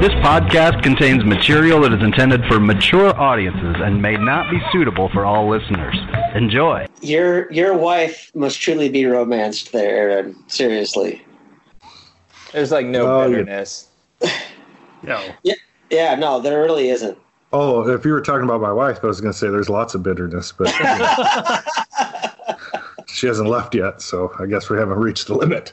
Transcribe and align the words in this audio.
This 0.00 0.12
podcast 0.24 0.82
contains 0.82 1.22
material 1.26 1.82
that 1.82 1.92
is 1.92 2.02
intended 2.02 2.42
for 2.46 2.58
mature 2.58 3.14
audiences 3.20 3.76
and 3.80 4.00
may 4.00 4.16
not 4.16 4.50
be 4.50 4.58
suitable 4.72 5.10
for 5.10 5.26
all 5.26 5.46
listeners. 5.46 5.94
Enjoy. 6.34 6.86
Your 7.02 7.52
your 7.52 7.76
wife 7.76 8.30
must 8.34 8.58
truly 8.62 8.88
be 8.88 9.04
romanced 9.04 9.72
there, 9.72 10.10
Aaron. 10.10 10.42
Seriously. 10.48 11.22
There's 12.52 12.72
like 12.72 12.86
no 12.86 13.06
Oh, 13.06 13.22
yeah. 13.26 13.28
bitterness. 13.28 13.88
No. 15.02 15.18
Yeah, 15.44 15.54
yeah, 15.88 16.14
no, 16.14 16.40
there 16.40 16.60
really 16.62 16.90
isn't. 16.90 17.16
Oh, 17.54 17.88
if 17.88 18.04
you 18.04 18.12
were 18.12 18.20
talking 18.20 18.44
about 18.44 18.60
my 18.60 18.70
wife, 18.70 18.98
I 19.02 19.06
was 19.06 19.18
going 19.18 19.32
to 19.32 19.38
say 19.38 19.48
there's 19.48 19.70
lots 19.70 19.94
of 19.94 20.02
bitterness, 20.02 20.52
but 20.52 20.68
she 23.06 23.26
hasn't 23.26 23.48
left 23.48 23.74
yet, 23.74 24.02
so 24.02 24.30
I 24.38 24.44
guess 24.44 24.68
we 24.68 24.76
haven't 24.76 24.98
reached 24.98 25.26
the 25.26 25.34
limit. 25.34 25.72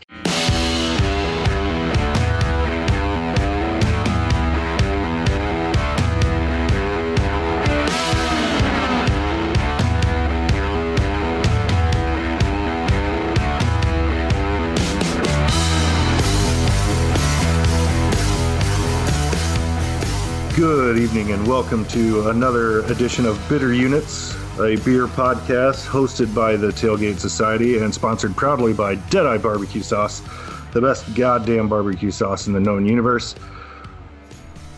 Good 20.57 20.97
evening 20.97 21.33
and 21.33 21.47
welcome 21.47 21.85
to 21.89 22.29
another 22.29 22.79
edition 22.85 23.27
of 23.27 23.39
Bitter 23.47 23.75
Units, 23.75 24.33
a 24.55 24.75
beer 24.77 25.05
podcast 25.05 25.85
hosted 25.85 26.33
by 26.33 26.55
the 26.55 26.69
Tailgate 26.69 27.19
Society 27.19 27.77
and 27.77 27.93
sponsored 27.93 28.35
proudly 28.35 28.73
by 28.73 28.95
Deadeye 28.95 29.37
Barbecue 29.37 29.83
Sauce, 29.83 30.23
the 30.71 30.81
best 30.81 31.13
goddamn 31.13 31.69
barbecue 31.69 32.09
sauce 32.09 32.47
in 32.47 32.53
the 32.53 32.59
known 32.59 32.87
universe. 32.87 33.35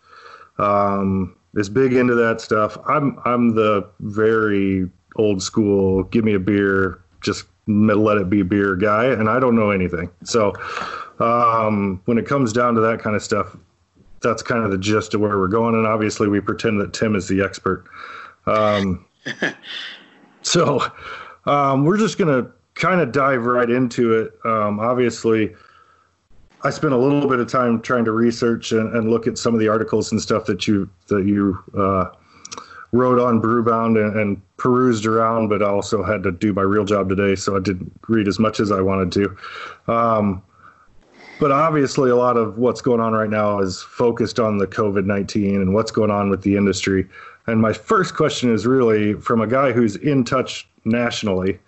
Um, 0.59 1.37
is 1.55 1.69
big 1.69 1.95
into 1.95 2.15
that 2.15 2.41
stuff. 2.41 2.79
I'm 2.87 3.19
I'm 3.25 3.55
the 3.55 3.89
very 4.01 4.89
old 5.17 5.43
school. 5.43 6.05
Give 6.05 6.25
me 6.25 6.35
a 6.35 6.39
beer, 6.39 7.03
just 7.23 7.47
let 7.67 8.19
it 8.19 8.31
be 8.31 8.43
beer 8.43 8.77
guy, 8.77 9.07
and 9.07 9.29
I 9.29 9.41
don't 9.41 9.57
know 9.57 9.71
anything. 9.71 10.11
So 10.23 10.53
um, 11.19 12.01
when 12.05 12.19
it 12.19 12.27
comes 12.27 12.53
down 12.53 12.75
to 12.75 12.81
that 12.83 13.01
kind 13.01 13.17
of 13.17 13.23
stuff, 13.23 13.57
that's 14.23 14.43
kind 14.43 14.65
of 14.65 14.71
the 14.71 14.79
gist 14.79 15.15
of 15.15 15.21
where 15.21 15.39
we're 15.39 15.49
going. 15.49 15.75
And 15.75 15.87
obviously, 15.87 16.29
we 16.29 16.41
pretend 16.41 16.81
that 16.81 16.93
Tim 16.93 17.15
is 17.15 17.29
the 17.29 17.43
expert. 17.43 17.85
Um, 18.47 19.05
so 20.43 20.81
um, 21.47 21.85
we're 21.85 21.99
just 21.99 22.19
going 22.19 22.45
to 22.45 22.51
kind 22.75 23.01
of 23.01 23.13
dive 23.13 23.45
right 23.45 23.71
into 23.71 24.15
it. 24.15 24.33
Um, 24.45 24.81
obviously, 24.81 25.55
I 26.63 26.71
spent 26.71 26.93
a 26.93 26.97
little 26.97 27.29
bit 27.29 27.41
of 27.41 27.51
time 27.51 27.81
trying 27.81 28.05
to 28.07 28.13
research 28.13 28.73
and, 28.73 28.95
and 28.97 29.11
look 29.11 29.27
at 29.27 29.39
some 29.39 29.55
of 29.55 29.61
the 29.61 29.69
articles 29.69 30.13
and 30.13 30.21
stuff 30.21 30.47
that 30.47 30.67
you 30.67 30.89
that 31.09 31.27
you 31.27 31.63
uh, 31.77 32.11
wrote 32.93 33.19
on 33.19 33.41
Brewbound 33.41 34.03
and, 34.03 34.19
and 34.19 34.57
perused 34.57 35.07
around, 35.07 35.49
but 35.49 35.63
I 35.63 35.67
also 35.67 36.03
had 36.03 36.23
to 36.23 36.33
do 36.33 36.53
my 36.53 36.63
real 36.63 36.85
job 36.85 37.09
today, 37.09 37.35
so 37.35 37.57
I 37.57 37.61
didn't 37.61 37.93
read 38.09 38.27
as 38.27 38.39
much 38.39 38.61
as 38.61 38.73
I 38.73 38.81
wanted 38.81 39.13
to. 39.13 39.93
Um, 39.93 40.43
but 41.39 41.53
obviously, 41.53 42.11
a 42.11 42.17
lot 42.17 42.37
of 42.37 42.59
what's 42.59 42.81
going 42.81 43.01
on 43.01 43.13
right 43.13 43.31
now 43.31 43.61
is 43.61 43.83
focused 43.83 44.41
on 44.41 44.59
the 44.59 44.67
COVID 44.67 45.05
19 45.05 45.57
and 45.57 45.75
what's 45.75 45.91
going 45.91 46.11
on 46.11 46.31
with 46.31 46.43
the 46.43 46.57
industry. 46.57 47.07
And 47.47 47.61
my 47.61 47.73
first 47.73 48.15
question 48.15 48.53
is 48.53 48.67
really 48.67 49.15
from 49.15 49.41
a 49.41 49.47
guy 49.47 49.73
who's 49.73 49.97
in 49.97 50.25
touch 50.25 50.69
nationally. 50.85 51.59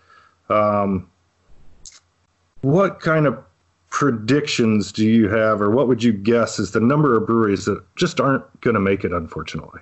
Um, 0.49 1.09
what 2.63 3.01
kind 3.01 3.27
of 3.27 3.39
predictions 3.91 4.93
do 4.93 5.07
you 5.07 5.29
have, 5.29 5.63
or 5.63 5.71
what 5.71 5.89
would 5.89 6.03
you 6.03 6.13
guess 6.13 6.59
is 6.59 6.73
the 6.73 6.81
number 6.81 7.17
of 7.17 7.27
breweries 7.27 7.65
that 7.67 7.83
just 7.97 8.21
aren't 8.21 8.61
going 8.61 8.75
to 8.75 8.81
make 8.81 9.05
it, 9.05 9.13
unfortunately? 9.13 9.81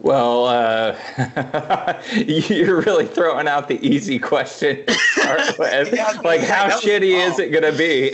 Well, 0.00 0.46
uh, 0.46 2.02
you're 2.12 2.80
really 2.82 3.06
throwing 3.06 3.46
out 3.46 3.68
the 3.68 3.84
easy 3.86 4.18
question. 4.18 4.84
to 4.86 5.54
like, 6.24 6.40
how 6.40 6.68
shitty 6.70 7.14
is 7.16 7.38
it 7.38 7.50
going 7.50 7.70
to 7.70 7.76
be? 7.76 8.12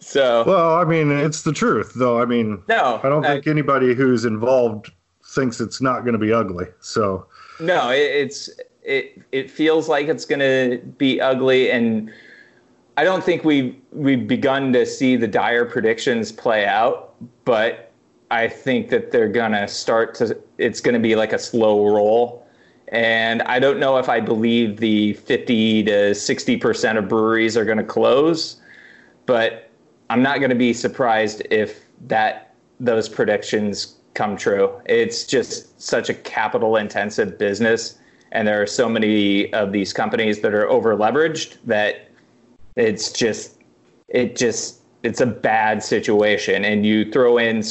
So, 0.00 0.44
Well, 0.46 0.76
I 0.76 0.84
mean, 0.84 1.10
it's 1.10 1.42
the 1.42 1.52
truth, 1.52 1.92
though. 1.94 2.20
I 2.20 2.24
mean, 2.24 2.62
no, 2.68 3.00
I 3.02 3.08
don't 3.08 3.24
uh, 3.24 3.28
think 3.28 3.46
anybody 3.46 3.94
who's 3.94 4.24
involved 4.24 4.92
thinks 5.24 5.60
it's 5.60 5.80
not 5.80 6.00
going 6.00 6.12
to 6.12 6.18
be 6.18 6.32
ugly. 6.32 6.66
So, 6.80 7.26
No, 7.60 7.90
it, 7.90 7.98
it's 7.98 8.50
it 8.82 9.20
it 9.32 9.50
feels 9.50 9.88
like 9.88 10.08
it's 10.08 10.24
going 10.24 10.40
to 10.40 10.84
be 10.98 11.20
ugly, 11.20 11.70
and 11.70 12.10
I 12.96 13.04
don't 13.04 13.22
think 13.22 13.44
we 13.44 13.78
we've 13.92 14.26
begun 14.26 14.72
to 14.72 14.86
see 14.86 15.16
the 15.16 15.28
dire 15.28 15.64
predictions 15.64 16.32
play 16.32 16.64
out. 16.64 17.14
But 17.44 17.92
I 18.30 18.48
think 18.48 18.88
that 18.90 19.10
they're 19.10 19.28
going 19.28 19.52
to 19.52 19.68
start 19.68 20.14
to. 20.16 20.38
It's 20.58 20.80
going 20.80 20.94
to 20.94 21.00
be 21.00 21.16
like 21.16 21.32
a 21.32 21.38
slow 21.38 21.86
roll, 21.86 22.46
and 22.88 23.42
I 23.42 23.58
don't 23.58 23.78
know 23.78 23.98
if 23.98 24.08
I 24.08 24.20
believe 24.20 24.78
the 24.78 25.14
fifty 25.14 25.82
to 25.84 26.14
sixty 26.14 26.56
percent 26.56 26.98
of 26.98 27.08
breweries 27.08 27.56
are 27.56 27.64
going 27.64 27.78
to 27.78 27.84
close, 27.84 28.56
but 29.26 29.67
I'm 30.10 30.22
not 30.22 30.38
going 30.38 30.50
to 30.50 30.56
be 30.56 30.72
surprised 30.72 31.42
if 31.50 31.84
that 32.06 32.54
those 32.80 33.08
predictions 33.08 33.96
come 34.14 34.36
true. 34.36 34.80
It's 34.86 35.24
just 35.24 35.80
such 35.80 36.08
a 36.08 36.14
capital 36.14 36.76
intensive 36.76 37.38
business 37.38 37.98
and 38.32 38.46
there 38.46 38.60
are 38.60 38.66
so 38.66 38.88
many 38.88 39.52
of 39.52 39.72
these 39.72 39.92
companies 39.92 40.40
that 40.40 40.54
are 40.54 40.68
over 40.68 40.96
leveraged 40.96 41.56
that 41.64 42.08
it's 42.76 43.12
just 43.12 43.58
it 44.08 44.36
just 44.36 44.80
it's 45.02 45.20
a 45.20 45.26
bad 45.26 45.82
situation 45.82 46.64
and 46.64 46.84
you 46.84 47.10
throw 47.10 47.38
in 47.38 47.62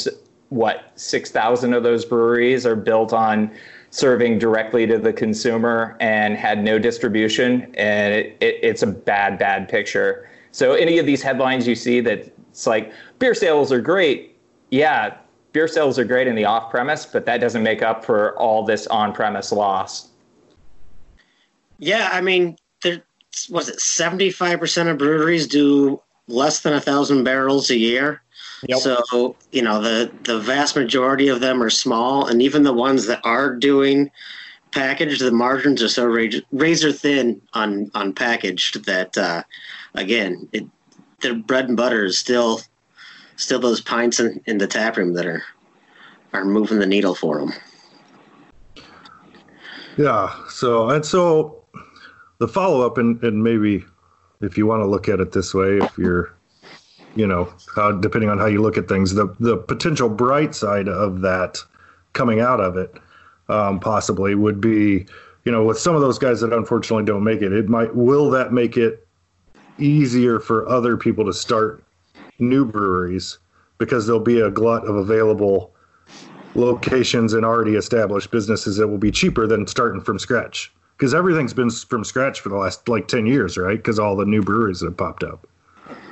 what 0.49 0.93
6,000 0.95 1.73
of 1.73 1.83
those 1.83 2.05
breweries 2.05 2.65
are 2.65 2.75
built 2.75 3.11
on 3.11 3.51
serving 3.89 4.39
directly 4.39 4.87
to 4.87 4.97
the 4.97 5.11
consumer 5.11 5.97
and 5.99 6.37
had 6.37 6.63
no 6.63 6.79
distribution 6.79 7.73
and 7.75 8.13
it, 8.13 8.37
it, 8.39 8.59
it's 8.61 8.81
a 8.81 8.87
bad 8.87 9.37
bad 9.37 9.67
picture 9.67 10.29
so 10.51 10.73
any 10.73 10.97
of 10.97 11.05
these 11.05 11.21
headlines 11.21 11.67
you 11.67 11.75
see 11.75 11.99
that 12.01 12.31
it's 12.57 12.65
like 12.65 12.91
beer 13.19 13.35
sales 13.35 13.71
are 13.71 13.79
great 13.79 14.35
yeah 14.71 15.15
beer 15.53 15.67
sales 15.67 15.99
are 15.99 16.05
great 16.05 16.27
in 16.27 16.33
the 16.33 16.43
off 16.43 16.71
premise 16.71 17.05
but 17.05 17.23
that 17.23 17.37
doesn't 17.37 17.61
make 17.61 17.83
up 17.83 18.03
for 18.03 18.35
all 18.39 18.65
this 18.65 18.87
on 18.87 19.13
premise 19.13 19.51
loss 19.51 20.09
Yeah, 21.79 22.09
I 22.11 22.21
mean, 22.21 22.57
there 22.81 23.03
was 23.49 23.69
it 23.69 23.79
seventy 23.79 24.31
five 24.31 24.59
percent 24.59 24.89
of 24.89 24.97
breweries 24.97 25.47
do 25.47 26.01
less 26.27 26.61
than 26.61 26.73
a 26.73 26.81
thousand 26.81 27.23
barrels 27.23 27.69
a 27.69 27.77
year. 27.77 28.21
Yep. 28.67 28.79
So 28.79 29.35
you 29.51 29.61
know 29.61 29.81
the 29.81 30.11
the 30.23 30.39
vast 30.39 30.75
majority 30.75 31.27
of 31.27 31.39
them 31.39 31.61
are 31.61 31.69
small, 31.69 32.25
and 32.25 32.41
even 32.41 32.63
the 32.63 32.73
ones 32.73 33.05
that 33.07 33.21
are 33.23 33.55
doing 33.55 34.09
packaged. 34.71 35.21
The 35.21 35.31
margins 35.31 35.83
are 35.83 35.89
so 35.89 36.05
razor 36.51 36.91
thin 36.91 37.41
on 37.53 37.91
on 37.93 38.13
packaged 38.13 38.85
that 38.85 39.17
uh, 39.17 39.43
again, 39.93 40.49
it, 40.51 40.65
the 41.21 41.33
bread 41.33 41.67
and 41.67 41.77
butter 41.77 42.05
is 42.05 42.17
still 42.17 42.61
still 43.35 43.59
those 43.59 43.81
pints 43.81 44.19
in, 44.19 44.41
in 44.45 44.57
the 44.57 44.67
tap 44.67 44.97
room 44.97 45.13
that 45.13 45.25
are 45.25 45.43
are 46.33 46.45
moving 46.45 46.79
the 46.79 46.85
needle 46.85 47.15
for 47.15 47.39
them. 47.39 47.53
Yeah. 49.97 50.35
So 50.49 50.89
and 50.89 51.05
so 51.05 51.63
the 52.39 52.47
follow 52.47 52.85
up 52.85 52.97
and 52.97 53.21
and 53.23 53.43
maybe 53.43 53.83
if 54.41 54.57
you 54.57 54.67
want 54.67 54.81
to 54.81 54.85
look 54.85 55.09
at 55.09 55.19
it 55.19 55.31
this 55.31 55.53
way, 55.53 55.77
if 55.77 55.97
you're 55.97 56.33
you 57.15 57.25
know, 57.25 57.51
depending 57.99 58.29
on 58.29 58.37
how 58.37 58.45
you 58.45 58.61
look 58.61 58.77
at 58.77 58.87
things, 58.87 59.15
the 59.15 59.33
the 59.39 59.57
potential 59.57 60.07
bright 60.07 60.53
side 60.53 60.87
of 60.87 61.21
that 61.21 61.57
coming 62.13 62.39
out 62.39 62.59
of 62.59 62.77
it 62.77 62.95
um, 63.49 63.79
possibly 63.79 64.35
would 64.35 64.61
be, 64.61 65.05
you 65.43 65.51
know, 65.51 65.63
with 65.63 65.79
some 65.79 65.95
of 65.95 66.01
those 66.01 66.19
guys 66.19 66.41
that 66.41 66.53
unfortunately 66.53 67.05
don't 67.05 67.23
make 67.23 67.41
it, 67.41 67.51
it 67.51 67.69
might 67.69 67.95
will 67.95 68.29
that 68.29 68.53
make 68.53 68.77
it 68.77 69.06
easier 69.79 70.39
for 70.39 70.67
other 70.67 70.97
people 70.97 71.25
to 71.25 71.33
start 71.33 71.83
new 72.39 72.65
breweries 72.65 73.39
because 73.77 74.05
there'll 74.05 74.21
be 74.21 74.41
a 74.41 74.49
glut 74.49 74.85
of 74.85 74.95
available 74.95 75.73
locations 76.55 77.33
and 77.33 77.45
already 77.45 77.75
established 77.75 78.31
businesses 78.31 78.77
that 78.77 78.87
will 78.87 78.97
be 78.97 79.11
cheaper 79.11 79.45
than 79.45 79.67
starting 79.67 80.01
from 80.01 80.17
scratch 80.17 80.71
because 80.97 81.13
everything's 81.13 81.53
been 81.53 81.69
from 81.69 82.03
scratch 82.03 82.39
for 82.39 82.49
the 82.49 82.55
last 82.55 82.87
like 82.89 83.07
10 83.07 83.25
years 83.27 83.57
right 83.57 83.77
because 83.77 83.99
all 83.99 84.15
the 84.15 84.25
new 84.25 84.41
breweries 84.41 84.79
that 84.79 84.87
have 84.87 84.97
popped 84.97 85.23
up 85.23 85.47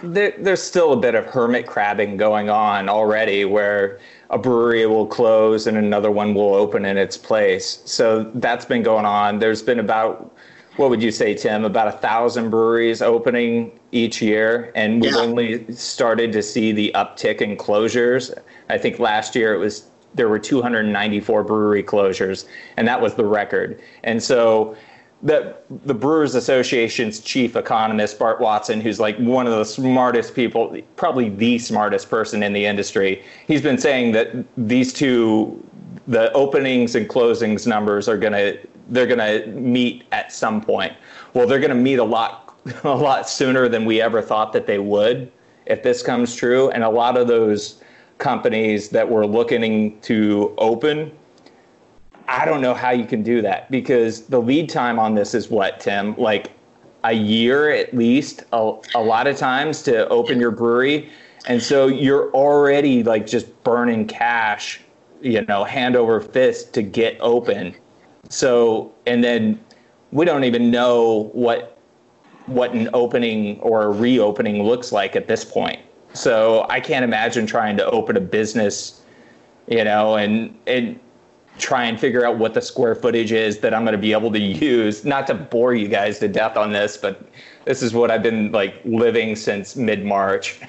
there, 0.04 0.34
there's 0.38 0.62
still 0.62 0.94
a 0.94 0.98
bit 0.98 1.16
of 1.16 1.26
hermit 1.26 1.68
crabbing 1.68 2.18
going 2.18 2.50
on 2.50 2.90
already 2.90 3.46
where 3.46 4.00
a 4.30 4.38
brewery 4.38 4.86
will 4.86 5.08
close 5.08 5.68
and 5.68 5.78
another 5.78 6.12
one 6.12 6.34
will 6.34 6.54
open 6.54 6.86
in 6.86 6.98
its 6.98 7.18
place. 7.18 7.82
So 7.86 8.30
that's 8.36 8.66
been 8.66 8.84
going 8.84 9.06
on. 9.06 9.40
There's 9.40 9.62
been 9.62 9.80
about, 9.80 10.35
what 10.78 10.90
would 10.90 11.02
you 11.02 11.12
say, 11.12 11.34
Tim, 11.34 11.64
about 11.64 11.88
a 11.88 11.94
thousand 11.94 12.50
breweries 12.50 13.02
opening 13.02 13.80
each 13.92 14.22
year. 14.22 14.72
And 14.76 15.02
we've 15.02 15.14
yeah. 15.14 15.22
only 15.22 15.74
started 15.74 16.32
to 16.34 16.44
see 16.44 16.72
the 16.72 16.92
uptick 16.96 17.42
in 17.42 17.56
closures. 17.56 18.38
I 18.70 18.78
think 18.78 19.00
last 19.00 19.36
year 19.36 19.54
it 19.54 19.58
was 19.58 19.88
there 20.14 20.30
were 20.30 20.40
294 20.40 21.44
brewery 21.44 21.84
closures, 21.84 22.46
and 22.78 22.88
that 22.88 23.02
was 23.02 23.16
the 23.16 23.26
record. 23.26 23.82
And 24.04 24.22
so 24.22 24.76
the 25.24 25.56
the 25.86 25.94
Brewers 25.94 26.36
Association's 26.36 27.20
chief 27.20 27.56
economist 27.56 28.20
Bart 28.20 28.40
Watson, 28.40 28.82
who's 28.82 29.00
like 29.00 29.18
one 29.18 29.48
of 29.48 29.54
the 29.54 29.66
smartest 29.66 30.36
people, 30.36 30.78
probably 30.96 31.30
the 31.30 31.58
smartest 31.58 32.10
person 32.10 32.44
in 32.44 32.54
the 32.54 32.66
industry, 32.66 33.24
he's 33.48 33.62
been 33.62 33.78
saying 33.78 34.12
that 34.12 34.46
these 34.58 34.94
two, 34.94 35.62
the 36.08 36.32
openings 36.34 36.96
and 36.96 37.10
closings 37.10 37.66
numbers 37.66 38.08
are 38.08 38.18
gonna 38.18 38.56
they're 38.90 39.08
gonna 39.08 39.46
meet 39.48 40.04
at 40.12 40.32
some 40.32 40.62
point. 40.62 40.94
Well, 41.34 41.48
they're 41.48 41.60
gonna 41.60 41.76
meet 41.76 42.00
a 42.00 42.04
lot 42.04 42.56
a 42.84 42.96
lot 42.96 43.30
sooner 43.30 43.70
than 43.70 43.86
we 43.86 44.02
ever 44.02 44.22
thought 44.22 44.54
that 44.54 44.68
they 44.68 44.80
would 44.80 45.32
if 45.66 45.82
this 45.82 46.04
comes 46.04 46.36
true, 46.36 46.70
and 46.70 46.84
a 46.84 46.90
lot 46.90 47.18
of 47.18 47.28
those 47.28 47.82
companies 48.18 48.90
that 48.90 49.10
were 49.10 49.26
looking 49.26 50.00
to 50.02 50.54
open 50.58 51.12
I 52.28 52.46
don't 52.46 52.62
know 52.62 52.74
how 52.74 52.92
you 52.92 53.06
can 53.06 53.24
do 53.24 53.42
that 53.42 53.70
because 53.70 54.24
the 54.24 54.42
lead 54.42 54.70
time 54.70 55.00
on 55.00 55.16
this 55.16 55.34
is 55.34 55.50
what, 55.50 55.80
Tim? 55.80 56.16
Like 56.18 56.52
a 57.04 57.14
year 57.14 57.70
at 57.70 57.94
least, 57.94 58.44
a, 58.52 58.74
a 58.96 59.02
lot 59.02 59.28
of 59.28 59.38
times 59.38 59.84
to 59.84 60.08
open 60.10 60.40
your 60.40 60.52
brewery. 60.52 61.10
And 61.48 61.62
so 61.62 61.88
you're 61.88 62.32
already 62.32 63.04
like 63.04 63.28
just 63.28 63.64
burning 63.64 64.08
cash, 64.08 64.82
you 65.22 65.44
know, 65.44 65.64
hand 65.64 65.96
over 65.96 66.20
fist 66.20 66.74
to 66.74 66.82
get 66.82 67.18
open. 67.20 67.76
So, 68.30 68.94
and 69.06 69.24
then 69.24 69.60
we 70.12 70.26
don't 70.26 70.44
even 70.44 70.72
know 70.72 71.30
what 71.34 71.78
what 72.48 72.74
an 72.74 72.90
opening 72.94 73.60
or 73.62 73.84
a 73.84 73.90
reopening 73.90 74.64
looks 74.64 74.92
like 74.92 75.16
at 75.16 75.28
this 75.28 75.44
point. 75.44 75.80
So 76.14 76.66
I 76.70 76.80
can't 76.80 77.04
imagine 77.04 77.48
trying 77.48 77.76
to 77.78 77.86
open 77.90 78.16
a 78.16 78.22
business, 78.22 79.02
you 79.68 79.84
know, 79.84 80.16
and 80.16 80.58
and 80.68 81.00
try 81.58 81.86
and 81.86 82.00
figure 82.00 82.26
out 82.26 82.38
what 82.38 82.54
the 82.54 82.62
square 82.62 82.96
footage 82.96 83.32
is 83.32 83.60
that 83.60 83.74
I'm 83.74 83.84
going 83.84 83.94
to 83.94 83.98
be 83.98 84.12
able 84.12 84.32
to 84.32 84.40
use. 84.40 85.06
Not 85.06 85.26
to 85.28 85.34
bore 85.34 85.74
you 85.74 85.88
guys 85.88 86.20
to 86.20 86.28
death 86.28 86.58
on 86.58 86.72
this, 86.72 86.98
but 86.98 87.30
this 87.66 87.82
is 87.82 87.94
what 87.94 88.12
I've 88.12 88.24
been 88.24 88.52
like 88.52 88.76
living 88.86 89.36
since 89.36 89.76
mid 89.76 90.06
March. 90.06 90.60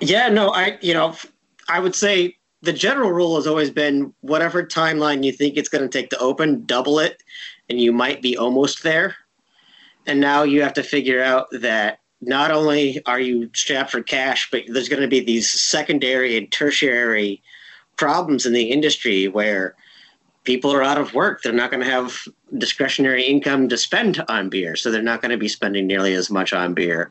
Yeah, 0.00 0.28
no, 0.28 0.50
I, 0.50 0.78
you 0.80 0.94
know, 0.94 1.14
I 1.68 1.78
would 1.80 1.94
say 1.94 2.36
the 2.66 2.72
general 2.72 3.12
rule 3.12 3.36
has 3.36 3.46
always 3.46 3.70
been 3.70 4.12
whatever 4.20 4.62
timeline 4.64 5.24
you 5.24 5.32
think 5.32 5.56
it's 5.56 5.68
going 5.68 5.88
to 5.88 5.88
take 5.88 6.10
to 6.10 6.18
open, 6.18 6.66
double 6.66 6.98
it, 6.98 7.22
and 7.70 7.80
you 7.80 7.92
might 7.92 8.20
be 8.20 8.36
almost 8.36 8.82
there. 8.82 9.16
And 10.06 10.20
now 10.20 10.42
you 10.42 10.62
have 10.62 10.74
to 10.74 10.82
figure 10.82 11.22
out 11.22 11.46
that 11.52 12.00
not 12.20 12.50
only 12.50 13.00
are 13.06 13.20
you 13.20 13.48
strapped 13.54 13.92
for 13.92 14.02
cash, 14.02 14.50
but 14.50 14.62
there's 14.68 14.88
going 14.88 15.02
to 15.02 15.08
be 15.08 15.20
these 15.20 15.48
secondary 15.48 16.36
and 16.36 16.50
tertiary 16.50 17.40
problems 17.96 18.46
in 18.46 18.52
the 18.52 18.70
industry 18.70 19.28
where 19.28 19.76
people 20.42 20.72
are 20.72 20.82
out 20.82 20.98
of 20.98 21.14
work. 21.14 21.42
They're 21.42 21.52
not 21.52 21.70
going 21.70 21.84
to 21.84 21.90
have 21.90 22.18
discretionary 22.58 23.24
income 23.24 23.68
to 23.68 23.76
spend 23.76 24.24
on 24.28 24.48
beer, 24.48 24.74
so 24.74 24.90
they're 24.90 25.02
not 25.02 25.22
going 25.22 25.30
to 25.30 25.38
be 25.38 25.48
spending 25.48 25.86
nearly 25.86 26.14
as 26.14 26.30
much 26.30 26.52
on 26.52 26.74
beer. 26.74 27.10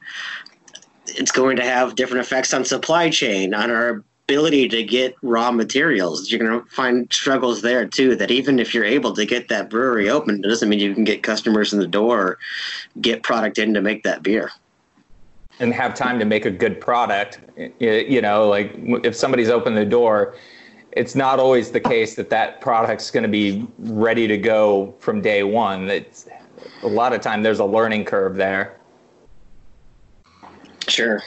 It's 1.07 1.31
going 1.31 1.55
to 1.57 1.63
have 1.63 1.95
different 1.95 2.25
effects 2.25 2.53
on 2.53 2.65
supply 2.65 3.09
chain, 3.09 3.53
on 3.53 3.71
our 3.71 4.03
ability 4.27 4.67
to 4.69 4.83
get 4.83 5.15
raw 5.21 5.51
materials. 5.51 6.31
You're 6.31 6.45
going 6.45 6.59
to 6.59 6.69
find 6.69 7.11
struggles 7.11 7.61
there 7.61 7.87
too. 7.87 8.15
That 8.15 8.31
even 8.31 8.59
if 8.59 8.73
you're 8.73 8.85
able 8.85 9.13
to 9.13 9.25
get 9.25 9.47
that 9.49 9.69
brewery 9.69 10.09
open, 10.09 10.43
it 10.43 10.47
doesn't 10.47 10.67
mean 10.67 10.79
you 10.79 10.93
can 10.93 11.03
get 11.03 11.23
customers 11.23 11.73
in 11.73 11.79
the 11.79 11.87
door, 11.87 12.37
get 13.01 13.23
product 13.23 13.57
in 13.57 13.73
to 13.73 13.81
make 13.81 14.03
that 14.03 14.23
beer 14.23 14.51
and 15.59 15.73
have 15.73 15.93
time 15.93 16.19
to 16.19 16.25
make 16.25 16.45
a 16.45 16.51
good 16.51 16.81
product. 16.81 17.39
You 17.79 18.21
know, 18.21 18.49
like 18.49 18.73
if 19.05 19.15
somebody's 19.15 19.49
opened 19.49 19.77
the 19.77 19.85
door 19.85 20.35
it's 20.95 21.13
not 21.13 21.39
always 21.39 21.71
the 21.71 21.79
case 21.79 22.15
that 22.15 22.29
that 22.29 22.61
product's 22.61 23.11
going 23.11 23.23
to 23.23 23.29
be 23.29 23.67
ready 23.79 24.27
to 24.27 24.37
go 24.37 24.95
from 24.99 25.21
day 25.21 25.43
one. 25.43 25.89
It's 25.89 26.27
a 26.83 26.87
lot 26.87 27.13
of 27.13 27.21
time 27.21 27.43
there's 27.43 27.59
a 27.59 27.65
learning 27.65 28.05
curve 28.05 28.35
there. 28.35 28.79
Sure. 30.87 31.21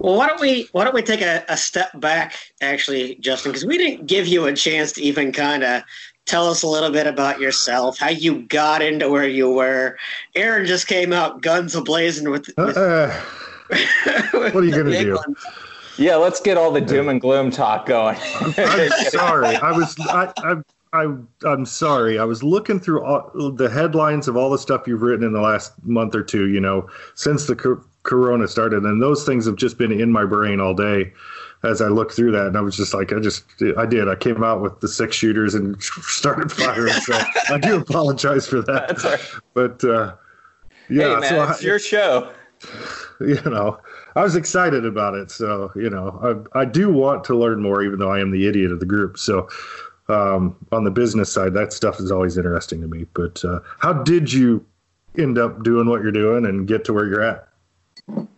Well, 0.00 0.16
why 0.16 0.28
don't 0.28 0.40
we 0.40 0.68
why 0.72 0.84
don't 0.84 0.94
we 0.94 1.02
take 1.02 1.20
a, 1.20 1.44
a 1.48 1.56
step 1.56 1.88
back, 2.00 2.34
actually, 2.62 3.16
Justin, 3.16 3.52
because 3.52 3.66
we 3.66 3.76
didn't 3.76 4.06
give 4.06 4.26
you 4.26 4.46
a 4.46 4.52
chance 4.54 4.92
to 4.92 5.02
even 5.02 5.30
kind 5.30 5.62
of 5.62 5.82
tell 6.24 6.48
us 6.48 6.62
a 6.62 6.66
little 6.66 6.90
bit 6.90 7.06
about 7.06 7.38
yourself, 7.38 7.98
how 7.98 8.08
you 8.08 8.42
got 8.42 8.80
into 8.80 9.10
where 9.10 9.28
you 9.28 9.50
were. 9.50 9.98
Aaron 10.34 10.64
just 10.64 10.86
came 10.86 11.12
out 11.12 11.42
guns 11.42 11.74
ablazing 11.74 12.30
with. 12.30 12.48
with 12.56 12.76
uh, 12.78 13.10
what 14.52 14.62
are 14.62 14.64
you 14.64 14.70
going 14.70 14.86
to 14.92 15.04
do? 15.04 15.18
Yeah, 15.98 16.16
let's 16.16 16.40
get 16.40 16.56
all 16.56 16.72
the 16.72 16.80
doom 16.80 17.10
and 17.10 17.20
gloom 17.20 17.50
talk 17.50 17.84
going. 17.84 18.16
I'm 18.56 18.90
sorry. 18.90 19.56
I 19.56 19.72
was 19.72 19.98
I, 20.00 20.32
I 20.38 20.54
I 20.94 21.14
I'm 21.44 21.66
sorry. 21.66 22.18
I 22.18 22.24
was 22.24 22.42
looking 22.42 22.80
through 22.80 23.04
all, 23.04 23.52
the 23.52 23.68
headlines 23.68 24.28
of 24.28 24.36
all 24.36 24.48
the 24.48 24.58
stuff 24.58 24.86
you've 24.86 25.02
written 25.02 25.26
in 25.26 25.32
the 25.32 25.40
last 25.40 25.72
month 25.84 26.14
or 26.14 26.22
two. 26.22 26.48
You 26.48 26.60
know, 26.60 26.88
since 27.14 27.46
the 27.46 27.54
co- 27.54 27.84
corona 28.02 28.48
started, 28.48 28.84
and 28.84 29.02
those 29.02 29.24
things 29.24 29.46
have 29.46 29.56
just 29.56 29.78
been 29.78 29.92
in 29.92 30.10
my 30.10 30.24
brain 30.24 30.60
all 30.60 30.74
day. 30.74 31.12
As 31.62 31.82
I 31.82 31.88
looked 31.88 32.12
through 32.12 32.32
that, 32.32 32.46
and 32.46 32.56
I 32.56 32.62
was 32.62 32.74
just 32.74 32.94
like, 32.94 33.12
I 33.12 33.20
just, 33.20 33.44
I 33.76 33.84
did. 33.84 34.08
I 34.08 34.14
came 34.14 34.42
out 34.42 34.62
with 34.62 34.80
the 34.80 34.88
six 34.88 35.14
shooters 35.14 35.54
and 35.54 35.80
started 35.82 36.50
firing. 36.50 36.94
So 36.94 37.20
I 37.50 37.58
do 37.58 37.76
apologize 37.76 38.46
for 38.46 38.62
that. 38.62 39.04
Right. 39.04 39.20
But 39.52 39.84
uh, 39.84 40.14
yeah, 40.88 41.02
hey 41.02 41.20
man, 41.20 41.22
so 41.22 41.42
it's 41.50 41.62
I, 41.62 41.66
your 41.66 41.78
show. 41.78 42.32
You 43.20 43.38
know, 43.42 43.78
I 44.16 44.22
was 44.22 44.34
excited 44.34 44.86
about 44.86 45.14
it. 45.14 45.30
So, 45.30 45.70
you 45.76 45.90
know, 45.90 46.46
I, 46.54 46.60
I 46.60 46.64
do 46.64 46.90
want 46.90 47.22
to 47.24 47.36
learn 47.36 47.60
more, 47.60 47.82
even 47.82 47.98
though 47.98 48.10
I 48.10 48.18
am 48.18 48.30
the 48.30 48.46
idiot 48.46 48.72
of 48.72 48.80
the 48.80 48.86
group. 48.86 49.18
So, 49.18 49.46
um, 50.08 50.56
on 50.72 50.84
the 50.84 50.90
business 50.90 51.30
side, 51.30 51.52
that 51.52 51.74
stuff 51.74 52.00
is 52.00 52.10
always 52.10 52.38
interesting 52.38 52.80
to 52.80 52.88
me. 52.88 53.04
But 53.12 53.44
uh, 53.44 53.60
how 53.78 53.92
did 53.92 54.32
you 54.32 54.64
end 55.18 55.36
up 55.36 55.62
doing 55.62 55.86
what 55.86 56.02
you're 56.02 56.12
doing 56.12 56.46
and 56.46 56.66
get 56.66 56.84
to 56.86 56.94
where 56.94 57.06
you're 57.06 57.22
at? 57.22 57.46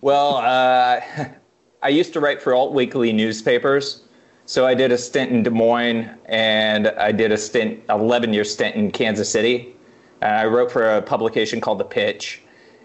Well, 0.00 0.36
uh, 0.36 1.00
I 1.82 1.88
used 1.88 2.12
to 2.12 2.20
write 2.20 2.40
for 2.40 2.54
alt 2.54 2.72
weekly 2.72 3.12
newspapers. 3.12 4.02
So 4.46 4.66
I 4.66 4.74
did 4.74 4.92
a 4.92 4.98
stint 4.98 5.30
in 5.30 5.42
Des 5.42 5.50
Moines 5.50 6.10
and 6.26 6.88
I 6.88 7.12
did 7.12 7.32
a 7.32 7.38
stint, 7.38 7.80
11 7.88 8.32
year 8.32 8.44
stint 8.44 8.76
in 8.76 8.90
Kansas 8.90 9.28
City. 9.28 9.74
And 10.20 10.34
I 10.34 10.46
wrote 10.46 10.70
for 10.70 10.96
a 10.96 11.02
publication 11.02 11.60
called 11.60 11.78
The 11.78 11.84
Pitch. 11.84 12.42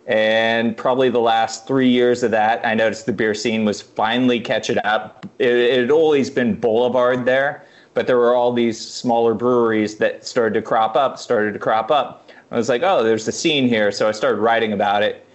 And 0.08 0.78
probably 0.78 1.10
the 1.10 1.20
last 1.20 1.68
three 1.68 1.90
years 1.90 2.24
of 2.24 2.32
that, 2.32 2.66
I 2.66 2.74
noticed 2.74 3.06
the 3.06 3.14
beer 3.14 3.34
scene 3.34 3.66
was 3.66 3.82
finally 3.82 4.40
catching 4.40 4.78
up. 4.86 5.26
It, 5.38 5.52
it 5.52 5.80
had 5.82 5.92
always 5.92 6.30
been 6.30 6.56
Boulevard 6.56 7.26
there, 7.26 7.66
but 7.94 8.08
there 8.08 8.18
were 8.18 8.34
all 8.34 8.54
these 8.54 8.80
smaller 8.80 9.34
breweries 9.34 9.98
that 9.98 10.26
started 10.26 10.54
to 10.54 10.62
crop 10.62 10.96
up, 10.96 11.20
started 11.20 11.52
to 11.54 11.60
crop 11.60 11.92
up. 11.92 12.30
I 12.50 12.56
was 12.56 12.70
like, 12.70 12.84
oh, 12.84 13.04
there's 13.04 13.28
a 13.28 13.34
scene 13.34 13.68
here. 13.68 13.92
So 13.92 14.08
I 14.08 14.14
started 14.14 14.40
writing 14.40 14.72
about 14.72 15.04
it. 15.04 15.27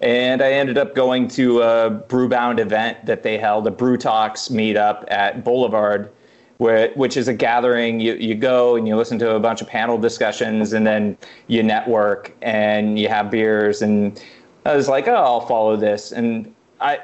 And 0.00 0.42
I 0.42 0.52
ended 0.52 0.76
up 0.78 0.94
going 0.94 1.28
to 1.28 1.62
a 1.62 1.90
Brewbound 2.08 2.58
event 2.58 3.06
that 3.06 3.22
they 3.22 3.38
held, 3.38 3.66
a 3.66 3.70
Brew 3.70 3.96
Talks 3.96 4.48
meetup 4.48 5.04
at 5.08 5.44
Boulevard. 5.44 6.10
where, 6.58 6.90
which 6.94 7.16
is 7.16 7.28
a 7.28 7.34
gathering. 7.34 8.00
You, 8.00 8.14
you 8.14 8.34
go 8.34 8.76
and 8.76 8.86
you 8.86 8.96
listen 8.96 9.18
to 9.20 9.34
a 9.34 9.40
bunch 9.40 9.60
of 9.60 9.68
panel 9.68 9.98
discussions 9.98 10.72
and 10.72 10.86
then 10.86 11.16
you 11.46 11.62
network 11.62 12.34
and 12.42 12.98
you 12.98 13.08
have 13.08 13.30
beers. 13.30 13.82
And 13.82 14.22
I 14.64 14.76
was 14.76 14.88
like, 14.88 15.08
oh, 15.08 15.14
I'll 15.14 15.46
follow 15.46 15.76
this. 15.76 16.12
And 16.12 16.54
I, 16.80 17.00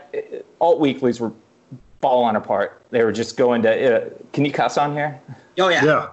alt 0.60 0.80
weeklies 0.80 1.20
were 1.20 1.32
falling 2.00 2.36
apart. 2.36 2.82
They 2.90 3.04
were 3.04 3.12
just 3.12 3.36
going 3.36 3.62
to, 3.62 3.96
uh, 3.96 4.10
can 4.32 4.44
you 4.44 4.52
cuss 4.52 4.78
on 4.78 4.92
here? 4.92 5.20
Oh, 5.58 5.68
yeah. 5.68 5.84
Yeah. 5.84 6.08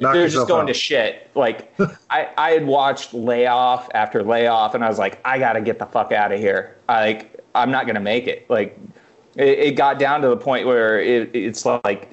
Knock 0.00 0.14
They're 0.14 0.28
just 0.28 0.48
going 0.48 0.62
out. 0.62 0.68
to 0.68 0.74
shit. 0.74 1.30
Like 1.34 1.74
I, 2.10 2.28
I 2.36 2.50
had 2.52 2.66
watched 2.66 3.12
layoff 3.12 3.88
after 3.94 4.22
layoff, 4.22 4.74
and 4.74 4.82
I 4.82 4.88
was 4.88 4.98
like, 4.98 5.20
I 5.24 5.38
got 5.38 5.52
to 5.54 5.60
get 5.60 5.78
the 5.78 5.86
fuck 5.86 6.10
out 6.12 6.32
of 6.32 6.40
here. 6.40 6.76
I, 6.88 7.00
like 7.06 7.44
I'm 7.54 7.70
not 7.70 7.86
gonna 7.86 8.00
make 8.00 8.26
it. 8.26 8.48
Like 8.48 8.78
it, 9.36 9.58
it 9.58 9.76
got 9.76 9.98
down 9.98 10.22
to 10.22 10.28
the 10.28 10.36
point 10.36 10.66
where 10.66 11.00
it, 11.00 11.34
it's 11.34 11.66
like 11.66 12.10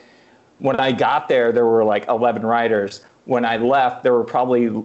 when 0.59 0.79
I 0.79 0.91
got 0.91 1.27
there, 1.27 1.51
there 1.51 1.65
were 1.65 1.83
like 1.83 2.07
11 2.07 2.45
writers. 2.45 3.05
When 3.25 3.45
I 3.45 3.57
left, 3.57 4.03
there 4.03 4.13
were 4.13 4.23
probably 4.23 4.83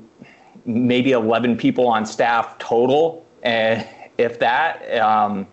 maybe 0.65 1.13
11 1.13 1.57
people 1.57 1.89
on 1.89 2.07
staff 2.07 2.59
total, 2.59 3.27
and 3.43 3.87
if 4.19 4.39
that. 4.39 4.99
Um, 5.01 5.47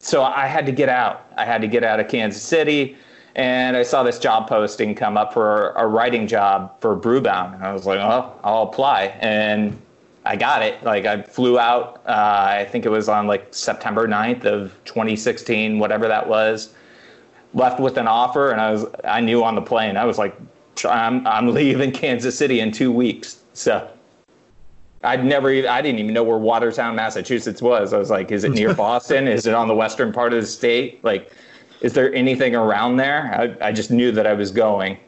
so 0.00 0.22
I 0.22 0.46
had 0.46 0.64
to 0.66 0.72
get 0.72 0.88
out. 0.88 1.26
I 1.36 1.44
had 1.44 1.60
to 1.60 1.68
get 1.68 1.82
out 1.84 2.00
of 2.00 2.08
Kansas 2.08 2.42
City 2.42 2.96
and 3.38 3.76
I 3.76 3.84
saw 3.84 4.02
this 4.02 4.18
job 4.18 4.48
posting 4.48 4.96
come 4.96 5.16
up 5.16 5.32
for 5.32 5.70
a 5.70 5.86
writing 5.86 6.26
job 6.26 6.74
for 6.80 6.96
Brewbound. 6.96 7.54
And 7.54 7.62
I 7.62 7.72
was 7.72 7.86
like, 7.86 8.00
oh, 8.00 8.32
I'll 8.42 8.64
apply. 8.64 9.16
And 9.20 9.80
I 10.24 10.34
got 10.34 10.62
it. 10.62 10.82
Like 10.82 11.06
I 11.06 11.22
flew 11.22 11.56
out, 11.56 12.02
uh, 12.04 12.46
I 12.50 12.66
think 12.68 12.84
it 12.84 12.88
was 12.88 13.08
on 13.08 13.28
like 13.28 13.46
September 13.54 14.08
9th 14.08 14.44
of 14.44 14.74
2016, 14.84 15.78
whatever 15.78 16.08
that 16.08 16.28
was. 16.28 16.74
Left 17.54 17.78
with 17.78 17.96
an 17.96 18.08
offer, 18.08 18.50
and 18.50 18.60
I 18.60 18.72
was 18.72 18.84
I 19.04 19.22
knew 19.22 19.42
on 19.42 19.54
the 19.54 19.62
plane. 19.62 19.96
I 19.96 20.04
was 20.04 20.18
like, 20.18 20.36
I'm 20.84 21.26
I'm 21.26 21.54
leaving 21.54 21.92
Kansas 21.92 22.36
City 22.36 22.60
in 22.60 22.72
two 22.72 22.92
weeks. 22.92 23.40
So 23.54 23.88
I'd 25.02 25.24
never 25.24 25.48
I 25.48 25.80
didn't 25.80 26.00
even 26.00 26.12
know 26.12 26.24
where 26.24 26.36
Watertown, 26.36 26.94
Massachusetts 26.96 27.62
was. 27.62 27.94
I 27.94 27.98
was 27.98 28.10
like, 28.10 28.30
is 28.32 28.44
it 28.44 28.50
near 28.50 28.74
Boston? 28.84 29.28
Is 29.28 29.46
it 29.46 29.54
on 29.54 29.66
the 29.66 29.74
western 29.74 30.12
part 30.12 30.34
of 30.34 30.40
the 30.42 30.46
state? 30.46 31.02
Like 31.02 31.32
is 31.80 31.92
there 31.92 32.12
anything 32.14 32.54
around 32.54 32.96
there? 32.96 33.56
I, 33.60 33.68
I 33.68 33.72
just 33.72 33.90
knew 33.90 34.12
that 34.12 34.26
I 34.26 34.32
was 34.34 34.50
going. 34.50 34.98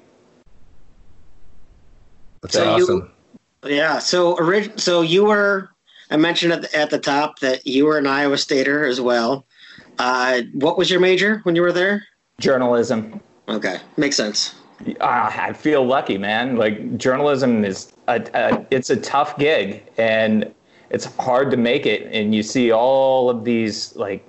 That's 2.43 2.55
So 2.55 2.77
you- 2.77 2.83
awesome. 2.85 3.11
Yeah. 3.67 3.99
So 3.99 4.37
orig- 4.39 4.79
so 4.81 5.03
you 5.03 5.25
were 5.27 5.71
I 6.11 6.17
mentioned 6.17 6.53
at 6.53 6.63
the, 6.63 6.77
at 6.77 6.91
the 6.91 6.99
top 6.99 7.39
that 7.41 7.67
you 7.67 7.85
were 7.87 7.99
an 7.99 8.07
Iowa 8.07 8.37
Stater 8.39 8.85
as 8.85 9.01
well. 9.01 9.47
Uh, 9.99 10.43
what 10.55 10.77
was 10.79 10.91
your 10.91 10.99
major 10.99 11.41
when 11.45 11.55
you 11.55 11.63
were 11.63 11.73
there? 11.73 12.03
Journalism. 12.41 13.21
Okay, 13.49 13.79
makes 13.97 14.17
sense. 14.17 14.55
Ah, 15.01 15.33
I 15.47 15.53
feel 15.53 15.85
lucky, 15.85 16.17
man. 16.17 16.57
Like 16.57 16.97
journalism 16.97 17.65
is 17.65 17.93
a, 18.09 18.23
a 18.35 18.67
it's 18.71 18.89
a 18.91 18.97
tough 18.97 19.37
gig 19.39 19.85
and 19.99 20.53
it's 20.89 21.05
hard 21.17 21.51
to 21.51 21.57
make 21.59 21.85
it. 21.85 22.09
And 22.13 22.35
you 22.35 22.43
see 22.43 22.73
all 22.73 23.29
of 23.29 23.45
these 23.45 23.95
like 23.95 24.25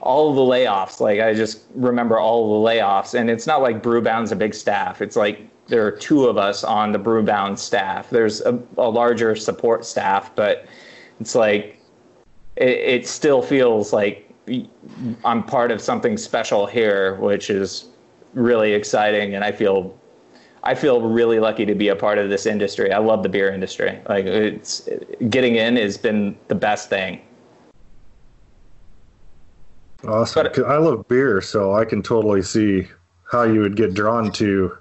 all 0.00 0.34
the 0.34 0.40
layoffs. 0.40 1.00
Like 1.00 1.20
I 1.20 1.34
just 1.34 1.62
remember 1.74 2.18
all 2.18 2.62
the 2.62 2.68
layoffs, 2.68 3.18
and 3.18 3.30
it's 3.30 3.46
not 3.46 3.62
like 3.62 3.82
Brewbound's 3.82 4.32
a 4.32 4.36
big 4.36 4.54
staff. 4.54 5.02
It's 5.02 5.16
like 5.16 5.48
there 5.66 5.86
are 5.86 5.92
two 5.92 6.26
of 6.26 6.36
us 6.36 6.64
on 6.64 6.92
the 6.92 6.98
Brewbound 6.98 7.58
staff. 7.58 8.10
There's 8.10 8.40
a, 8.42 8.58
a 8.76 8.88
larger 8.88 9.36
support 9.36 9.84
staff, 9.84 10.34
but 10.34 10.66
it's 11.20 11.34
like 11.34 11.78
it, 12.56 12.68
it 12.68 13.06
still 13.06 13.42
feels 13.42 13.92
like 13.92 14.26
I'm 15.24 15.42
part 15.44 15.70
of 15.70 15.80
something 15.80 16.16
special 16.16 16.66
here, 16.66 17.14
which 17.16 17.50
is 17.50 17.86
really 18.34 18.72
exciting, 18.72 19.34
and 19.34 19.44
I 19.44 19.52
feel 19.52 19.96
I 20.62 20.74
feel 20.74 21.00
really 21.00 21.40
lucky 21.40 21.64
to 21.64 21.74
be 21.74 21.88
a 21.88 21.96
part 21.96 22.18
of 22.18 22.28
this 22.28 22.46
industry. 22.46 22.92
I 22.92 22.98
love 22.98 23.22
the 23.22 23.28
beer 23.28 23.52
industry. 23.52 23.98
Like 24.08 24.26
it's 24.26 24.88
getting 25.28 25.56
in 25.56 25.76
has 25.76 25.96
been 25.96 26.36
the 26.48 26.54
best 26.54 26.90
thing. 26.90 27.20
Awesome. 30.06 30.48
But- 30.54 30.66
I 30.66 30.78
love 30.78 31.06
beer, 31.08 31.40
so 31.40 31.74
I 31.74 31.84
can 31.84 32.02
totally 32.02 32.42
see 32.42 32.88
how 33.30 33.44
you 33.44 33.60
would 33.60 33.76
get 33.76 33.94
drawn 33.94 34.32
to, 34.32 34.76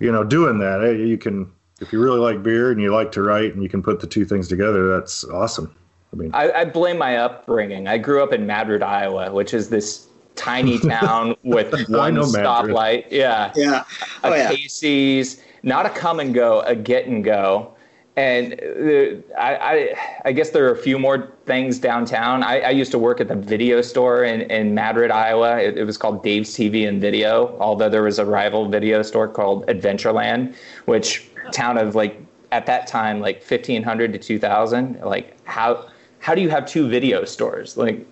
you 0.00 0.12
know, 0.12 0.24
doing 0.24 0.58
that. 0.58 0.96
You 0.96 1.18
can, 1.18 1.50
if 1.80 1.92
you 1.92 2.00
really 2.00 2.18
like 2.18 2.42
beer 2.42 2.70
and 2.72 2.80
you 2.80 2.92
like 2.92 3.12
to 3.12 3.22
write 3.22 3.54
and 3.54 3.62
you 3.62 3.68
can 3.68 3.82
put 3.82 4.00
the 4.00 4.06
two 4.06 4.24
things 4.24 4.48
together, 4.48 4.88
that's 4.88 5.24
awesome. 5.24 5.74
I 6.12 6.16
mean, 6.16 6.30
I, 6.32 6.50
I 6.52 6.64
blame 6.64 6.98
my 6.98 7.16
upbringing. 7.16 7.88
I 7.88 7.98
grew 7.98 8.22
up 8.22 8.32
in 8.32 8.46
Madrid, 8.46 8.82
Iowa, 8.82 9.32
which 9.32 9.52
is 9.52 9.68
this 9.68 10.06
tiny 10.36 10.78
town 10.88 11.36
with 11.42 11.72
one 11.88 12.16
stoplight. 12.16 13.06
Yeah. 13.10 13.52
Yeah. 13.56 13.84
a 14.22 14.28
Oh 14.28 14.34
yeah. 14.34 14.52
Casey's, 14.52 15.42
not 15.62 15.86
a 15.86 15.90
Kum 15.90 16.32
& 16.32 16.34
Go, 16.34 16.60
a 16.60 16.74
Git-n-Go. 16.74 17.73
And 18.16 18.54
uh, 18.54 19.36
I, 19.36 19.56
I, 19.56 19.94
I 20.26 20.32
guess 20.32 20.50
there 20.50 20.64
are 20.66 20.72
a 20.72 20.76
few 20.76 21.00
more 21.00 21.32
things 21.46 21.80
downtown. 21.80 22.44
I, 22.44 22.60
I 22.60 22.70
used 22.70 22.92
to 22.92 22.98
work 22.98 23.20
at 23.20 23.26
the 23.26 23.34
video 23.34 23.80
store 23.82 24.22
in, 24.22 24.42
in 24.42 24.72
Madrid, 24.72 25.10
Iowa. 25.10 25.58
It, 25.58 25.78
it 25.78 25.84
was 25.84 25.98
called 25.98 26.22
Dave's 26.22 26.50
TV 26.50 26.86
and 26.86 27.00
Video, 27.00 27.56
although 27.58 27.88
there 27.88 28.04
was 28.04 28.20
a 28.20 28.24
rival 28.24 28.68
video 28.68 29.02
store 29.02 29.26
called 29.26 29.66
Adventureland, 29.66 30.54
which 30.84 31.28
town 31.52 31.76
of 31.76 31.96
like 31.96 32.20
at 32.52 32.66
that 32.66 32.86
time 32.86 33.20
like 33.20 33.38
1500 33.38 34.12
to 34.12 34.18
2000. 34.18 35.00
Like 35.00 35.36
how 35.44 35.88
how 36.20 36.34
do 36.36 36.40
you 36.40 36.50
have 36.50 36.66
two 36.66 36.88
video 36.88 37.24
stores? 37.24 37.76
Like 37.76 38.06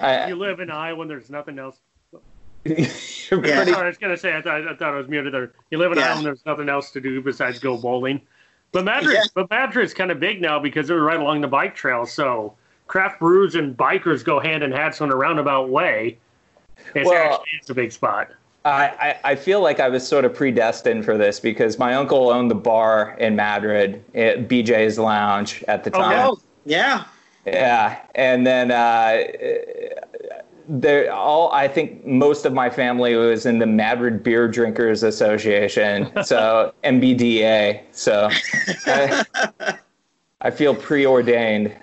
I, 0.00 0.28
You 0.28 0.36
live 0.36 0.60
in 0.60 0.70
Iowa 0.70 1.00
and 1.00 1.10
there's 1.10 1.30
nothing 1.30 1.58
else. 1.58 1.78
you're 2.64 3.44
Yeah. 3.46 3.64
Sorry, 3.64 3.74
I 3.74 3.86
was 3.86 3.96
gonna 3.96 4.18
say 4.18 4.36
I 4.36 4.42
thought, 4.42 4.68
I 4.68 4.74
thought 4.74 4.94
I 4.94 4.98
was 4.98 5.08
muted 5.08 5.32
there. 5.32 5.52
You 5.70 5.78
live 5.78 5.92
in 5.92 5.98
Yeah. 5.98 6.08
Iowa 6.08 6.16
and 6.18 6.26
there's 6.26 6.44
nothing 6.44 6.68
else 6.68 6.90
to 6.90 7.00
do 7.00 7.22
besides 7.22 7.58
go 7.58 7.78
bowling. 7.78 8.20
But 8.74 8.84
Madrid, 8.84 9.14
Yeah. 9.14 9.22
but 9.34 9.48
Madrid's 9.50 9.94
kind 9.94 10.10
of 10.10 10.18
big 10.20 10.42
now 10.42 10.58
because 10.58 10.88
they're 10.88 11.00
right 11.00 11.18
along 11.20 11.40
the 11.40 11.48
bike 11.48 11.74
trail. 11.76 12.04
So 12.04 12.54
craft 12.88 13.20
brews 13.20 13.54
and 13.54 13.74
bikers 13.76 14.24
go 14.24 14.40
hand 14.40 14.62
in 14.64 14.72
hand. 14.72 14.94
So 14.94 15.04
in 15.04 15.12
a 15.12 15.16
roundabout 15.16 15.68
way, 15.70 16.18
it's 16.94 17.08
Well- 17.08 17.34
actually 17.34 17.48
it's 17.58 17.70
a 17.70 17.74
big 17.74 17.92
spot. 17.92 18.28
I, 18.66 19.16
I 19.24 19.32
I 19.32 19.34
feel 19.36 19.60
like 19.60 19.78
I 19.78 19.88
was 19.90 20.06
sort 20.08 20.24
of 20.24 20.34
predestined 20.34 21.04
for 21.04 21.18
this 21.18 21.38
because 21.38 21.78
my 21.78 21.94
uncle 21.94 22.30
owned 22.30 22.50
the 22.50 22.54
bar 22.54 23.14
in 23.18 23.36
Madrid, 23.36 24.02
at 24.14 24.48
BJ's 24.48 24.98
Lounge 24.98 25.62
at 25.68 25.84
the 25.84 25.90
time. 25.90 26.28
Oh 26.30 26.38
yeah. 26.64 27.04
Yeah, 27.46 27.98
and 28.14 28.46
then 28.46 28.70
uh, 28.70 29.22
there 30.68 31.12
all 31.12 31.52
I 31.52 31.68
think 31.68 32.04
most 32.06 32.44
of 32.44 32.52
my 32.52 32.70
family 32.70 33.14
was 33.16 33.46
in 33.46 33.58
the 33.58 33.66
Madrid 33.66 34.22
Beer 34.22 34.48
Drinkers 34.48 35.02
Association, 35.02 36.10
so 36.24 36.72
MBDA. 36.84 37.82
So 37.92 38.28
I, 38.86 39.24
I 40.40 40.50
feel 40.50 40.74
preordained. 40.74 41.74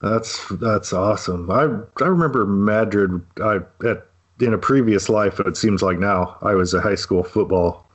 that's 0.00 0.48
that's 0.60 0.92
awesome. 0.92 1.50
I 1.50 1.68
I 2.02 2.08
remember 2.08 2.46
Madrid. 2.46 3.22
I 3.42 3.58
at 3.84 4.06
in 4.40 4.54
a 4.54 4.58
previous 4.58 5.08
life, 5.08 5.38
it 5.40 5.56
seems 5.56 5.82
like 5.82 5.98
now 5.98 6.36
I 6.42 6.54
was 6.54 6.72
a 6.72 6.80
high 6.80 6.94
school 6.94 7.22
football 7.22 7.86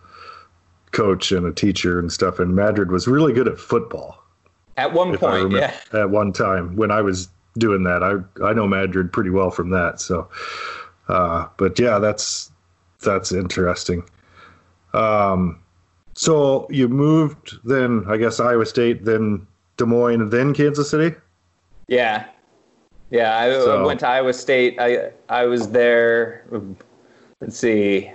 coach 0.92 1.32
and 1.32 1.46
a 1.46 1.52
teacher 1.52 2.00
and 2.00 2.12
stuff, 2.12 2.40
and 2.40 2.56
Madrid 2.56 2.92
was 2.92 3.08
really 3.08 3.34
good 3.34 3.48
at 3.48 3.60
football. 3.60 4.22
At 4.78 4.94
one 4.94 5.18
point, 5.18 5.36
remember 5.36 5.58
yeah. 5.58 5.80
at 5.94 6.10
one 6.10 6.34
time 6.34 6.76
when 6.76 6.92
I 6.92 7.02
was 7.02 7.30
doing 7.58 7.84
that. 7.84 8.04
I 8.04 8.16
I 8.46 8.54
know 8.54 8.68
Madrid 8.68 9.12
pretty 9.12 9.30
well 9.30 9.52
from 9.52 9.70
that. 9.72 10.00
So, 10.02 10.28
uh, 11.08 11.48
but 11.58 11.78
yeah, 11.80 12.00
that's 12.00 12.52
that's 13.02 13.32
interesting. 13.32 14.04
Um, 14.94 15.60
so 16.14 16.68
you 16.70 16.88
moved 16.88 17.58
then, 17.66 18.06
I 18.08 18.16
guess 18.18 18.40
Iowa 18.40 18.66
State, 18.66 19.04
then 19.04 19.46
Des 19.78 19.86
Moines, 19.86 20.30
then 20.30 20.54
Kansas 20.54 20.90
City. 20.90 21.16
Yeah, 21.88 22.26
yeah. 23.10 23.38
I, 23.38 23.48
I 23.48 23.52
So- 23.52 23.86
went 23.86 24.00
to 24.02 24.08
Iowa 24.08 24.34
State. 24.34 24.78
I 24.80 25.12
I 25.30 25.46
was 25.46 25.70
there. 25.70 26.46
Let's 27.42 27.58
see. 27.58 28.12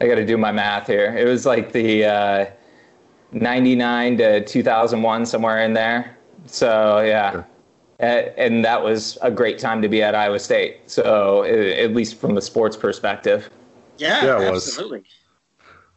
I 0.00 0.06
got 0.06 0.16
to 0.16 0.26
do 0.26 0.36
my 0.36 0.52
math 0.52 0.88
here. 0.88 1.16
It 1.16 1.24
was 1.26 1.46
like 1.46 1.72
the 1.72 2.04
uh, 2.04 2.46
'99 3.32 4.18
to 4.18 4.44
2001, 4.44 5.24
somewhere 5.24 5.62
in 5.62 5.72
there. 5.72 6.16
So 6.46 7.00
yeah, 7.00 7.38
A- 7.38 7.46
and 7.98 8.64
that 8.64 8.82
was 8.82 9.16
a 9.22 9.30
great 9.30 9.58
time 9.58 9.80
to 9.82 9.88
be 9.88 10.02
at 10.02 10.14
Iowa 10.14 10.38
State. 10.38 10.78
So 10.86 11.44
at 11.44 11.92
least 11.92 12.16
from 12.20 12.34
the 12.34 12.42
sports 12.42 12.76
perspective. 12.76 13.48
Yeah. 13.98 14.24
Yeah, 14.24 14.46
it 14.46 14.50
was. 14.50 14.66
absolutely. 14.68 15.04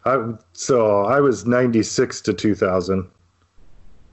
I 0.06 0.34
so 0.54 1.02
I 1.06 1.20
was 1.20 1.46
ninety 1.46 1.84
six 1.84 2.22
to 2.22 2.34
two 2.34 2.56
thousand, 2.56 3.10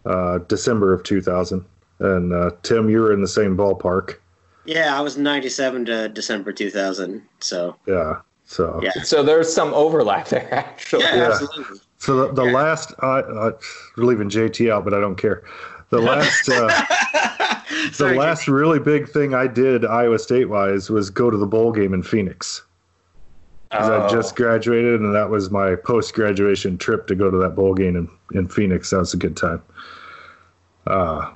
uh, 0.04 0.38
December 0.48 0.92
of 0.92 1.04
two 1.04 1.20
thousand, 1.20 1.64
and 2.00 2.32
uh, 2.32 2.50
Tim, 2.62 2.90
you 2.90 3.00
were 3.00 3.12
in 3.12 3.20
the 3.22 3.28
same 3.28 3.56
ballpark. 3.56 4.16
Yeah, 4.64 4.98
I 4.98 5.00
was 5.00 5.16
97 5.16 5.84
to 5.84 6.08
December 6.08 6.52
2000. 6.52 7.22
So 7.38 7.76
Yeah. 7.86 8.20
So 8.46 8.80
yeah. 8.82 9.00
So 9.04 9.22
there's 9.22 9.52
some 9.52 9.72
overlap 9.74 10.26
there, 10.28 10.52
actually. 10.52 11.04
Yeah, 11.04 11.16
Yeah. 11.16 11.22
absolutely. 11.28 11.78
So 11.98 12.16
the, 12.26 12.32
the 12.32 12.44
Yeah. 12.46 12.52
last, 12.52 12.92
I, 12.98 13.20
I, 13.20 13.52
we're 13.96 14.04
leaving 14.04 14.28
JT 14.28 14.68
out, 14.72 14.84
but 14.84 14.92
I 14.92 14.98
don't 15.00 15.14
care. 15.14 15.44
The 15.90 16.00
last, 16.00 16.48
uh, 16.48 16.68
the 17.88 17.92
Sorry, 17.94 18.16
last 18.18 18.48
really 18.48 18.78
big 18.78 19.08
thing 19.08 19.34
I 19.34 19.46
did 19.46 19.84
Iowa 19.84 20.18
State 20.18 20.48
wise 20.48 20.90
was 20.90 21.10
go 21.10 21.30
to 21.30 21.36
the 21.36 21.46
bowl 21.46 21.72
game 21.72 21.92
in 21.94 22.02
Phoenix. 22.02 22.62
because 23.70 23.88
I 23.90 24.06
Oh. 24.06 24.08
just 24.08 24.36
graduated, 24.36 25.00
and 25.00 25.14
that 25.14 25.28
was 25.30 25.50
my 25.50 25.74
post 25.74 26.14
graduation 26.14 26.78
trip 26.78 27.06
to 27.08 27.14
go 27.14 27.30
to 27.30 27.36
that 27.38 27.54
bowl 27.56 27.74
game 27.74 27.96
in, 27.96 28.08
in 28.38 28.46
Phoenix. 28.48 28.90
That 28.90 28.98
was 28.98 29.12
a 29.14 29.16
good 29.16 29.36
time. 29.36 29.60
Uh, 30.86 31.30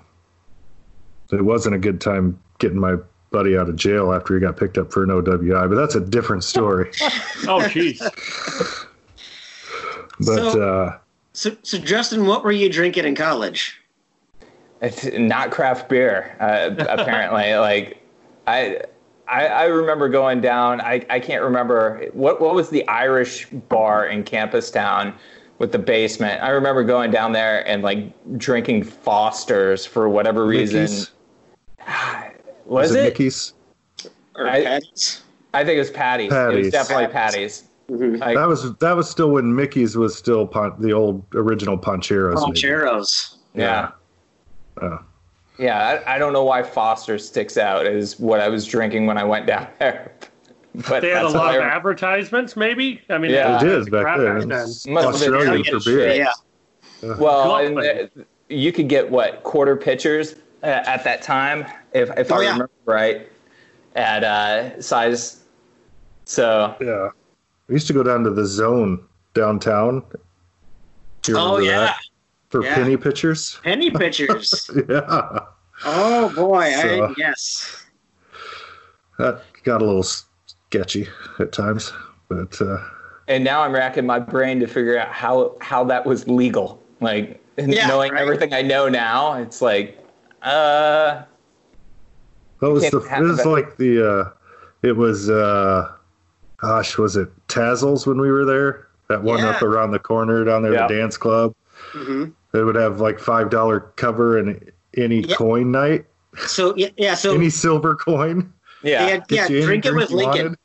it 1.33 1.43
wasn't 1.45 1.75
a 1.75 1.79
good 1.79 2.01
time 2.01 2.39
getting 2.59 2.79
my 2.79 2.97
buddy 3.33 3.57
out 3.57 3.69
of 3.69 3.77
jail 3.77 4.13
after 4.13 4.35
he 4.35 4.41
got 4.41 4.57
picked 4.57 4.79
up 4.79 4.93
for 4.93 5.03
an 5.05 5.11
OWI, 5.11 5.69
but 5.69 5.75
that's 5.77 5.95
a 5.95 6.01
different 6.01 6.43
story. 6.45 6.91
Oh, 7.49 7.61
jeez. 7.63 7.99
but 10.19 10.53
So- 10.53 10.63
uh, 10.63 10.99
So, 11.33 11.57
so 11.63 11.79
Justin, 11.79 12.27
what 12.27 12.45
were 12.45 12.53
you 12.53 12.69
drinking 12.69 13.05
in 13.07 13.15
college? 13.15 13.80
It's 14.81 15.05
not 15.19 15.51
craft 15.51 15.89
beer, 15.89 16.37
uh, 16.41 16.71
apparently. 16.89 17.55
like, 17.57 18.03
I, 18.47 18.81
I, 19.29 19.47
I 19.47 19.65
remember 19.65 20.09
going 20.09 20.41
down. 20.41 20.81
I, 20.81 21.05
I 21.11 21.21
can't 21.21 21.43
remember 21.43 22.09
what 22.13 22.41
what 22.41 22.55
was 22.55 22.71
the 22.71 22.87
Irish 22.89 23.47
bar 23.69 24.07
in 24.07 24.25
Campus 24.25 24.71
Town 24.71 25.15
with 25.59 25.71
the 25.73 25.79
basement. 25.79 26.43
I 26.43 26.49
remember 26.49 26.83
going 26.83 27.11
down 27.11 27.33
there 27.33 27.67
and 27.69 27.83
like 27.83 28.13
drinking 28.39 28.85
Foster's 28.85 29.85
for 29.87 30.09
whatever 30.09 30.47
reason. 30.47 30.81
Mickey's? 30.83 31.11
Was 32.65 32.91
is 32.91 32.97
it? 32.97 33.03
Mickey's? 33.05 33.55
Or 34.37 34.49
I- 34.49 34.63
Patty's? 34.65 35.23
I 35.53 35.65
think 35.65 35.77
it 35.77 35.81
was 35.81 35.91
Patty's. 35.91 36.33
It 36.33 36.55
was 36.57 36.71
definitely 36.71 37.09
Patty's. 37.09 37.65
Mhm. 37.91 38.21
Like, 38.21 38.37
That 38.37 38.47
was 38.47 38.73
that 38.77 38.97
was 38.97 39.11
still 39.11 39.31
when 39.33 39.55
Mickey's 39.55 39.97
was 39.97 40.17
still 40.17 40.47
pon- 40.47 40.77
the 40.79 40.93
old 40.93 41.25
original 41.35 41.77
Poncheros. 41.77 42.35
maybe. 42.37 42.53
Poncheros. 42.53 43.35
yeah. 43.55 43.91
Oh. 44.81 44.99
Yeah, 45.59 46.01
I, 46.07 46.15
I 46.15 46.19
don't 46.19 46.33
know 46.33 46.45
why 46.45 46.63
Foster 46.63 47.19
sticks 47.19 47.57
out 47.59 47.87
as 47.87 48.19
what 48.19 48.41
I 48.41 48.49
was 48.49 48.65
drinking 48.67 49.07
when 49.07 49.19
I 49.19 49.25
went 49.25 49.47
down 49.47 49.67
there. 49.79 50.13
But 50.89 51.01
They 51.01 51.11
had 51.11 51.25
a 51.25 51.29
lot 51.29 51.55
of 51.57 51.63
advertisements, 51.63 52.57
maybe. 52.57 53.03
I 53.11 53.19
mean, 53.19 53.33
Yeah. 53.33 53.57
It 53.61 53.67
is 53.69 53.89
back 53.91 54.03
crap 54.03 54.19
then. 54.19 54.49
Must 54.49 54.87
have 54.87 54.95
been 54.95 55.05
Australian 55.05 55.65
for 55.65 55.81
beer. 55.85 56.15
Yeah. 56.15 56.33
Well, 57.19 57.45
Go 57.49 57.57
and, 57.57 57.79
uh, 57.79 58.23
you 58.49 58.73
could 58.73 58.89
get 58.89 59.11
what 59.11 59.43
quarter 59.43 59.77
pitchers 59.77 60.35
uh, 60.63 60.67
at 60.67 61.03
that 61.05 61.23
time, 61.23 61.67
if 61.93 62.11
if 62.19 62.31
Oh, 62.31 62.37
I 62.37 62.43
yeah. 62.43 62.53
remember 62.53 62.71
right, 62.85 63.29
at 63.97 64.23
uh, 64.25 64.81
size. 64.81 65.45
So 66.25 66.75
Yeah. 66.81 67.09
I 67.69 67.73
used 67.73 67.87
to 67.89 67.93
go 67.93 68.03
down 68.03 68.25
to 68.25 68.31
the 68.31 68.45
zone 68.47 69.05
downtown. 69.35 70.03
Oh 71.31 71.59
yeah. 71.59 71.81
that? 71.81 72.01
For 72.51 72.63
Yeah. 72.65 72.75
penny 72.75 72.97
pitchers. 72.97 73.59
Penny 73.63 73.91
pitchers. 74.03 74.71
yeah. 74.89 75.41
oh 75.85 76.29
boy. 76.35 76.71
So- 76.73 77.05
I, 77.07 77.15
yes. 77.17 77.85
That 79.19 79.43
got 79.65 79.83
a 79.83 79.85
little 79.85 80.03
sketchy 80.03 81.09
at 81.39 81.53
times. 81.53 81.93
But 82.29 82.61
uh, 82.61 82.79
and 83.29 83.45
now 83.45 83.63
I'm 83.63 83.73
racking 83.73 84.07
my 84.07 84.19
brain 84.19 84.61
to 84.61 84.67
figure 84.67 84.99
out 84.99 85.09
how 85.09 85.57
how 85.61 85.85
that 85.85 86.07
was 86.07 86.27
legal. 86.29 86.81
Like 87.01 87.43
Yeah, 87.57 87.87
knowing 87.87 88.13
right. 88.13 88.21
everything 88.23 88.53
I 88.55 88.63
know 88.63 88.89
now, 88.89 89.35
it's 89.35 89.61
like, 89.63 89.99
uh, 90.43 91.23
that 92.61 92.71
was 92.71 92.83
the 92.91 92.99
it 92.99 93.21
was 93.23 93.45
like 93.45 93.77
the 93.77 94.11
uh 94.11 94.31
it 94.83 94.93
was 94.97 95.29
uh 95.31 95.93
gosh, 96.59 96.97
was 96.99 97.17
it 97.17 97.29
Tazzles 97.49 98.07
when 98.07 98.21
we 98.21 98.31
were 98.31 98.45
there? 98.45 98.89
That 99.09 99.23
one 99.23 99.41
up 99.43 99.61
around 99.63 99.91
the 99.91 99.99
corner 99.99 100.45
down 100.45 100.63
there, 100.63 100.73
Yeah. 100.75 100.87
the 100.87 100.95
dance 100.97 101.17
club. 101.17 101.55
hmm 101.93 102.27
They 102.53 102.63
would 102.63 102.75
have 102.77 103.01
like 103.01 103.19
five 103.19 103.51
dollar 103.51 103.81
cover 103.97 104.39
and 104.39 104.71
any 104.97 105.21
Yeah. 105.21 105.37
coin 105.37 105.71
night, 105.71 106.07
So 106.47 106.75
yeah, 106.77 106.89
yeah. 106.97 107.15
So 107.15 107.35
any 107.35 107.51
silver 107.51 107.95
coin. 107.95 108.53
yeah, 108.83 109.07
yeah, 109.07 109.17
Get 109.19 109.31
yeah. 109.31 109.49
you 109.49 109.57
any 109.59 109.67
Drink 109.67 109.87
it 109.87 109.95
with 109.95 110.11
Lincoln. 110.11 110.45
wanted. 110.47 110.59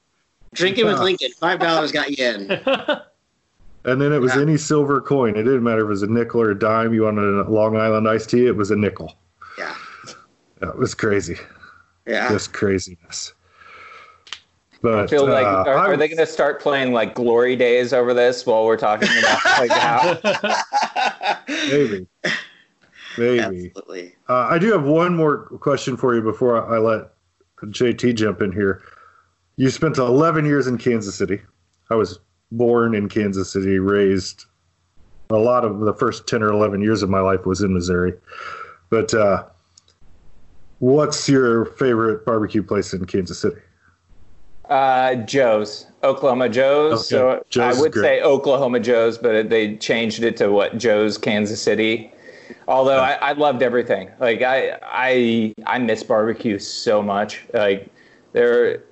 Drink 0.53 0.77
it 0.77 0.85
with 0.85 0.99
Lincoln. 0.99 1.31
Five 1.39 1.59
dollars 1.59 1.91
got 1.91 2.17
you 2.17 2.25
in. 2.25 2.61
And 3.87 4.01
then 4.01 4.11
it 4.11 4.17
was 4.19 4.33
Yeah. 4.35 4.41
any 4.41 4.57
silver 4.57 4.99
coin. 4.99 5.35
It 5.35 5.43
didn't 5.43 5.61
matter 5.61 5.81
if 5.81 5.85
it 5.85 5.89
was 5.89 6.01
a 6.01 6.07
nickel 6.07 6.41
or 6.41 6.49
a 6.49 6.57
dime. 6.57 6.91
You 6.91 7.03
wanted 7.03 7.45
a 7.45 7.47
Long 7.47 7.77
Island 7.77 8.09
iced 8.09 8.31
tea, 8.31 8.47
it 8.47 8.55
was 8.55 8.71
a 8.71 8.75
nickel. 8.75 9.13
Yeah. 9.59 9.75
That 10.59 10.75
was 10.75 10.95
crazy. 10.95 11.37
Yeah. 12.07 12.27
Just 12.29 12.51
craziness. 12.51 13.34
But 14.85 15.00
I 15.00 15.07
feel 15.07 15.27
like 15.27 15.48
uh, 15.48 15.63
are, 15.65 15.77
are 15.77 15.98
they 15.98 16.07
going 16.07 16.19
to 16.19 16.27
start 16.27 16.61
playing 16.61 16.93
like 16.93 17.15
glory 17.15 17.55
days 17.55 17.91
over 17.91 18.13
this 18.13 18.45
while 18.45 18.65
we're 18.65 18.77
talking 18.77 19.09
about 19.17 19.43
like 19.57 19.71
how? 19.71 20.15
maybe, 21.48 22.05
maybe. 23.17 23.39
Absolutely. 23.39 24.15
Uh, 24.29 24.48
I 24.48 24.59
do 24.59 24.71
have 24.71 24.83
one 24.83 25.15
more 25.15 25.48
question 25.57 25.98
for 25.98 26.13
you 26.13 26.21
before 26.21 26.71
I 26.71 26.77
let 26.77 27.13
JT 27.63 28.13
jump 28.13 28.43
in 28.43 28.51
here. 28.51 28.83
You 29.55 29.71
spent 29.71 29.98
11 29.98 30.45
years 30.45 30.67
in 30.67 30.77
Kansas 30.77 31.15
City. 31.15 31.41
I 31.89 31.95
was 31.95 32.19
born 32.51 32.93
in 32.93 33.09
Kansas 33.09 33.51
City, 33.51 33.79
raised 33.79 34.45
a 35.31 35.37
lot 35.37 35.65
of 35.65 35.79
the 35.79 35.95
first 35.95 36.27
10 36.27 36.43
or 36.43 36.50
11 36.50 36.83
years 36.83 37.01
of 37.01 37.09
my 37.09 37.21
life 37.21 37.48
was 37.48 37.63
in 37.63 37.74
Missouri. 37.74 38.13
But 38.91 39.15
uh, 39.15 39.45
what's 40.77 41.27
your 41.27 41.65
favorite 41.65 42.24
barbecue 42.24 42.61
place 42.61 42.93
in 42.93 43.03
Kansas 43.05 43.39
City? 43.39 43.61
Uh, 44.69 45.15
Joe's, 45.15 45.87
Oklahoma 46.03 46.49
Joe's. 46.49 46.99
Okay. 46.99 47.03
So 47.03 47.45
Joe's 47.49 47.77
I 47.77 47.81
would 47.81 47.93
say 47.93 48.21
Oklahoma 48.21 48.79
Joe's, 48.79 49.17
but 49.17 49.49
they 49.49 49.77
changed 49.77 50.23
it 50.23 50.37
to 50.37 50.51
what 50.51 50.77
Joe's 50.77 51.17
Kansas 51.17 51.61
City. 51.61 52.11
Although 52.67 52.99
I, 52.99 53.13
I 53.13 53.31
loved 53.33 53.61
everything. 53.61 54.09
Like 54.19 54.41
I, 54.41 54.79
I, 54.83 55.53
I 55.65 55.79
miss 55.79 56.03
barbecue 56.03 56.59
so 56.59 57.01
much. 57.01 57.45
Like 57.53 57.89
there, 58.33 58.83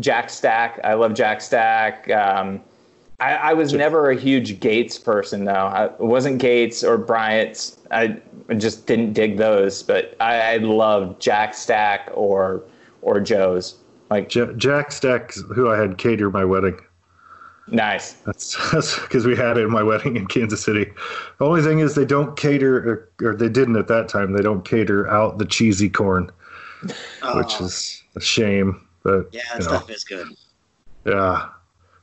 Jack 0.00 0.30
Stack. 0.30 0.80
I 0.84 0.94
love 0.94 1.14
Jack 1.14 1.40
Stack. 1.40 2.10
Um, 2.10 2.60
I, 3.18 3.34
I 3.34 3.52
was 3.54 3.72
never 3.72 4.10
a 4.10 4.16
huge 4.16 4.60
Gates 4.60 4.98
person 4.98 5.44
though. 5.44 5.52
I 5.52 5.86
it 5.86 6.00
wasn't 6.00 6.38
Gates 6.38 6.84
or 6.84 6.98
Bryant's. 6.98 7.78
I 7.90 8.20
just 8.58 8.86
didn't 8.86 9.14
dig 9.14 9.38
those. 9.38 9.82
But 9.82 10.14
I, 10.20 10.54
I 10.54 10.56
loved 10.58 11.20
Jack 11.20 11.54
Stack 11.54 12.10
or 12.12 12.62
or 13.02 13.20
Joe's. 13.20 13.76
Like 14.10 14.34
Ja- 14.34 14.52
Jack 14.52 14.92
Stack, 14.92 15.34
who 15.34 15.70
I 15.70 15.76
had 15.78 15.98
cater 15.98 16.30
my 16.30 16.44
wedding. 16.44 16.78
nice. 17.68 18.12
That's 18.24 18.98
because 19.00 19.26
we 19.26 19.34
had 19.36 19.58
it 19.58 19.62
in 19.62 19.70
my 19.72 19.82
wedding 19.82 20.16
in 20.16 20.26
Kansas 20.28 20.62
City. 20.62 20.84
The 21.38 21.44
only 21.44 21.62
thing 21.62 21.80
is 21.80 21.94
they 21.96 22.04
don't 22.04 22.36
cater, 22.36 23.08
or, 23.20 23.28
or 23.30 23.34
they 23.34 23.48
didn't 23.48 23.76
at 23.76 23.88
that 23.88 24.08
time. 24.08 24.32
They 24.32 24.42
don't 24.42 24.64
cater 24.64 25.08
out 25.08 25.38
the 25.38 25.44
cheesy 25.44 25.88
corn, 25.88 26.30
oh. 27.22 27.36
which 27.38 27.54
Oh, 27.60 27.64
is 27.64 28.02
a 28.14 28.20
shame. 28.20 28.86
But 29.02 29.28
yeah, 29.32 29.40
you 29.54 29.58
that 29.64 29.70
know, 29.70 29.76
stuff 29.78 29.90
is 29.90 30.04
good. 30.04 30.28
yeah. 31.04 31.48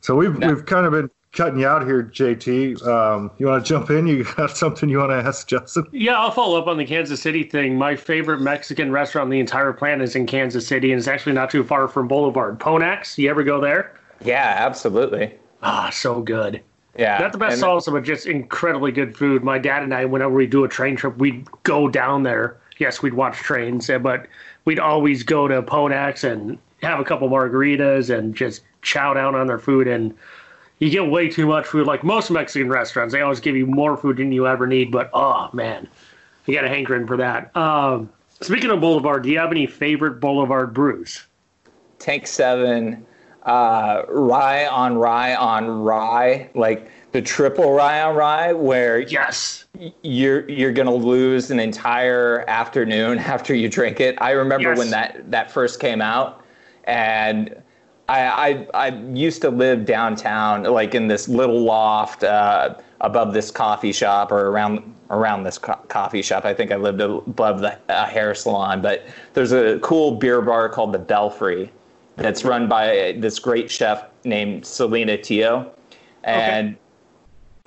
So 0.02 0.16
we've 0.16 0.38
No. 0.38 0.48
we've 0.50 0.66
kind 0.66 0.86
of 0.86 0.92
been 0.92 1.10
cutting 1.34 1.60
you 1.60 1.68
out 1.68 1.84
here, 1.86 2.04
JT. 2.04 2.86
Um, 2.88 3.32
you 3.38 3.48
want 3.48 3.66
to 3.66 3.68
jump 3.70 3.90
in? 3.90 4.08
You 4.08 4.24
got 4.38 4.52
something 4.58 4.88
you 4.88 5.00
want 5.00 5.12
to 5.12 5.28
ask 5.28 5.48
Justin? 5.48 5.86
Yeah, 5.92 6.18
I'll 6.20 6.32
follow 6.32 6.60
up 6.60 6.68
on 6.68 6.78
the 6.78 6.86
Kansas 6.86 7.22
City 7.22 7.44
thing. 7.44 7.78
My 7.78 7.96
favorite 7.96 8.40
Mexican 8.40 8.92
restaurant 8.92 9.26
on 9.26 9.30
the 9.32 9.40
entire 9.40 9.74
planet 9.74 10.02
is 10.08 10.16
in 10.16 10.26
Kansas 10.26 10.66
City, 10.66 10.92
and 10.92 11.00
it's 11.00 11.08
actually 11.08 11.34
not 11.34 11.50
too 11.50 11.64
far 11.64 11.88
from 11.88 12.08
Boulevard. 12.08 12.60
Ponak's, 12.60 13.18
you 13.18 13.30
ever 13.30 13.44
go 13.44 13.60
there? 13.60 14.00
Yeah, 14.24 14.56
absolutely. 14.60 15.34
Ah, 15.64 15.90
so 15.92 16.22
good. 16.22 16.62
Yeah. 16.98 17.18
Not 17.18 17.32
the 17.32 17.38
best 17.40 17.54
And- 17.56 17.64
salsa, 17.64 17.92
but 17.92 18.04
just 18.04 18.28
incredibly 18.28 18.92
good 18.92 19.18
food. 19.18 19.44
My 19.44 19.58
dad 19.58 19.82
and 19.84 19.94
I, 19.94 20.06
whenever 20.06 20.34
we 20.34 20.46
do 20.46 20.64
a 20.64 20.70
train 20.70 20.96
trip, 20.96 21.18
we'd 21.18 21.48
go 21.64 21.88
down 21.90 22.24
there. 22.24 22.58
Yes, 22.78 23.02
we'd 23.02 23.14
watch 23.16 23.38
trains, 23.38 23.90
eh, 23.90 23.98
but 23.98 24.28
we'd 24.66 24.80
always 24.80 25.24
go 25.24 25.48
to 25.48 25.62
Ponak's 25.64 26.24
and 26.24 26.58
have 26.84 27.00
a 27.00 27.04
couple 27.04 27.30
margaritas 27.30 28.16
and 28.16 28.36
just 28.36 28.62
chow 28.82 29.14
down 29.14 29.34
on 29.36 29.48
their 29.48 29.58
food. 29.60 29.88
And 29.88 30.14
you 30.80 30.90
get 30.90 31.08
way 31.10 31.30
too 31.30 31.48
much 31.48 31.66
food. 31.66 31.88
Like 31.88 32.04
most 32.04 32.30
Mexican 32.32 32.70
restaurants, 32.70 33.14
they 33.14 33.22
always 33.22 33.40
give 33.40 33.56
you 33.56 33.66
more 33.66 33.96
food 33.98 34.18
than 34.18 34.32
you 34.32 34.48
ever 34.48 34.68
need. 34.68 34.92
But 34.92 35.10
oh 35.14 35.50
man, 35.54 35.88
you 36.46 36.54
got 36.54 36.66
a 36.66 36.70
hankering 36.70 37.08
for 37.08 37.18
that. 37.18 37.56
Um, 37.56 38.10
speaking 38.42 38.70
of 38.72 38.82
Boulevard, 38.82 39.24
do 39.24 39.30
you 39.30 39.40
have 39.40 39.52
any 39.52 39.68
favorite 39.68 40.20
Boulevard 40.20 40.74
brews? 40.74 41.26
Tank 42.00 42.28
Seven, 42.28 43.06
uh, 43.44 44.04
rye 44.10 44.66
on 44.68 44.98
rye 44.98 45.36
on 45.36 45.84
rye, 45.84 46.50
like 46.54 46.90
the 47.14 47.22
triple 47.22 47.72
rye 47.74 48.02
on 48.02 48.16
rye, 48.16 48.52
where 48.54 49.00
Yes. 49.00 49.66
you're 50.02 50.50
you're 50.50 50.72
gonna 50.74 50.94
lose 50.94 51.50
an 51.52 51.60
entire 51.60 52.44
afternoon 52.50 53.20
after 53.20 53.54
you 53.56 53.70
drink 53.70 54.02
it. 54.02 54.18
I 54.20 54.32
remember 54.32 54.70
Yes. 54.70 54.78
when 54.78 54.90
that 54.90 55.32
that 55.32 55.50
first 55.52 55.80
came 55.80 56.02
out, 56.02 56.44
and 56.86 57.56
I, 58.10 58.68
I 58.74 58.88
I 58.88 58.88
used 59.14 59.42
to 59.42 59.50
live 59.50 59.86
downtown, 59.86 60.64
like 60.64 60.94
in 60.94 61.08
this 61.08 61.28
little 61.28 61.62
loft 61.62 62.24
uh, 62.24 62.76
above 63.02 63.34
this 63.34 63.50
coffee 63.50 63.94
shop 63.94 64.32
or 64.32 64.50
around 64.50 64.94
around 65.10 65.44
this 65.44 65.58
co- 65.58 65.80
coffee 65.88 66.22
shop. 66.22 66.46
I 66.46 66.54
think 66.54 66.72
I 66.72 66.76
lived 66.76 67.02
above 67.02 67.62
the 67.62 67.78
uh, 67.90 68.06
hair 68.06 68.36
salon, 68.36 68.82
but 68.82 69.06
there's 69.34 69.52
a 69.54 69.80
cool 69.80 70.16
beer 70.16 70.42
bar 70.42 70.68
called 70.70 70.94
the 70.94 71.00
Belfry 71.00 71.72
that's 72.16 72.44
run 72.44 72.68
by 72.68 73.16
this 73.18 73.40
great 73.40 73.72
chef 73.72 74.06
named 74.26 74.66
Celina 74.66 75.18
Tio, 75.18 75.72
and 76.24 76.76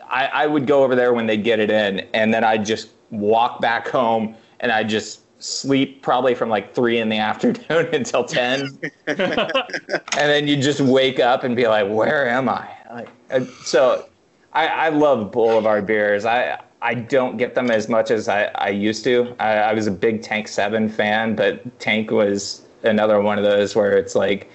I, 0.09 0.27
I 0.27 0.47
would 0.47 0.67
go 0.67 0.85
over 0.85 0.95
there 0.95 1.15
when 1.15 1.27
they'd 1.27 1.45
get 1.45 1.61
it 1.61 1.71
in, 1.71 2.01
and 2.13 2.33
then 2.33 2.45
I'd 2.45 2.65
just 2.65 2.91
walk 3.11 3.61
back 3.61 3.89
home, 3.89 4.37
and 4.61 4.71
I 4.71 4.85
just 4.85 5.21
sleep 5.47 6.03
probably 6.03 6.35
from 6.35 6.49
like 6.49 6.75
three 6.75 6.99
in 6.99 7.09
the 7.09 7.19
afternoon 7.31 7.95
until 7.95 8.25
10 8.25 8.79
and 9.07 9.19
then 10.15 10.47
you 10.49 10.57
just 10.57 10.81
wake 10.81 11.21
up 11.21 11.45
and 11.45 11.55
be 11.57 11.67
like 11.69 11.89
where 11.89 12.29
am 12.29 12.49
i? 12.49 12.69
Like 12.91 13.09
so 13.63 14.09
I, 14.53 14.67
I 14.67 14.89
love 14.89 15.31
boulevard 15.31 15.87
beers. 15.87 16.25
I 16.25 16.61
i 16.83 16.95
don't 16.95 17.37
get 17.37 17.55
them 17.55 17.71
as 17.71 17.89
much 17.89 18.11
as 18.11 18.29
i, 18.29 18.45
I 18.57 18.71
used 18.71 19.05
to. 19.05 19.35
I, 19.39 19.53
I 19.55 19.73
was 19.73 19.87
a 19.87 19.91
big 19.91 20.23
tank 20.23 20.49
7 20.49 20.89
fan 20.89 21.37
but 21.37 21.79
tank 21.79 22.11
was 22.11 22.63
another 22.83 23.21
one 23.21 23.39
of 23.39 23.45
those 23.45 23.75
where 23.75 23.97
it's 23.97 24.15
like 24.15 24.51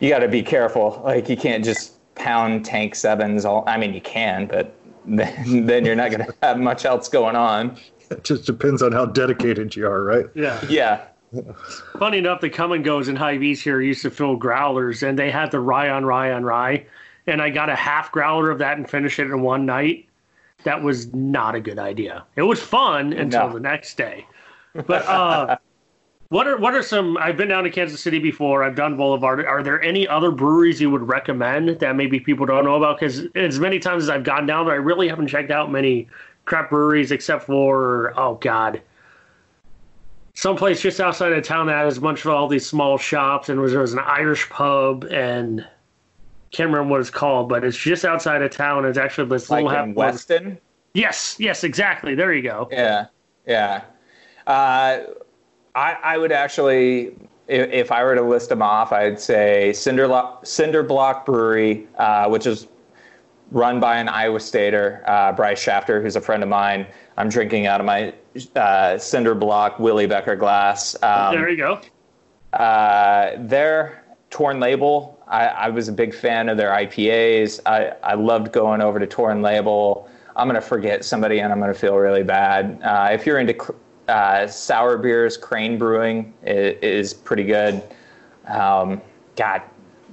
you 0.00 0.08
got 0.08 0.20
to 0.20 0.28
be 0.28 0.42
careful. 0.42 1.02
Like 1.04 1.28
you 1.28 1.36
can't 1.36 1.62
just 1.62 2.00
pound 2.20 2.64
tank 2.64 2.94
sevens 2.94 3.44
all 3.46 3.64
i 3.66 3.78
mean 3.78 3.94
you 3.94 4.00
can 4.00 4.46
but 4.46 4.76
then, 5.06 5.64
then 5.64 5.84
you're 5.84 5.96
not 5.96 6.10
going 6.10 6.24
to 6.24 6.34
have 6.42 6.58
much 6.58 6.84
else 6.84 7.08
going 7.08 7.34
on 7.34 7.76
It 8.10 8.24
just 8.24 8.46
depends 8.46 8.82
on 8.82 8.92
how 8.92 9.06
dedicated 9.06 9.74
you 9.76 9.86
are, 9.86 10.02
right? 10.02 10.26
Yeah. 10.34 10.60
yeah 10.68 11.04
Funny 11.98 12.18
enough, 12.18 12.40
the 12.40 12.50
Kum 12.50 12.82
& 12.82 12.84
Gos 12.84 13.06
in 13.08 13.14
Hy-Vees 13.16 13.62
here 13.62 13.80
used 13.80 14.02
to 14.02 14.10
fill 14.10 14.36
growlers, 14.36 15.02
and 15.02 15.18
they 15.18 15.30
had 15.30 15.50
the 15.52 15.60
rye 15.60 15.88
on 15.88 16.04
rye 16.04 16.32
on 16.32 16.44
rye, 16.44 16.84
and 17.26 17.40
I 17.40 17.50
got 17.50 17.68
a 17.68 17.76
half 17.76 18.10
growler 18.10 18.50
of 18.50 18.58
that 18.58 18.78
and 18.78 18.90
finished 18.90 19.18
it 19.20 19.26
in 19.26 19.40
one 19.42 19.64
night. 19.64 20.08
That 20.64 20.82
was 20.82 21.12
not 21.14 21.54
a 21.54 21.60
good 21.60 21.78
idea. 21.78 22.24
It 22.36 22.42
was 22.42 22.60
fun 22.60 23.12
until 23.12 23.46
No. 23.46 23.54
the 23.54 23.60
next 23.60 23.96
day. 23.96 24.26
But 24.74 25.06
uh, 25.06 25.56
what 26.28 26.46
are 26.48 26.58
what 26.58 26.74
are 26.74 26.82
some? 26.82 27.16
I've 27.16 27.36
been 27.36 27.48
down 27.48 27.64
to 27.64 27.70
Kansas 27.70 28.00
City 28.02 28.18
before. 28.18 28.62
I've 28.62 28.74
done 28.74 28.96
Boulevard. 28.96 29.44
Are 29.46 29.62
there 29.62 29.80
any 29.82 30.06
other 30.06 30.30
breweries 30.30 30.80
you 30.80 30.90
would 30.90 31.08
recommend 31.08 31.78
that 31.80 31.96
maybe 31.96 32.20
people 32.20 32.44
don't 32.44 32.64
know 32.64 32.74
about? 32.74 32.98
Because 33.00 33.22
as 33.36 33.58
many 33.58 33.78
times 33.78 34.02
as 34.02 34.10
I've 34.10 34.24
gone 34.24 34.46
down 34.46 34.66
there, 34.66 34.74
I 34.74 34.78
really 34.78 35.08
haven't 35.08 35.28
checked 35.28 35.50
out 35.50 35.70
many 35.72 36.08
crap 36.50 36.68
breweries 36.68 37.12
except 37.12 37.44
for 37.44 38.12
oh 38.18 38.34
god, 38.34 38.82
someplace 40.34 40.82
just 40.82 41.00
outside 41.00 41.32
of 41.32 41.44
town 41.44 41.68
that 41.68 41.84
has 41.84 41.96
a 41.96 42.00
bunch 42.00 42.24
of 42.24 42.32
all 42.32 42.48
these 42.48 42.66
small 42.66 42.98
shops, 42.98 43.48
and 43.48 43.60
was, 43.60 43.70
there 43.70 43.80
was 43.80 43.92
an 43.92 44.00
Irish 44.00 44.50
pub, 44.50 45.04
and 45.04 45.64
can't 46.50 46.68
remember 46.68 46.90
what 46.90 47.00
it's 47.00 47.08
called, 47.08 47.48
but 47.48 47.62
it's 47.62 47.76
just 47.76 48.04
outside 48.04 48.42
of 48.42 48.50
town. 48.50 48.84
It's 48.84 48.98
actually 48.98 49.28
this 49.28 49.48
like 49.48 49.64
little 49.64 49.84
in 49.84 49.94
weston 49.94 50.58
Yes, 50.92 51.36
yes, 51.38 51.62
exactly. 51.62 52.16
There 52.16 52.34
you 52.34 52.42
go. 52.42 52.68
Yeah, 52.72 53.06
yeah. 53.46 53.84
Uh, 54.44 55.02
I 55.76 55.92
I 56.02 56.18
would 56.18 56.32
actually, 56.32 57.14
if, 57.46 57.70
if 57.70 57.92
I 57.92 58.02
were 58.02 58.16
to 58.16 58.22
list 58.22 58.48
them 58.48 58.60
off, 58.60 58.90
I'd 58.90 59.20
say 59.20 59.72
Cinder 59.72 60.10
Cinder 60.42 60.82
Block 60.82 61.24
Brewery, 61.24 61.86
uh, 61.96 62.28
which 62.28 62.44
is 62.44 62.66
run 63.50 63.80
by 63.80 63.96
an 63.96 64.08
Iowa 64.08 64.40
Stater, 64.40 65.02
uh, 65.06 65.32
Bryce 65.32 65.64
Schaffter, 65.64 66.02
who's 66.02 66.16
a 66.16 66.20
friend 66.20 66.42
of 66.42 66.48
mine. 66.48 66.86
I'm 67.16 67.28
drinking 67.28 67.66
out 67.66 67.80
of 67.80 67.86
my 67.86 68.14
uh, 68.56 68.96
Cinder 68.98 69.34
Block 69.34 69.78
Willie 69.78 70.06
Becker 70.06 70.36
glass. 70.36 70.96
Um, 71.02 71.34
there 71.34 71.48
you 71.48 71.56
go. 71.56 71.80
uh, 72.52 73.32
their 73.38 74.04
Torn 74.30 74.60
Label, 74.60 75.18
I, 75.26 75.46
I 75.46 75.68
was 75.68 75.88
a 75.88 75.92
big 75.92 76.14
fan 76.14 76.48
of 76.48 76.56
their 76.56 76.70
IPAs. 76.70 77.60
I, 77.66 77.94
I 78.02 78.14
loved 78.14 78.52
going 78.52 78.80
over 78.80 78.98
to 78.98 79.06
Torn 79.06 79.42
Label. 79.42 80.08
I'm 80.36 80.48
going 80.48 80.60
to 80.60 80.66
forget 80.66 81.04
somebody 81.04 81.40
and 81.40 81.52
I'm 81.52 81.58
going 81.58 81.72
to 81.72 81.78
feel 81.78 81.96
really 81.96 82.22
bad. 82.22 82.80
Uh, 82.82 83.08
if 83.12 83.26
you're 83.26 83.38
into 83.38 83.54
cr- 83.54 83.72
uh, 84.08 84.46
sour 84.46 84.96
beers, 84.96 85.36
Crane 85.36 85.76
Brewing 85.78 86.32
is, 86.44 86.78
is 86.82 87.14
pretty 87.14 87.44
good. 87.44 87.82
Um, 88.46 89.00
God, 89.36 89.62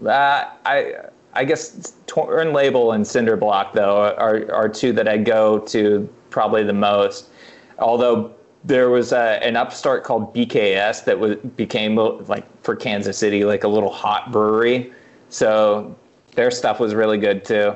uh, 0.06 0.46
I 0.66 0.96
I 1.38 1.46
guess 1.46 1.94
Torn 2.08 2.52
Label 2.52 2.94
and 2.94 3.06
Cinder 3.06 3.38
Block 3.38 3.74
though 3.74 4.16
are 4.18 4.52
are 4.52 4.68
two 4.68 4.92
that 4.94 5.08
I 5.08 5.18
go 5.18 5.60
to 5.60 6.10
probably 6.32 6.64
the 6.64 6.74
most. 6.74 7.30
Although 7.78 8.34
there 8.64 8.90
was 8.90 9.12
a, 9.12 9.40
an 9.44 9.56
upstart 9.56 10.04
called 10.04 10.34
BKS 10.34 11.06
that 11.06 11.20
was 11.20 11.36
became 11.56 11.96
like 11.96 12.46
for 12.64 12.76
Kansas 12.76 13.20
City 13.20 13.46
like 13.46 13.64
a 13.64 13.68
little 13.68 13.92
hot 13.92 14.32
brewery, 14.32 14.92
so 15.30 15.96
their 16.34 16.50
stuff 16.50 16.80
was 16.80 16.96
really 16.96 17.20
good 17.20 17.46
too. 17.46 17.76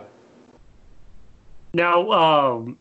Now, 1.75 2.11
um, 2.11 2.79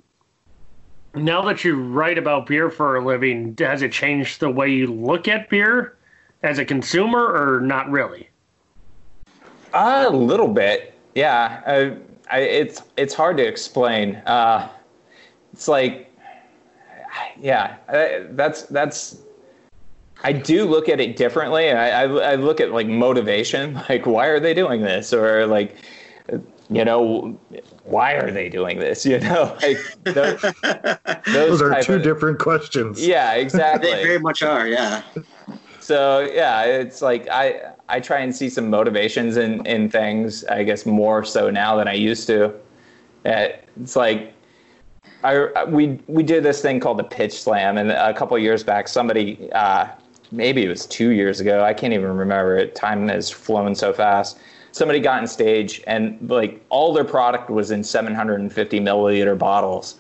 now 1.15 1.43
that 1.43 1.63
you 1.63 1.77
write 1.77 2.17
about 2.17 2.47
beer 2.47 2.71
for 2.71 2.97
a 2.97 3.05
living, 3.05 3.55
has 3.59 3.83
it 3.83 3.93
changed 3.93 4.41
the 4.41 4.51
way 4.51 4.71
you 4.71 4.87
look 4.87 5.29
at 5.29 5.51
beer 5.51 5.99
as 6.43 6.59
a 6.59 6.65
consumer, 6.65 7.21
or 7.21 7.61
not 7.61 7.91
really? 7.91 8.30
A 9.73 10.11
little 10.11 10.49
bit, 10.49 10.95
yeah. 11.15 11.63
I, 11.67 11.97
I, 12.31 12.41
it's 12.41 12.83
it's 12.97 13.15
hard 13.15 13.37
to 13.39 13.47
explain. 13.47 14.17
Uh, 14.27 14.69
it's 15.53 15.69
like, 15.69 16.13
yeah, 17.41 17.77
that's 18.31 18.63
that's. 18.65 19.19
I 20.23 20.33
do 20.33 20.67
look 20.67 20.89
at 20.89 21.01
it 21.01 21.17
differently. 21.17 21.71
I, 21.71 22.03
I 22.03 22.33
I 22.33 22.35
look 22.35 22.61
at 22.61 22.73
like 22.73 22.87
motivation, 22.87 23.75
like 23.89 24.07
why 24.07 24.27
are 24.27 24.41
they 24.41 24.55
doing 24.55 24.83
this, 24.83 25.13
or 25.13 25.47
like, 25.47 25.77
you 26.69 26.85
know, 26.85 27.39
why 27.85 28.13
are 28.13 28.31
they 28.31 28.49
doing 28.49 28.79
this? 28.79 29.07
You 29.11 29.19
know, 29.21 29.57
like 29.63 29.79
those, 30.05 30.41
those, 30.63 30.99
Those 31.27 31.63
are 31.63 31.83
two 31.83 31.95
of- 31.95 32.03
different 32.03 32.39
questions. 32.39 33.05
Yeah, 33.07 33.35
exactly. 33.35 33.91
They 33.91 34.03
very 34.05 34.19
much 34.19 34.43
are, 34.43 34.69
yeah. 34.69 35.03
So 35.81 36.21
yeah, 36.21 36.65
it's 36.65 37.01
like 37.03 37.29
I 37.29 37.73
I 37.91 38.01
try 38.01 38.21
and 38.21 38.35
see 38.35 38.49
some 38.49 38.71
motivations 38.71 39.37
in 39.37 39.67
in 39.67 39.91
things. 39.91 40.45
I 40.45 40.63
guess 40.63 40.87
more 40.87 41.25
so 41.25 41.51
now 41.51 41.77
than 41.77 41.89
I 41.89 41.95
used 41.95 42.27
to. 42.29 42.55
Uh, 43.25 43.49
It's 43.81 43.97
like 43.97 44.33
I 45.23 45.65
we 45.65 45.99
we 46.07 46.23
did 46.23 46.43
this 46.43 46.63
thing 46.63 46.81
called 46.81 46.99
the 46.99 47.05
pitch 47.05 47.43
slam, 47.43 47.77
and 47.77 47.91
a 47.91 48.15
couple 48.15 48.39
years 48.39 48.63
back, 48.65 48.89
somebody 48.89 49.51
uh, 49.53 49.89
maybe 50.33 50.65
it 50.65 50.69
was 50.69 50.87
two 50.87 51.11
years 51.11 51.41
ago. 51.41 51.65
I 51.65 51.75
can't 51.75 51.93
even 51.93 52.17
remember 52.17 52.57
it. 52.57 52.75
Time 52.75 53.09
has 53.09 53.31
flown 53.31 53.75
so 53.75 53.93
fast. 53.93 54.39
Somebody 54.73 55.01
got 55.01 55.21
on 55.21 55.27
stage 55.27 55.83
and 55.87 56.17
like 56.31 56.65
all 56.69 56.93
their 56.93 57.05
product 57.05 57.51
was 57.51 57.71
in 57.71 57.83
750 57.83 58.81
milliliter 58.81 59.37
bottles, 59.37 59.97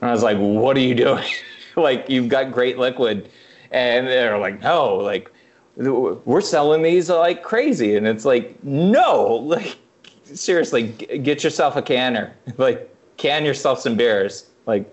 and 0.00 0.10
I 0.10 0.12
was 0.12 0.22
like, 0.22 0.38
"What 0.38 0.76
are 0.76 0.80
you 0.80 0.94
doing? 0.94 1.28
like 1.76 2.08
you've 2.08 2.28
got 2.28 2.52
great 2.52 2.78
liquid." 2.78 3.28
And 3.70 4.06
they're 4.06 4.38
like, 4.38 4.60
"No, 4.60 4.96
like 4.96 5.30
we're 5.76 6.40
selling 6.40 6.82
these 6.82 7.10
like 7.10 7.42
crazy," 7.42 7.96
and 7.96 8.06
it's 8.06 8.24
like, 8.24 8.62
"No, 8.62 9.34
like 9.44 9.76
seriously, 10.24 10.88
get 10.88 11.44
yourself 11.44 11.76
a 11.76 11.82
canner. 11.82 12.34
Like 12.56 12.90
can 13.16 13.44
yourself 13.44 13.80
some 13.80 13.96
beers. 13.96 14.46
Like 14.66 14.92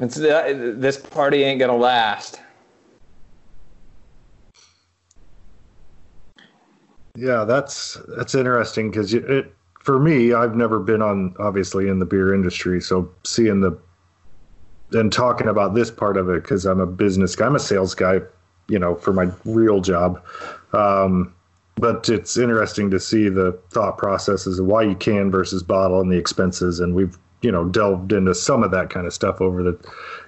it's 0.00 0.18
uh, 0.18 0.74
this 0.76 0.98
party 0.98 1.42
ain't 1.44 1.60
gonna 1.60 1.76
last." 1.76 2.40
Yeah, 7.14 7.44
that's 7.44 7.98
that's 8.16 8.34
interesting 8.34 8.90
because 8.90 9.12
it 9.12 9.54
for 9.82 9.98
me, 9.98 10.32
I've 10.32 10.54
never 10.54 10.78
been 10.78 11.02
on 11.02 11.34
obviously 11.38 11.88
in 11.88 11.98
the 11.98 12.06
beer 12.06 12.34
industry, 12.34 12.80
so 12.80 13.10
seeing 13.24 13.60
the 13.60 13.76
and 14.92 15.12
talking 15.12 15.48
about 15.48 15.74
this 15.74 15.90
part 15.90 16.16
of 16.16 16.28
it 16.28 16.42
because 16.42 16.64
I'm 16.66 16.80
a 16.80 16.86
business 16.86 17.34
guy, 17.34 17.46
I'm 17.46 17.56
a 17.56 17.60
sales 17.60 17.94
guy, 17.94 18.20
you 18.68 18.78
know, 18.78 18.94
for 18.94 19.12
my 19.12 19.30
real 19.44 19.80
job. 19.80 20.22
Um, 20.72 21.34
but 21.76 22.08
it's 22.08 22.36
interesting 22.36 22.90
to 22.90 23.00
see 23.00 23.28
the 23.28 23.58
thought 23.70 23.98
processes 23.98 24.58
of 24.58 24.66
why 24.66 24.82
you 24.82 24.94
can 24.94 25.30
versus 25.30 25.62
bottle 25.62 26.00
and 26.00 26.10
the 26.10 26.18
expenses, 26.18 26.80
and 26.80 26.94
we've 26.94 27.18
you 27.40 27.50
know 27.50 27.68
delved 27.68 28.12
into 28.12 28.34
some 28.34 28.62
of 28.62 28.70
that 28.70 28.90
kind 28.90 29.06
of 29.06 29.12
stuff 29.12 29.40
over 29.40 29.62
the 29.62 29.78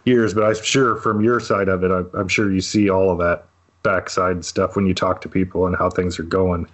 years. 0.04 0.34
But 0.34 0.44
I'm 0.44 0.62
sure 0.62 0.96
from 0.96 1.20
your 1.22 1.40
side 1.40 1.68
of 1.68 1.84
it, 1.84 1.90
I, 1.90 2.02
I'm 2.18 2.28
sure 2.28 2.52
you 2.52 2.60
see 2.60 2.90
all 2.90 3.10
of 3.10 3.18
that 3.18 3.46
backside 3.82 4.44
stuff 4.44 4.74
when 4.74 4.86
you 4.86 4.94
talk 4.94 5.20
to 5.20 5.28
people 5.28 5.66
and 5.66 5.76
how 5.76 5.90
things 5.90 6.18
are 6.18 6.24
going. 6.24 6.66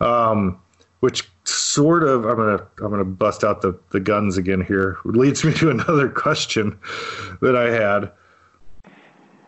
Um, 0.00 0.60
which 1.00 1.28
sort 1.44 2.02
of 2.04 2.24
I'm 2.24 2.36
gonna 2.36 2.66
I'm 2.78 2.90
gonna 2.90 3.04
bust 3.04 3.44
out 3.44 3.60
the, 3.60 3.78
the 3.90 4.00
guns 4.00 4.36
again 4.36 4.62
here. 4.62 4.98
Leads 5.04 5.44
me 5.44 5.52
to 5.54 5.70
another 5.70 6.08
question 6.08 6.78
that 7.40 7.56
I 7.56 7.70
had. 7.70 8.10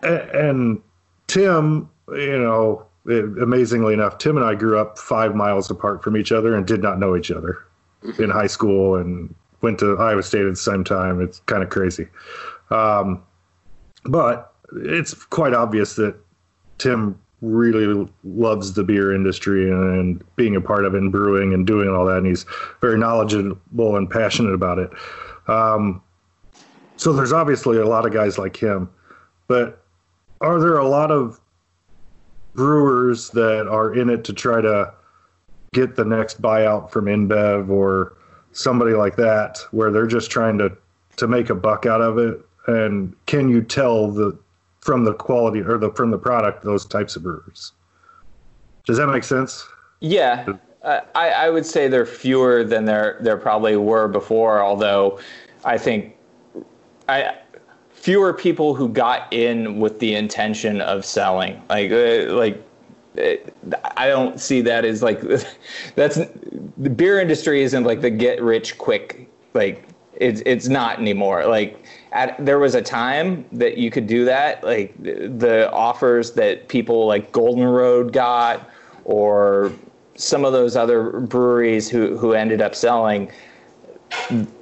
And 0.02 0.80
Tim, 1.28 1.88
you 2.08 2.38
know, 2.38 2.84
it, 3.06 3.24
amazingly 3.40 3.94
enough, 3.94 4.18
Tim 4.18 4.36
and 4.36 4.44
I 4.44 4.54
grew 4.54 4.78
up 4.78 4.98
five 4.98 5.34
miles 5.34 5.70
apart 5.70 6.02
from 6.02 6.16
each 6.16 6.32
other 6.32 6.54
and 6.54 6.66
did 6.66 6.82
not 6.82 6.98
know 6.98 7.16
each 7.16 7.30
other 7.30 7.64
in 8.18 8.30
high 8.30 8.46
school 8.46 8.96
and 8.96 9.34
went 9.60 9.78
to 9.80 9.96
Iowa 9.98 10.22
State 10.22 10.44
at 10.44 10.50
the 10.50 10.56
same 10.56 10.84
time. 10.84 11.20
It's 11.20 11.40
kind 11.40 11.62
of 11.62 11.68
crazy. 11.68 12.08
Um, 12.70 13.22
but 14.04 14.52
it's 14.76 15.14
quite 15.14 15.54
obvious 15.54 15.94
that 15.96 16.16
Tim 16.78 17.18
really 17.40 18.08
loves 18.24 18.72
the 18.72 18.84
beer 18.84 19.14
industry 19.14 19.70
and, 19.70 19.98
and 19.98 20.36
being 20.36 20.56
a 20.56 20.60
part 20.60 20.84
of 20.84 20.94
it 20.94 20.98
and 20.98 21.12
brewing 21.12 21.54
and 21.54 21.66
doing 21.66 21.88
all 21.88 22.04
that. 22.06 22.18
And 22.18 22.26
he's 22.26 22.44
very 22.80 22.98
knowledgeable 22.98 23.96
and 23.96 24.10
passionate 24.10 24.52
about 24.52 24.78
it. 24.78 24.90
Um, 25.46 26.02
so 26.96 27.12
there's 27.12 27.32
obviously 27.32 27.78
a 27.78 27.86
lot 27.86 28.06
of 28.06 28.12
guys 28.12 28.38
like 28.38 28.56
him, 28.56 28.90
but 29.46 29.84
are 30.40 30.60
there 30.60 30.78
a 30.78 30.88
lot 30.88 31.10
of 31.10 31.40
brewers 32.54 33.30
that 33.30 33.68
are 33.68 33.94
in 33.94 34.10
it 34.10 34.24
to 34.24 34.32
try 34.32 34.60
to 34.60 34.92
get 35.72 35.96
the 35.96 36.04
next 36.04 36.40
buyout 36.40 36.90
from 36.90 37.06
InBev 37.06 37.68
or 37.68 38.16
somebody 38.52 38.94
like 38.94 39.16
that, 39.16 39.58
where 39.70 39.90
they're 39.90 40.06
just 40.06 40.30
trying 40.30 40.58
to 40.58 40.76
to 41.16 41.26
make 41.26 41.50
a 41.50 41.54
buck 41.54 41.86
out 41.86 42.00
of 42.00 42.18
it? 42.18 42.40
And 42.66 43.14
can 43.26 43.48
you 43.48 43.62
tell 43.62 44.10
the 44.10 44.38
from 44.88 45.04
the 45.04 45.12
quality 45.12 45.60
or 45.60 45.78
the 45.78 45.90
from 45.92 46.10
the 46.10 46.16
product 46.18 46.62
those 46.62 46.86
types 46.86 47.14
of 47.16 47.22
brewers. 47.22 47.72
Does 48.86 48.96
that 48.96 49.08
make 49.08 49.24
sense? 49.24 49.66
Yeah, 50.00 50.46
I, 50.82 51.02
I 51.14 51.50
would 51.50 51.66
say 51.66 51.88
they're 51.88 52.06
fewer 52.06 52.64
than 52.64 52.84
there 52.84 53.18
there 53.20 53.36
probably 53.36 53.76
were 53.76 54.08
before. 54.08 54.62
Although 54.62 55.20
I 55.64 55.76
think 55.76 56.16
I 57.08 57.36
fewer 58.08 58.32
people 58.32 58.74
who 58.74 58.88
got 58.88 59.30
in 59.30 59.80
with 59.80 59.98
the 59.98 60.14
intention 60.14 60.80
of 60.80 61.04
selling. 61.04 61.62
Like 61.68 61.92
uh, 61.92 62.32
like 62.32 62.58
I 63.98 64.08
don't 64.08 64.40
see 64.40 64.62
that 64.62 64.86
as 64.86 65.02
like 65.02 65.20
that's 65.94 66.16
the 66.78 66.88
beer 66.88 67.20
industry 67.20 67.60
isn't 67.60 67.84
like 67.84 68.00
the 68.00 68.08
get 68.08 68.42
rich 68.42 68.78
quick 68.78 69.28
like 69.52 69.84
it's 70.14 70.42
it's 70.46 70.68
not 70.68 70.98
anymore. 70.98 71.44
Like 71.44 71.84
at, 72.12 72.34
there 72.42 72.58
was 72.58 72.74
a 72.74 72.80
time 72.80 73.44
that 73.52 73.76
you 73.76 73.90
could 73.90 74.06
do 74.06 74.24
that. 74.24 74.64
Like 74.64 74.96
the 75.02 75.70
offers 75.70 76.30
that 76.30 76.68
people 76.68 77.06
like 77.06 77.30
Golden 77.30 77.64
Road 77.64 78.14
got 78.14 78.70
or 79.04 79.70
some 80.14 80.46
of 80.46 80.54
those 80.54 80.76
other 80.76 81.20
breweries 81.20 81.90
who 81.90 82.16
who 82.16 82.32
ended 82.32 82.62
up 82.62 82.74
selling 82.74 83.30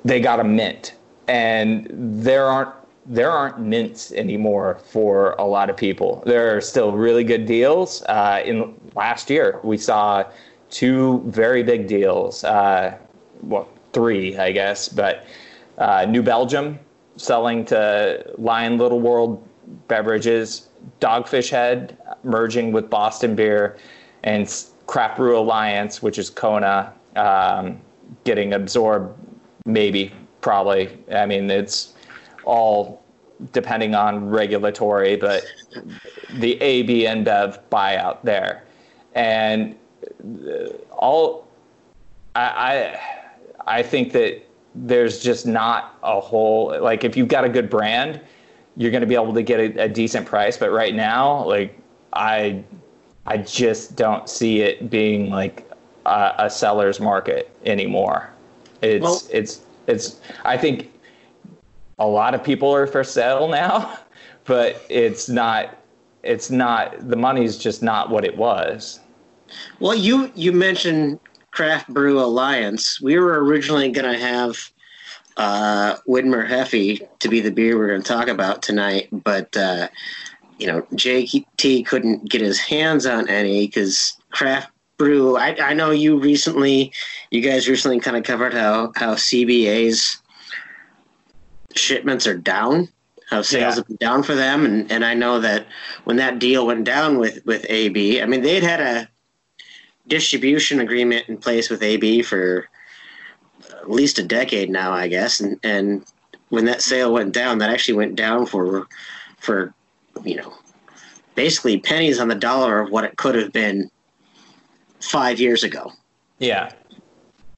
they 0.05 0.21
got 0.21 0.41
a 0.41 0.45
mint 0.45 0.95
and 1.29 1.87
there 1.93 2.47
aren't 2.47 2.73
there 3.09 3.31
aren't 3.31 3.61
mints 3.61 4.13
anymore 4.13 4.81
for 4.85 5.33
a 5.39 5.45
lot 5.45 5.71
of 5.71 5.77
people. 5.77 6.23
There 6.27 6.57
are 6.57 6.61
still 6.61 6.93
really 6.93 7.25
good 7.25 7.47
deals. 7.47 8.03
Uh, 8.03 8.43
in 8.45 8.75
last 8.95 9.31
year, 9.31 9.61
we 9.63 9.77
saw 9.77 10.25
two 10.71 11.23
very 11.27 11.63
big 11.63 11.87
deals. 11.87 12.43
Uh, 12.45 12.97
well, 13.43 13.69
three, 13.93 14.37
I 14.37 14.53
guess, 14.53 14.89
but 14.89 15.27
uh, 15.79 16.05
New 16.09 16.23
Belgium 16.23 16.79
selling 17.17 17.65
to 17.67 18.25
Lion 18.39 18.79
Little 18.79 19.01
World 19.01 19.47
Beverages, 19.89 20.69
Dogfish 21.01 21.51
Head 21.51 21.97
merging 22.25 22.73
with 22.73 22.91
Boston 22.91 23.35
Beer, 23.35 23.77
and 24.25 24.53
Craft 24.87 25.17
Brew 25.17 25.39
Alliance, 25.39 26.03
which 26.03 26.19
is 26.19 26.31
Kona, 26.31 26.93
um, 27.17 27.81
getting 28.25 28.53
absorbed, 28.53 29.17
maybe, 29.65 30.13
probably. 30.41 30.97
I 31.13 31.27
mean, 31.27 31.51
it's 31.51 31.95
all 32.47 33.03
depending 33.53 33.95
on 33.95 34.31
regulatory, 34.31 35.17
but 35.17 35.45
the 36.35 36.61
AB 36.63 37.05
InBev 37.05 37.61
buyout 37.71 38.23
there, 38.23 38.65
and 39.15 39.77
uh, 40.49 40.69
all 40.91 41.47
I, 42.35 42.99
I 43.67 43.79
I 43.79 43.83
think 43.83 44.13
that 44.13 44.43
there's 44.75 45.23
just 45.23 45.47
not 45.47 45.97
a 46.03 46.21
whole 46.21 46.81
like 46.81 47.05
if 47.05 47.17
you've 47.17 47.29
got 47.29 47.45
a 47.45 47.49
good 47.49 47.69
brand, 47.69 48.21
you're 48.77 48.91
going 48.91 49.03
to 49.03 49.07
be 49.07 49.15
able 49.15 49.35
to 49.35 49.43
get 49.43 49.61
a, 49.61 49.85
a 49.85 49.89
decent 49.89 50.27
price. 50.27 50.57
But 50.57 50.71
right 50.71 50.95
now, 50.95 51.45
like 51.45 51.79
I 52.13 52.63
I 53.27 53.39
just 53.39 53.97
don't 53.97 54.29
see 54.29 54.61
it 54.61 54.89
being 54.89 55.31
like 55.31 55.71
a, 56.07 56.35
a 56.39 56.51
seller's 56.51 57.01
market 57.01 57.51
anymore. 57.65 58.31
It's 58.83 59.03
well, 59.03 59.23
it's 59.31 59.61
it's 59.87 60.21
I 60.45 60.57
think 60.57 60.93
a 61.99 62.07
lot 62.07 62.35
of 62.35 62.43
people 62.43 62.75
are 62.75 62.87
for 62.87 63.05
sale 63.05 63.49
now, 63.49 63.99
but 64.45 64.85
it's 64.89 65.29
not 65.29 65.79
it's 66.23 66.51
not 66.51 67.09
the 67.09 67.17
money's 67.17 67.57
just 67.57 67.83
not 67.83 68.11
what 68.11 68.25
it 68.25 68.37
was. 68.37 69.01
Well, 69.81 69.95
you 69.95 70.31
you 70.35 70.53
mentioned 70.53 71.21
Craft 71.53 71.89
Brew 71.89 72.21
Alliance. 72.21 73.01
We 73.01 73.19
were 73.19 73.43
originally 73.45 73.91
going 73.91 74.13
to 74.13 74.19
have 74.19 74.71
uh, 75.37 75.97
Widmer 76.09 76.49
Hefe 76.49 77.07
to 77.19 77.29
be 77.29 77.41
the 77.41 77.51
beer 77.51 77.79
we're 77.79 77.89
going 77.89 78.03
to 78.03 78.09
talk 78.09 78.29
about 78.29 78.63
tonight, 78.63 79.09
but 79.13 79.57
uh, 79.57 79.89
you 80.59 80.67
know 80.67 80.83
JT 80.95 81.87
couldn't 81.87 82.29
get 82.29 82.41
his 82.41 82.59
hands 82.59 83.07
on 83.07 83.29
any 83.29 83.67
because 83.67 84.17
Craft 84.31 84.71
Brew. 84.99 85.37
I, 85.37 85.57
I 85.61 85.75
know 85.75 85.91
you 85.91 86.19
recently, 86.19 86.93
you 87.31 87.41
guys 87.41 87.69
recently 87.69 88.01
kind 88.01 88.17
of 88.17 88.25
covered 88.25 88.55
how 88.55 88.93
how 88.97 89.15
CBA's 89.15 90.21
shipments 91.79 92.27
are 92.27 92.37
down, 92.37 92.89
how 93.29 93.43
sales 93.43 93.61
yeah. 93.61 93.75
have 93.75 93.87
been 93.87 93.97
down 93.97 94.23
for 94.23 94.35
them, 94.35 94.65
and 94.65 94.91
and 94.91 95.05
I 95.05 95.15
know 95.15 95.41
that 95.41 95.67
when 96.05 96.17
that 96.17 96.39
deal 96.39 96.67
went 96.67 96.85
down 96.85 97.19
with 97.19 97.45
with 97.45 97.67
AB, 97.69 98.23
I 98.23 98.27
mean 98.27 98.43
they'd 98.43 98.63
had 98.63 98.81
a 98.81 99.09
distribution 100.09 100.81
agreement 100.81 101.29
in 101.29 101.37
place 101.37 101.69
with 101.69 101.83
AB 101.83 102.23
for 102.23 102.69
at 103.71 103.91
least 103.91 104.19
a 104.19 104.23
decade 104.23 104.71
now, 104.71 104.93
I 104.93 105.09
guess, 105.09 105.41
and 105.41 105.59
and 105.63 106.05
when 106.49 106.65
that 106.67 106.83
sale 106.83 107.13
went 107.13 107.33
down, 107.33 107.59
that 107.59 107.71
actually 107.71 107.95
went 107.95 108.17
down 108.17 108.47
for 108.47 108.87
for 109.39 109.75
you 110.25 110.37
know 110.37 110.55
basically 111.35 111.79
pennies 111.79 112.19
on 112.19 112.29
the 112.29 112.35
dollar 112.35 112.81
of 112.81 112.91
what 112.91 113.05
it 113.05 113.17
could 113.17 113.35
have 113.35 113.53
been 113.53 113.91
five 115.01 115.41
years 115.41 115.65
ago. 115.65 115.93
Yeah, 116.39 116.73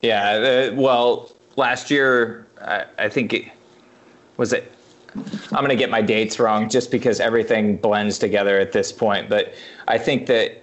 yeah. 0.01 0.71
Uh, 0.71 0.75
well, 0.75 1.33
last 1.57 1.91
year 1.91 2.47
I, 2.61 2.85
I 2.99 3.09
think 3.09 3.35
it, 3.35 3.45
was 4.39 4.55
it 4.55 4.73
I'm 5.15 5.65
going 5.65 5.69
to 5.71 5.77
get 5.77 5.91
my 5.91 6.03
dates 6.03 6.39
wrong 6.39 6.69
just 6.69 6.91
because 6.91 7.21
everything 7.21 7.77
blends 7.77 8.19
together 8.19 8.59
at 8.59 8.73
this 8.73 8.93
point. 8.93 9.29
But 9.29 9.55
I 9.87 9.99
think 9.99 10.27
that 10.27 10.61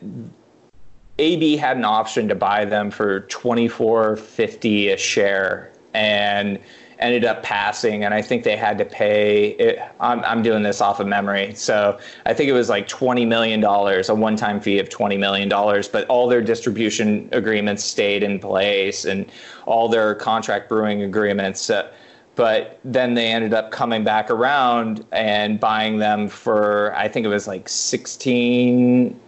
AB 1.18 1.58
had 1.58 1.78
an 1.78 1.86
option 1.86 2.28
to 2.28 2.36
buy 2.36 2.66
them 2.66 2.92
for 2.92 3.22
24.50 3.22 4.94
a 4.94 4.98
share 4.98 5.72
and 5.94 6.60
ended 7.00 7.26
up 7.26 7.44
passing. 7.44 8.04
And 8.04 8.14
I 8.14 8.22
think 8.22 8.44
they 8.44 8.56
had 8.56 8.78
to 8.78 8.86
pay. 8.86 9.50
It, 9.52 9.80
I'm 10.00 10.24
I'm 10.24 10.42
doing 10.44 10.64
this 10.64 10.80
off 10.80 11.00
of 11.00 11.08
memory, 11.08 11.54
so 11.56 12.00
I 12.26 12.34
think 12.34 12.50
it 12.50 12.54
was 12.54 12.70
like 12.70 12.88
20 12.88 13.26
million 13.26 13.60
dollars, 13.60 14.10
a 14.10 14.16
one-time 14.16 14.62
fee 14.62 14.80
of 14.80 14.90
20 14.90 15.18
million 15.18 15.50
dollars. 15.50 15.88
But 15.90 16.08
all 16.08 16.28
their 16.28 16.42
distribution 16.42 17.28
agreements 17.32 17.84
stayed 17.84 18.24
in 18.24 18.40
place, 18.40 19.06
and 19.06 19.26
all 19.66 19.90
their 19.90 20.16
contract 20.16 20.70
brewing 20.70 21.02
agreements. 21.02 21.70
Uh, 21.70 21.92
but 22.36 22.80
then 22.84 23.14
they 23.14 23.28
ended 23.28 23.54
up 23.54 23.72
coming 23.72 24.04
back 24.04 24.30
around 24.30 25.06
and 25.12 25.60
buying 25.60 25.98
them 25.98 26.28
for 26.28 26.94
I 26.96 27.08
think 27.08 27.26
it 27.26 27.30
was 27.30 27.48
like 27.48 27.68
16, 27.70 29.20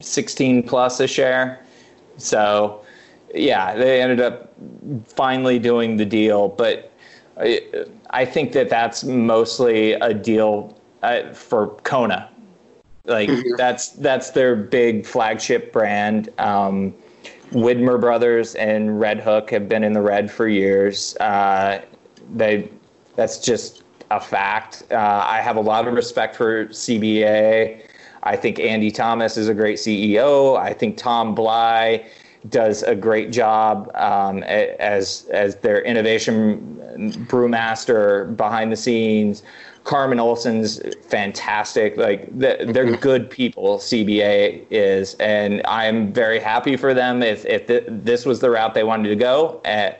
16 0.00 0.62
plus 0.62 1.00
a 1.00 1.06
share. 1.06 1.64
So 2.16 2.84
yeah, 3.34 3.74
they 3.74 4.00
ended 4.00 4.20
up 4.20 4.52
finally 5.06 5.58
doing 5.58 5.96
the 5.96 6.06
deal, 6.06 6.48
but 6.48 6.92
I, 7.38 7.60
I 8.10 8.24
think 8.24 8.52
that 8.52 8.68
that's 8.68 9.04
mostly 9.04 9.92
a 9.94 10.14
deal 10.14 10.78
uh, 11.02 11.32
for 11.32 11.68
Kona. 11.82 12.28
Like 13.04 13.28
mm-hmm. 13.28 13.56
that's 13.56 13.88
that's 13.88 14.30
their 14.30 14.54
big 14.54 15.06
flagship 15.06 15.72
brand. 15.72 16.28
Um, 16.38 16.94
Widmer 17.50 18.00
Brothers 18.00 18.54
and 18.54 18.90
Redhook 18.90 19.50
have 19.50 19.68
been 19.68 19.82
in 19.82 19.92
the 19.92 20.00
red 20.00 20.30
for 20.30 20.48
years. 20.48 21.16
Uh, 21.16 21.82
they 22.34 22.70
that's 23.16 23.38
just 23.38 23.82
a 24.10 24.20
fact. 24.20 24.84
Uh, 24.90 25.24
I 25.26 25.40
have 25.40 25.56
a 25.56 25.60
lot 25.60 25.86
of 25.88 25.94
respect 25.94 26.36
for 26.36 26.66
CBA. 26.66 27.82
I 28.22 28.36
think 28.36 28.60
Andy 28.60 28.90
Thomas 28.90 29.36
is 29.36 29.48
a 29.48 29.54
great 29.54 29.78
CEO. 29.78 30.56
I 30.58 30.72
think 30.72 30.96
Tom 30.96 31.34
Bleigh 31.34 32.06
does 32.48 32.82
a 32.82 32.94
great 32.94 33.30
job 33.30 33.90
um, 33.94 34.42
as 34.42 35.26
as 35.30 35.56
their 35.56 35.82
innovation 35.82 36.78
brewmaster 37.28 38.36
behind 38.36 38.72
the 38.72 38.76
scenes. 38.76 39.42
Carmen 39.84 40.20
Olson's 40.20 40.80
fantastic. 41.06 41.96
Like 41.96 42.26
they're 42.38 42.96
good 42.96 43.28
people. 43.28 43.78
CBA 43.78 44.64
is, 44.70 45.14
and 45.14 45.60
I'm 45.64 46.12
very 46.12 46.38
happy 46.38 46.76
for 46.76 46.94
them. 46.94 47.22
If 47.22 47.44
if 47.46 47.66
this 47.88 48.24
was 48.24 48.40
the 48.40 48.50
route 48.50 48.74
they 48.74 48.84
wanted 48.84 49.08
to 49.08 49.16
go, 49.16 49.60
uh, 49.64 49.92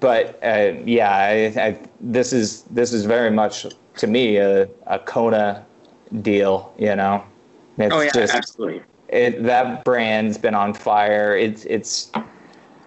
but 0.00 0.38
uh, 0.42 0.72
yeah, 0.84 1.10
I, 1.10 1.60
I, 1.60 1.78
this 2.00 2.32
is 2.32 2.62
this 2.62 2.92
is 2.92 3.04
very 3.04 3.30
much 3.30 3.66
to 3.96 4.06
me 4.06 4.36
a, 4.36 4.68
a 4.86 4.98
Kona 4.98 5.64
deal. 6.22 6.72
You 6.78 6.96
know, 6.96 7.22
it's 7.78 7.94
oh 7.94 8.00
yeah, 8.00 8.10
just, 8.12 8.34
absolutely. 8.34 8.82
It, 9.08 9.42
that 9.44 9.84
brand's 9.84 10.38
been 10.38 10.54
on 10.54 10.74
fire. 10.74 11.36
It's 11.36 11.64
it's 11.66 12.10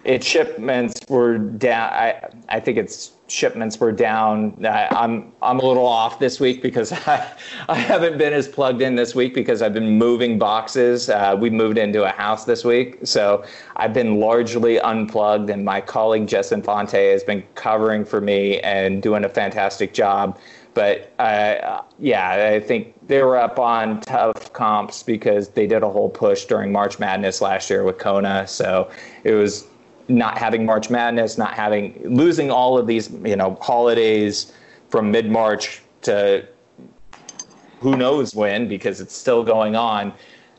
its 0.04 0.26
shipments 0.26 1.00
were 1.08 1.38
down. 1.38 1.90
I 1.92 2.28
I 2.48 2.60
think 2.60 2.78
its 2.78 3.12
shipments 3.26 3.78
were 3.78 3.92
down. 3.92 4.64
I, 4.64 4.88
am 5.04 5.32
I'm 5.42 5.58
a 5.58 5.64
little 5.64 5.86
off 5.86 6.18
this 6.18 6.40
week 6.40 6.62
because 6.62 6.92
I 7.06 7.32
I 7.68 7.76
haven't 7.76 8.18
been 8.18 8.32
as 8.32 8.48
plugged 8.48 8.82
in 8.82 8.94
this 8.94 9.14
week 9.14 9.34
because 9.34 9.62
I've 9.62 9.74
been 9.74 9.98
moving 9.98 10.38
boxes. 10.38 11.08
Uh, 11.08 11.36
we 11.38 11.50
moved 11.50 11.78
into 11.78 12.04
a 12.04 12.10
house 12.10 12.44
this 12.44 12.64
week, 12.64 12.98
so 13.04 13.44
I've 13.76 13.92
been 13.92 14.20
largely 14.20 14.80
unplugged. 14.80 15.50
And 15.50 15.64
my 15.64 15.80
colleague 15.80 16.26
Jess 16.26 16.52
Infante 16.52 17.10
has 17.10 17.24
been 17.24 17.42
covering 17.54 18.04
for 18.04 18.20
me 18.20 18.60
and 18.60 19.02
doing 19.02 19.24
a 19.24 19.28
fantastic 19.28 19.94
job. 19.94 20.38
But 20.74 21.12
uh, 21.20 21.82
yeah, 22.00 22.50
I 22.52 22.58
think 22.58 22.94
they 23.06 23.22
were 23.22 23.36
up 23.36 23.60
on 23.60 24.00
tough 24.00 24.52
comps 24.52 25.04
because 25.04 25.50
they 25.50 25.68
did 25.68 25.84
a 25.84 25.88
whole 25.88 26.10
push 26.10 26.46
during 26.46 26.72
March 26.72 26.98
Madness 26.98 27.40
last 27.40 27.70
year 27.70 27.84
with 27.84 27.98
Kona. 27.98 28.46
So 28.48 28.90
it 29.22 29.34
was 29.34 29.68
not 30.08 30.38
having 30.38 30.66
March 30.66 30.90
Madness, 30.90 31.38
not 31.38 31.54
having 31.54 32.00
losing 32.04 32.50
all 32.50 32.78
of 32.78 32.86
these 32.86 33.10
you 33.24 33.36
know 33.36 33.56
holidays 33.60 34.52
from 34.90 35.10
mid 35.10 35.30
March 35.30 35.82
to 36.02 36.46
who 37.80 37.96
knows 37.96 38.34
when 38.34 38.68
because 38.68 39.00
it's 39.00 39.14
still 39.14 39.42
going 39.42 39.76
on. 39.76 40.12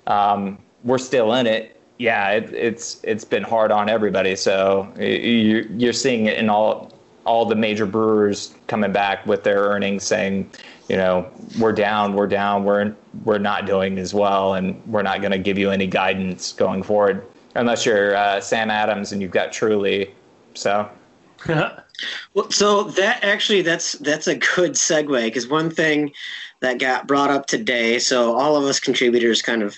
Um, 0.08 0.58
we're 0.84 0.98
still 0.98 1.34
in 1.34 1.48
it. 1.48 1.82
Yeah, 1.98 2.32
it, 2.32 2.54
it's 2.54 3.00
it's 3.04 3.24
been 3.24 3.44
hard 3.44 3.72
on 3.72 3.90
everybody. 3.90 4.36
So 4.36 4.92
you're 4.98 5.66
you're 5.72 5.94
seeing 5.94 6.26
it 6.26 6.38
in 6.38 6.50
all 6.50 6.92
all 7.26 7.46
the 7.46 7.56
major 7.56 7.86
brewers 7.86 8.54
coming 8.68 8.92
back 8.92 9.26
with 9.26 9.44
their 9.44 9.64
earnings 9.64 10.04
saying, 10.04 10.48
you 10.90 10.96
know, 10.96 11.28
we're 11.60 11.74
down, 11.74 12.14
we're 12.14 12.28
down, 12.28 12.64
we're 12.64 12.94
we're 13.24 13.40
not 13.40 13.66
doing 13.66 13.98
as 13.98 14.14
well, 14.14 14.56
and 14.56 14.82
we're 14.86 15.02
not 15.02 15.22
going 15.22 15.32
to 15.32 15.40
give 15.40 15.58
you 15.58 15.72
any 15.72 15.88
guidance 15.88 16.52
going 16.52 16.84
forward 16.84 17.26
unless 17.56 17.86
you're 17.86 18.16
uh, 18.16 18.40
Sam 18.40 18.70
Adams 18.70 19.12
and 19.12 19.22
you've 19.22 19.32
got 19.32 19.52
Truly. 19.52 20.14
So. 20.54 20.90
well, 21.48 22.50
so 22.50 22.84
that 22.84 23.24
actually 23.24 23.62
that's 23.62 23.94
that's 23.94 24.28
a 24.28 24.36
good 24.36 24.74
segue 24.74 25.26
because 25.26 25.48
one 25.48 25.70
thing 25.70 26.14
that 26.62 26.80
got 26.80 27.08
brought 27.08 27.30
up 27.30 27.48
today. 27.48 28.00
So 28.00 28.36
all 28.36 28.56
of 28.56 28.64
us 28.64 28.80
contributors 28.80 29.42
kind 29.42 29.62
of 29.64 29.78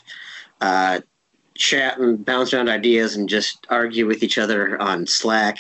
uh, 0.62 1.02
chat 1.58 2.00
and 2.00 2.24
bounce 2.24 2.54
around 2.54 2.70
ideas 2.70 3.16
and 3.16 3.28
just 3.28 3.66
argue 3.70 4.06
with 4.06 4.24
each 4.24 4.38
other 4.38 4.82
on 4.82 5.08
Slack. 5.08 5.60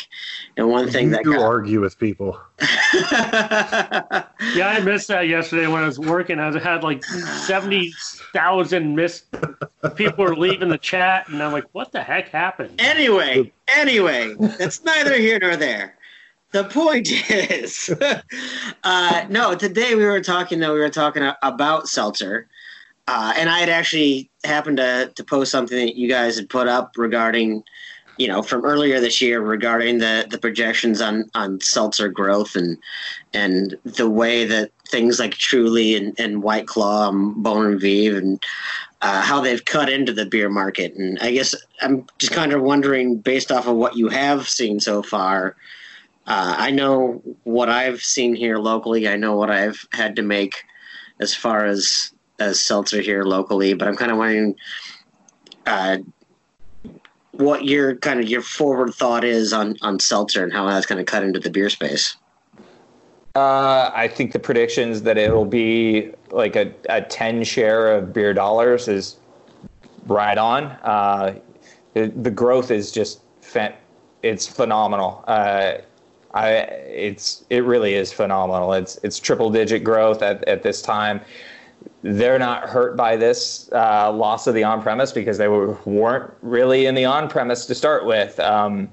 And 0.55 0.69
one 0.69 0.89
thing 0.89 1.05
you 1.05 1.11
that 1.11 1.23
do 1.23 1.33
got... 1.33 1.41
argue 1.41 1.81
with 1.81 1.99
people. 1.99 2.39
yeah, 3.03 4.23
I 4.65 4.79
missed 4.83 5.07
that 5.09 5.27
yesterday 5.27 5.67
when 5.67 5.83
I 5.83 5.85
was 5.85 5.99
working. 5.99 6.39
I 6.39 6.57
had 6.59 6.83
like 6.83 7.03
seventy 7.03 7.91
thousand 8.33 8.95
missed 8.95 9.25
people 9.95 10.25
were 10.25 10.35
leaving 10.35 10.69
the 10.69 10.77
chat, 10.77 11.27
and 11.29 11.41
I'm 11.41 11.51
like, 11.51 11.65
"What 11.73 11.91
the 11.91 12.01
heck 12.01 12.29
happened?" 12.29 12.79
Anyway, 12.79 13.51
anyway, 13.67 14.33
that's 14.57 14.83
neither 14.83 15.17
here 15.17 15.39
nor 15.39 15.55
there. 15.55 15.95
The 16.51 16.63
point 16.63 17.11
is, 17.29 17.93
uh, 18.83 19.25
no. 19.29 19.53
Today 19.55 19.95
we 19.95 20.05
were 20.05 20.21
talking 20.21 20.59
though. 20.59 20.73
We 20.73 20.79
were 20.79 20.89
talking 20.89 21.29
about 21.43 21.87
seltzer 21.87 22.47
uh, 23.07 23.33
and 23.37 23.49
I 23.49 23.59
had 23.59 23.69
actually 23.69 24.29
happened 24.43 24.77
to, 24.77 25.11
to 25.15 25.23
post 25.23 25.51
something 25.51 25.77
that 25.77 25.95
you 25.95 26.09
guys 26.09 26.35
had 26.35 26.49
put 26.49 26.67
up 26.67 26.91
regarding, 26.97 27.63
you 28.17 28.27
know, 28.27 28.41
from 28.41 28.65
earlier 28.65 28.99
this 28.99 29.21
year 29.21 29.39
regarding 29.39 29.99
the, 29.99 30.27
the 30.29 30.37
projections 30.37 31.01
on, 31.01 31.29
on 31.33 31.61
seltzer 31.61 32.09
growth 32.09 32.55
and 32.55 32.77
and 33.33 33.77
the 33.83 34.09
way 34.09 34.45
that 34.45 34.71
things 34.87 35.19
like 35.19 35.35
Truly 35.35 35.95
and, 35.95 36.19
and 36.19 36.43
White 36.43 36.67
Claw 36.67 37.09
and 37.09 37.41
Bon 37.41 37.65
and 37.65 37.79
Viv 37.79 38.15
and 38.15 38.43
uh, 39.01 39.21
how 39.21 39.41
they've 39.41 39.63
cut 39.63 39.89
into 39.89 40.11
the 40.11 40.25
beer 40.25 40.49
market. 40.49 40.95
And 40.95 41.17
I 41.19 41.31
guess 41.31 41.55
I'm 41.81 42.05
just 42.17 42.33
kind 42.33 42.51
of 42.51 42.61
wondering, 42.61 43.17
based 43.17 43.51
off 43.51 43.67
of 43.67 43.75
what 43.75 43.95
you 43.95 44.09
have 44.09 44.49
seen 44.49 44.79
so 44.79 45.03
far, 45.03 45.55
uh, 46.25 46.55
I 46.57 46.71
know 46.71 47.21
what 47.43 47.69
I've 47.69 48.01
seen 48.01 48.35
here 48.35 48.57
locally. 48.57 49.07
I 49.07 49.15
know 49.15 49.35
what 49.35 49.51
I've 49.51 49.87
had 49.93 50.15
to 50.15 50.23
make 50.23 50.63
as 51.19 51.33
far 51.33 51.65
as 51.65 52.11
as 52.39 52.59
seltzer 52.59 53.01
here 53.01 53.23
locally, 53.23 53.73
but 53.73 53.87
I'm 53.87 53.95
kind 53.95 54.11
of 54.11 54.17
wondering 54.17 54.55
uh, 55.65 55.97
what 57.31 57.65
your 57.65 57.95
kind 57.97 58.19
of 58.19 58.29
your 58.29 58.41
forward 58.41 58.93
thought 58.93 59.23
is 59.23 59.53
on 59.53 59.75
on 59.81 59.99
seltzer 59.99 60.43
and 60.43 60.51
how 60.51 60.67
that's 60.67 60.85
going 60.85 60.97
to 60.97 61.09
cut 61.09 61.23
into 61.23 61.39
the 61.39 61.49
beer 61.49 61.69
space. 61.69 62.15
Uh, 63.35 63.91
I 63.93 64.07
think 64.07 64.31
the 64.31 64.39
predictions 64.39 65.03
that 65.03 65.17
it'll 65.17 65.45
be 65.45 66.11
like 66.31 66.55
a, 66.55 66.73
a 66.89 67.03
10 67.03 67.43
share 67.43 67.95
of 67.95 68.11
beer 68.11 68.33
dollars 68.33 68.87
is 68.87 69.17
right 70.07 70.39
on. 70.39 70.63
Uh, 70.63 71.35
the, 71.93 72.07
the 72.07 72.31
growth 72.31 72.71
is 72.71 72.91
just 72.91 73.21
it's 74.23 74.47
phenomenal. 74.47 75.23
Uh, 75.27 75.77
I 76.33 76.49
it's 76.49 77.45
it 77.49 77.63
really 77.63 77.93
is 77.93 78.11
phenomenal. 78.11 78.73
It's 78.73 78.99
it's 79.03 79.19
triple 79.19 79.49
digit 79.49 79.83
growth 79.83 80.21
at, 80.21 80.43
at 80.47 80.63
this 80.63 80.81
time 80.81 81.21
they're 82.07 82.39
not 82.39 82.69
hurt 82.69 82.95
by 82.95 83.17
this 83.17 83.69
uh, 83.73 84.11
loss 84.11 84.47
of 84.47 84.53
the 84.53 84.63
on-premise 84.63 85.11
because 85.11 85.37
they 85.37 85.47
were, 85.47 85.77
weren't 85.85 86.31
really 86.41 86.85
in 86.85 86.95
the 86.95 87.05
on-premise 87.05 87.65
to 87.65 87.75
start 87.75 88.05
with. 88.05 88.39
Um, 88.39 88.89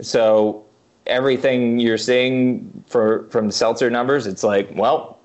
so 0.00 0.64
everything 1.06 1.78
you're 1.78 1.98
seeing 1.98 2.84
for 2.86 3.26
from 3.30 3.50
seltzer 3.50 3.90
numbers, 3.90 4.26
it's 4.26 4.42
like, 4.42 4.68
well, 4.74 5.18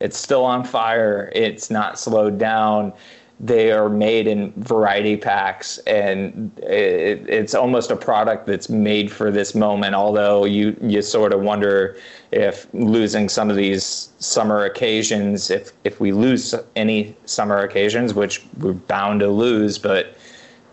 it's 0.00 0.18
still 0.18 0.44
on 0.44 0.64
fire. 0.64 1.32
It's 1.34 1.70
not 1.70 1.98
slowed 1.98 2.38
down. 2.38 2.92
They 3.38 3.70
are 3.70 3.90
made 3.90 4.26
in 4.26 4.52
variety 4.56 5.16
packs, 5.16 5.76
and 5.86 6.50
it, 6.58 7.28
it's 7.28 7.54
almost 7.54 7.90
a 7.90 7.96
product 7.96 8.46
that's 8.46 8.70
made 8.70 9.12
for 9.12 9.30
this 9.30 9.54
moment. 9.54 9.94
Although 9.94 10.46
you 10.46 10.74
you 10.80 11.02
sort 11.02 11.34
of 11.34 11.42
wonder 11.42 11.98
if 12.32 12.66
losing 12.72 13.28
some 13.28 13.50
of 13.50 13.56
these 13.56 14.08
summer 14.18 14.64
occasions, 14.64 15.50
if 15.50 15.72
if 15.84 16.00
we 16.00 16.12
lose 16.12 16.54
any 16.76 17.14
summer 17.26 17.58
occasions, 17.58 18.14
which 18.14 18.42
we're 18.58 18.72
bound 18.72 19.20
to 19.20 19.28
lose, 19.28 19.76
but 19.76 20.16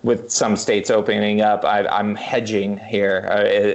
with 0.03 0.29
some 0.29 0.55
states 0.55 0.89
opening 0.89 1.41
up, 1.41 1.63
I, 1.65 1.99
am 1.99 2.15
hedging 2.15 2.77
here 2.77 3.27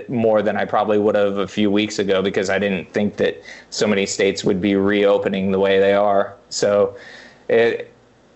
uh, 0.09 0.13
more 0.13 0.43
than 0.43 0.57
I 0.57 0.67
probably 0.67 0.99
would 0.99 1.15
have 1.15 1.39
a 1.39 1.49
few 1.49 1.71
weeks 1.71 1.99
ago 1.99 2.23
because 2.23 2.51
I 2.51 2.59
didn't 2.59 2.93
think 2.93 3.17
that 3.17 3.43
so 3.71 3.87
many 3.87 4.05
states 4.05 4.45
would 4.45 4.61
be 4.61 4.77
reopening 4.77 5.53
the 5.53 5.59
way 5.59 5.79
they 5.79 5.95
are. 5.95 6.35
So, 6.51 6.97
it, 7.49 7.91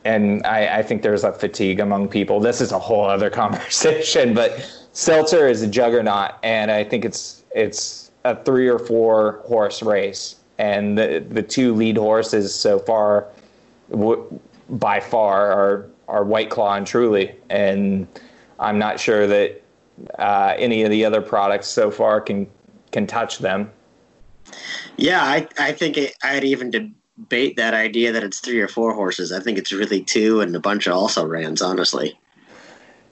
and 0.05 0.45
I, 0.47 0.79
I 0.79 0.83
think 0.83 1.03
there's 1.03 1.25
a 1.25 1.33
fatigue 1.33 1.81
among 1.81 2.09
people. 2.09 2.41
This 2.41 2.61
is 2.61 2.73
a 2.73 2.79
whole 2.79 3.05
other 3.05 3.31
conversation, 3.43 4.35
but 4.35 4.61
seltzer 4.93 5.49
is 5.49 5.63
a 5.63 5.67
juggernaut, 5.67 6.33
and 6.43 6.71
I 6.71 6.85
think 6.85 7.05
it's 7.05 7.43
it's 7.55 8.11
a 8.25 8.37
three 8.45 8.69
or 8.69 8.79
four 8.79 9.43
horse 9.45 9.83
race, 9.83 10.37
and 10.59 10.97
the 10.97 11.25
the 11.29 11.43
two 11.43 11.75
lead 11.75 11.97
horses 11.97 12.55
so 12.55 12.79
far, 12.79 13.27
w- 13.91 14.41
by 14.71 15.01
far, 15.01 15.53
are 15.53 15.89
are 16.09 16.25
White 16.25 16.51
Claw 16.51 16.75
and 16.75 16.87
Truly, 16.87 17.35
and 17.51 18.07
I'm 18.59 18.79
not 18.79 18.99
sure 18.99 19.27
that 19.27 19.63
uh, 20.19 20.55
any 20.57 20.83
of 20.83 20.91
the 20.91 21.05
other 21.05 21.23
products 21.23 21.69
so 21.69 21.91
far 21.91 22.21
can 22.21 22.47
can 22.91 23.07
touch 23.07 23.39
them. 23.39 23.71
Yeah, 24.97 25.23
I 25.23 25.49
I 25.59 25.73
think 25.73 25.97
it, 25.97 26.15
I'd 26.23 26.45
even 26.45 26.71
debate 27.23 27.57
that 27.57 27.75
idea 27.75 28.13
that 28.13 28.23
it's 28.23 28.41
three 28.41 28.61
or 28.61 28.69
four 28.69 28.95
horses. 28.95 29.33
I 29.33 29.41
think 29.41 29.59
it's 29.59 29.73
really 29.73 30.03
two 30.03 30.41
and 30.41 30.55
a 30.55 30.61
bunch 30.61 30.87
of 30.87 30.95
also 30.95 31.25
rans, 31.27 31.63
honestly. 31.63 32.19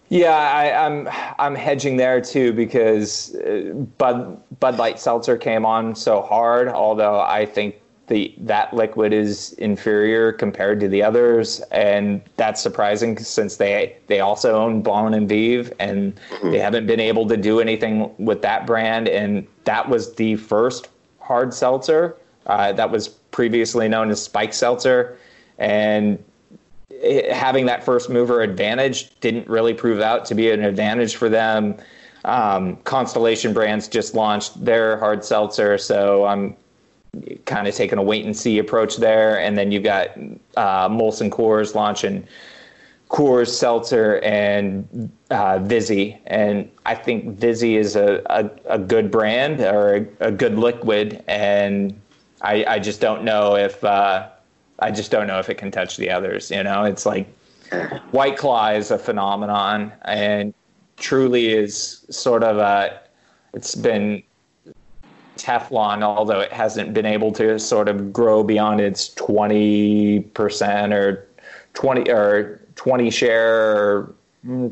Yeah, 0.08 0.34
I, 0.34 0.64
am 0.66 1.06
I'm, 1.06 1.34
I'm 1.38 1.54
hedging 1.54 1.96
there 1.96 2.20
too 2.20 2.52
because 2.52 3.34
uh, 3.36 3.72
Bud 3.96 4.42
Bud 4.58 4.76
Light 4.76 4.98
Seltzer 4.98 5.36
came 5.36 5.64
on 5.64 5.94
so 5.94 6.20
hard. 6.20 6.66
Although 6.66 7.20
I 7.20 7.46
think 7.46 7.76
the 8.08 8.34
that 8.38 8.74
liquid 8.74 9.12
is 9.12 9.52
inferior 9.52 10.32
compared 10.32 10.80
to 10.80 10.88
the 10.88 11.00
others, 11.00 11.60
and 11.70 12.20
that's 12.36 12.60
surprising 12.60 13.18
since 13.18 13.56
they 13.56 13.96
they 14.08 14.18
also 14.18 14.60
own 14.60 14.82
Bon 14.82 15.14
and 15.14 15.28
Viv, 15.28 15.72
and 15.78 16.18
they 16.42 16.58
haven't 16.58 16.88
been 16.88 16.98
able 16.98 17.28
to 17.28 17.36
do 17.36 17.60
anything 17.60 18.12
with 18.18 18.42
that 18.42 18.66
brand. 18.66 19.08
And 19.08 19.46
that 19.62 19.88
was 19.88 20.16
the 20.16 20.34
first 20.34 20.88
hard 21.20 21.54
seltzer 21.54 22.16
uh, 22.46 22.72
that 22.72 22.90
was 22.90 23.14
previously 23.30 23.88
known 23.88 24.10
as 24.10 24.22
Spike 24.22 24.52
Seltzer, 24.52 25.18
and 25.58 26.22
having 27.30 27.66
that 27.66 27.84
first 27.84 28.10
mover 28.10 28.42
advantage 28.42 29.18
didn't 29.20 29.48
really 29.48 29.74
prove 29.74 30.00
out 30.00 30.24
to 30.26 30.34
be 30.34 30.50
an 30.50 30.64
advantage 30.64 31.16
for 31.16 31.28
them. 31.28 31.76
Um, 32.24 32.76
Constellation 32.78 33.54
Brands 33.54 33.88
just 33.88 34.14
launched 34.14 34.62
their 34.62 34.98
hard 34.98 35.24
seltzer, 35.24 35.78
so 35.78 36.26
I'm 36.26 36.56
kind 37.46 37.66
of 37.66 37.74
taking 37.74 37.98
a 37.98 38.02
wait 38.02 38.24
and 38.24 38.36
see 38.36 38.58
approach 38.58 38.98
there. 38.98 39.40
And 39.40 39.56
then 39.56 39.72
you've 39.72 39.82
got 39.82 40.10
uh, 40.56 40.88
Molson 40.88 41.30
Coors 41.30 41.74
launching 41.74 42.26
Coors 43.10 43.48
Seltzer 43.48 44.20
and 44.22 45.10
uh, 45.30 45.58
Vizzy, 45.58 46.16
and 46.26 46.70
I 46.86 46.94
think 46.94 47.38
Vizzy 47.38 47.76
is 47.76 47.96
a, 47.96 48.22
a, 48.26 48.50
a 48.66 48.78
good 48.78 49.10
brand 49.10 49.60
or 49.60 49.96
a, 49.96 50.28
a, 50.28 50.30
good 50.30 50.56
liquid, 50.56 51.24
and 51.26 51.99
I, 52.42 52.64
I 52.66 52.78
just 52.78 53.00
don't 53.00 53.24
know 53.24 53.56
if. 53.56 53.82
Uh, 53.82 54.28
I 54.78 54.90
just 54.90 55.10
don't 55.10 55.26
know 55.26 55.38
if 55.38 55.50
it 55.50 55.56
can 55.56 55.70
touch 55.70 55.98
the 55.98 56.10
others. 56.10 56.50
You 56.50 56.62
know, 56.62 56.84
it's 56.84 57.04
like 57.04 57.28
White 58.12 58.36
Claw 58.38 58.70
is 58.70 58.90
a 58.90 58.98
phenomenon, 58.98 59.92
and 60.02 60.54
Truly 60.96 61.48
is 61.48 62.04
sort 62.10 62.42
of 62.42 62.58
a. 62.58 63.00
It's 63.52 63.74
been 63.74 64.22
Teflon, 65.36 66.02
although 66.02 66.40
it 66.40 66.52
hasn't 66.52 66.94
been 66.94 67.06
able 67.06 67.32
to 67.32 67.58
sort 67.58 67.88
of 67.88 68.12
grow 68.12 68.42
beyond 68.42 68.80
its 68.80 69.08
twenty 69.14 70.20
percent 70.20 70.92
or 70.92 71.26
twenty 71.74 72.10
or 72.10 72.60
twenty 72.74 73.10
share 73.10 73.76
or 73.76 74.14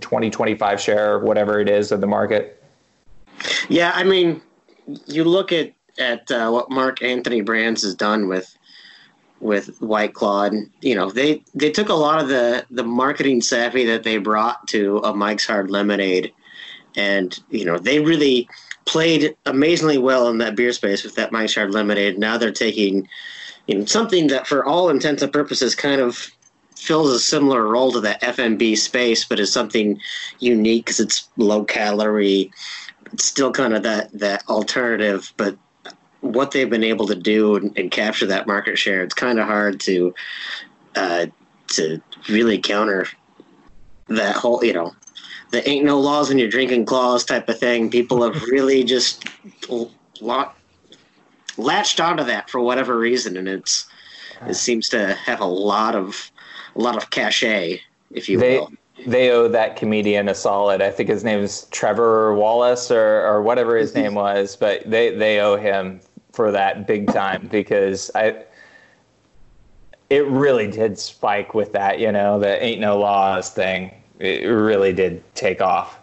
20 0.01 0.31
25 0.31 0.81
share 0.81 1.15
or 1.15 1.19
whatever 1.19 1.61
it 1.61 1.69
is 1.69 1.93
of 1.93 2.01
the 2.01 2.07
market. 2.07 2.63
Yeah, 3.69 3.93
I 3.95 4.03
mean, 4.03 4.41
you 5.07 5.25
look 5.25 5.53
at 5.53 5.73
at 5.99 6.31
uh, 6.31 6.51
what 6.51 6.71
Mark 6.71 7.03
Anthony 7.03 7.41
Brands 7.41 7.83
has 7.83 7.95
done 7.95 8.29
with 8.29 8.57
with 9.41 9.81
White 9.81 10.15
Claw, 10.15 10.45
and 10.45 10.71
you 10.81 10.95
know 10.95 11.11
they 11.11 11.43
they 11.55 11.71
took 11.71 11.89
a 11.89 11.95
lot 11.95 12.21
of 12.21 12.29
the 12.29 12.65
the 12.71 12.85
marketing 12.85 13.41
savvy 13.41 13.85
that 13.87 14.03
they 14.03 14.19
brought 14.19 14.67
to 14.69 14.99
a 14.99 15.15
Mike's 15.15 15.47
Hard 15.47 15.71
Lemonade, 15.71 16.33
and 16.97 17.39
you 17.51 17.65
know 17.65 17.79
they 17.79 18.01
really 18.01 18.49
played 18.85 19.37
amazingly 19.47 19.99
well 19.99 20.29
in 20.29 20.39
that 20.39 20.57
beer 20.57 20.73
space 20.73 21.05
with 21.05 21.15
that 21.15 21.33
Mike's 21.33 21.55
Hard 21.55 21.73
Lemonade. 21.73 22.19
Now 22.19 22.39
they're 22.39 22.53
taking 22.53 23.09
you 23.67 23.79
know, 23.79 23.85
something 23.85 24.29
that 24.29 24.47
for 24.47 24.65
all 24.65 24.89
intents 24.89 25.23
and 25.23 25.33
purposes 25.33 25.75
kind 25.75 26.01
of 26.01 26.31
fills 26.75 27.11
a 27.11 27.19
similar 27.19 27.67
role 27.67 27.93
to 27.93 28.01
that 28.01 28.23
FMB 28.23 28.79
space, 28.79 29.25
but 29.25 29.39
is 29.39 29.53
something 29.53 30.01
unique 30.39 30.87
because 30.87 31.01
it's 31.01 31.29
low 31.37 31.65
calorie. 31.65 32.51
It's 33.13 33.25
still 33.25 33.53
kind 33.53 33.75
of 33.75 33.83
that 33.83 34.11
that 34.19 34.49
alternative, 34.49 35.33
but 35.37 35.57
what 36.21 36.51
they've 36.51 36.71
been 36.71 36.85
able 36.85 37.07
to 37.07 37.15
do 37.15 37.57
and, 37.57 37.77
and 37.79 37.91
capture 37.91 38.27
that 38.27 38.47
market 38.47 38.79
share, 38.79 39.03
it's 39.03 39.15
kind 39.15 39.39
of 39.39 39.47
hard 39.47 39.81
to 39.81 40.15
uh, 40.97 41.27
to 41.69 42.01
really 42.29 42.59
counter 42.59 43.07
that 44.09 44.37
whole, 44.37 44.65
you 44.65 44.73
know, 44.73 44.93
the 45.51 45.67
ain't 45.69 45.85
no 45.85 46.01
laws 46.01 46.29
when 46.29 46.39
you're 46.39 46.49
drinking 46.49 46.87
claws 46.87 47.25
type 47.25 47.49
of 47.49 47.59
thing. 47.59 47.91
People 47.91 48.23
have 48.23 48.43
really 48.51 48.85
just 48.85 49.27
lot, 50.21 50.57
latched 51.57 52.01
onto 52.01 52.25
that 52.25 52.51
for 52.51 52.61
whatever 52.61 52.99
reason, 52.99 53.37
and 53.37 53.49
it's 53.49 53.87
it 54.47 54.55
seems 54.55 54.89
to 54.91 55.15
have 55.15 55.41
a 55.41 55.47
lot 55.47 55.95
of 55.95 56.31
a 56.77 56.81
lot 56.81 56.97
of 56.97 57.11
cachet, 57.11 57.81
if 58.13 58.29
you 58.29 58.39
They 58.39 58.59
will. 58.59 58.71
they 59.07 59.31
owe 59.31 59.49
that 59.49 59.77
comedian 59.77 60.29
a 60.29 60.35
solid. 60.35 60.83
I 60.83 60.91
think 60.91 61.09
his 61.09 61.25
name 61.25 61.41
is 61.41 61.67
Trevor 61.71 62.35
Wallace 62.35 62.91
or 62.91 63.25
or 63.27 63.43
whatever 63.43 63.77
his 63.77 63.95
Mm-hmm. 63.95 64.01
name 64.03 64.15
was, 64.15 64.57
but 64.57 64.89
they 64.89 65.15
they 65.15 65.41
owe 65.41 65.57
him 65.57 66.01
for 66.39 66.53
that 66.53 66.87
big 66.87 67.13
time 67.13 67.49
because 67.51 68.13
I 68.15 68.45
it 70.09 70.25
really 70.29 70.69
did 70.69 70.97
spike 70.97 71.53
with 71.53 71.73
that, 71.73 71.99
you 71.99 72.13
know, 72.13 72.39
the 72.39 72.63
ain't 72.63 72.81
no 72.81 72.97
laws 72.97 73.51
thing. 73.51 73.91
It 74.21 74.47
really 74.47 74.93
did 74.93 75.25
take 75.35 75.61
off. 75.61 75.99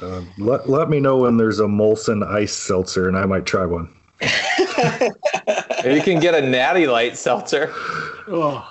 Uh, 0.00 0.22
let, 0.38 0.66
let 0.66 0.88
me 0.88 0.98
know 0.98 1.18
when 1.18 1.36
there's 1.36 1.60
a 1.60 1.64
Molson 1.64 2.26
ice 2.26 2.54
seltzer, 2.54 3.06
and 3.06 3.18
I 3.18 3.26
might 3.26 3.44
try 3.44 3.66
one. 3.66 3.94
you 4.22 6.00
can 6.00 6.18
get 6.18 6.34
a 6.34 6.40
natty 6.40 6.86
light 6.86 7.18
seltzer. 7.18 7.74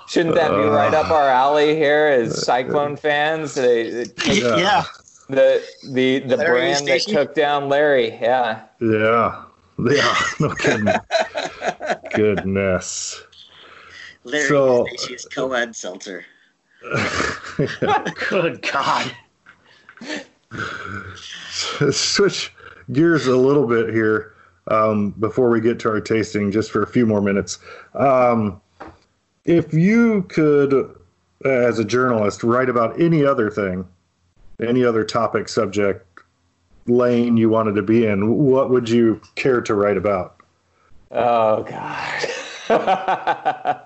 Shouldn't 0.08 0.34
that 0.34 0.50
be 0.50 0.64
right 0.64 0.92
up 0.92 1.12
our 1.12 1.28
alley 1.28 1.76
here 1.76 2.08
as 2.08 2.44
Cyclone 2.44 2.96
fans? 2.96 3.54
They, 3.54 4.06
Yeah. 4.26 4.56
yeah. 4.56 4.84
the 5.28 5.64
the 5.92 6.18
the 6.18 6.36
Larry 6.36 6.72
brand 6.72 6.88
that 6.88 7.02
took 7.02 7.36
down 7.36 7.68
Larry, 7.68 8.10
yeah. 8.20 8.62
Yeah, 8.80 9.44
yeah, 9.90 10.16
no 10.40 10.54
kidding. 10.54 10.88
Goodness. 12.14 13.22
Larry 14.24 14.48
So- 14.48 14.86
co-ed 15.32 15.74
seltzer. 15.74 16.24
good 18.28 18.66
God. 18.72 19.12
Switch 21.92 22.52
gears 22.92 23.26
a 23.26 23.36
little 23.36 23.66
bit 23.66 23.92
here 23.92 24.34
um, 24.68 25.10
before 25.12 25.50
we 25.50 25.60
get 25.60 25.78
to 25.80 25.88
our 25.90 26.00
tasting, 26.00 26.50
just 26.50 26.70
for 26.70 26.82
a 26.82 26.86
few 26.86 27.06
more 27.06 27.20
minutes. 27.20 27.58
Um, 27.94 28.60
if 29.44 29.72
you 29.72 30.22
could, 30.24 30.96
as 31.44 31.78
a 31.78 31.84
journalist, 31.84 32.42
write 32.42 32.68
about 32.68 33.00
any 33.00 33.24
other 33.24 33.50
thing, 33.50 33.86
any 34.60 34.84
other 34.84 35.04
topic, 35.04 35.48
subject, 35.48 36.06
lane 36.86 37.36
you 37.36 37.48
wanted 37.48 37.74
to 37.76 37.82
be 37.82 38.06
in, 38.06 38.36
what 38.36 38.70
would 38.70 38.88
you 38.88 39.20
care 39.34 39.60
to 39.60 39.74
write 39.74 39.96
about? 39.96 40.36
Oh 41.10 41.62
God. 41.64 42.24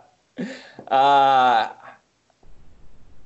uh, 0.89 1.69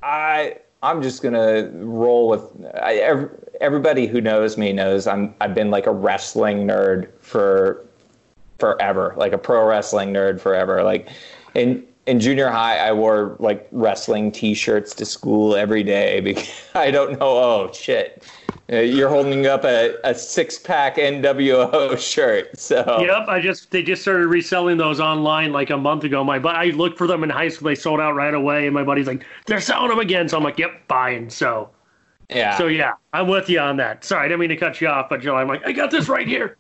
I 0.03 0.57
I'm 0.83 1.03
just 1.03 1.23
gonna 1.23 1.71
roll 1.73 2.29
with 2.29 2.43
I, 2.81 2.97
ev- 2.97 3.45
everybody 3.61 4.07
who 4.07 4.21
knows 4.21 4.57
me 4.57 4.73
knows 4.73 5.07
I'm 5.07 5.35
I've 5.41 5.55
been 5.55 5.71
like 5.71 5.87
a 5.87 5.93
wrestling 5.93 6.67
nerd 6.67 7.09
for 7.21 7.85
forever, 8.61 9.15
like 9.17 9.33
a 9.33 9.39
pro 9.39 9.67
wrestling 9.67 10.13
nerd 10.13 10.41
forever. 10.41 10.83
Like 10.85 11.09
in 11.55 11.85
in 12.07 12.21
junior 12.21 12.49
high, 12.49 12.79
I 12.79 12.93
wore 12.93 13.37
like 13.39 13.69
wrestling 13.73 14.33
T-shirts 14.33 14.95
to 14.95 15.05
school 15.05 15.57
every 15.57 15.83
day 15.83 16.21
because 16.23 16.49
I 16.75 16.91
don't 16.91 17.13
know. 17.19 17.19
Oh 17.21 17.71
shit, 17.73 18.25
Uh, 18.71 18.77
you're 18.77 19.09
holding 19.09 19.47
up 19.47 19.65
a, 19.65 19.97
a 20.05 20.15
six 20.15 20.59
pack 20.59 20.97
NWO 20.97 21.99
shirt. 21.99 22.59
So 22.59 23.01
Yep, 23.01 23.29
I 23.29 23.41
just 23.41 23.71
they 23.71 23.83
just 23.83 24.03
started 24.03 24.27
reselling 24.27 24.77
those 24.77 25.01
online 25.01 25.53
like 25.53 25.71
a 25.71 25.77
month 25.77 26.05
ago. 26.05 26.23
My 26.23 26.39
but 26.39 26.55
I 26.55 26.67
looked 26.67 26.99
for 26.99 27.07
them 27.07 27.25
in 27.25 27.31
high 27.31 27.49
school. 27.49 27.69
They 27.69 27.75
sold 27.75 28.01
out 28.01 28.15
right 28.15 28.35
away, 28.35 28.67
and 28.67 28.75
my 28.75 28.85
buddy's 28.85 29.07
like, 29.07 29.25
"They're 29.47 29.61
selling 29.61 29.89
them 29.89 29.99
again." 29.99 30.29
So 30.29 30.37
I'm 30.37 30.43
like, 30.43 30.59
"Yep, 30.59 30.87
buying." 30.87 31.31
So 31.31 31.71
yeah. 32.29 32.59
so 32.59 32.67
yeah, 32.67 32.93
I'm 33.13 33.29
with 33.29 33.49
you 33.49 33.59
on 33.59 33.79
that. 33.79 34.05
Sorry, 34.05 34.27
I 34.27 34.29
didn't 34.29 34.41
mean 34.41 34.51
to 34.51 34.57
cut 34.57 34.81
you 34.81 34.89
off, 34.89 35.09
but 35.09 35.21
Joe, 35.21 35.37
I'm 35.37 35.49
like, 35.49 35.65
I 35.65 35.73
got 35.73 35.91
this 35.91 36.09
right 36.09 36.27
here. 36.27 36.59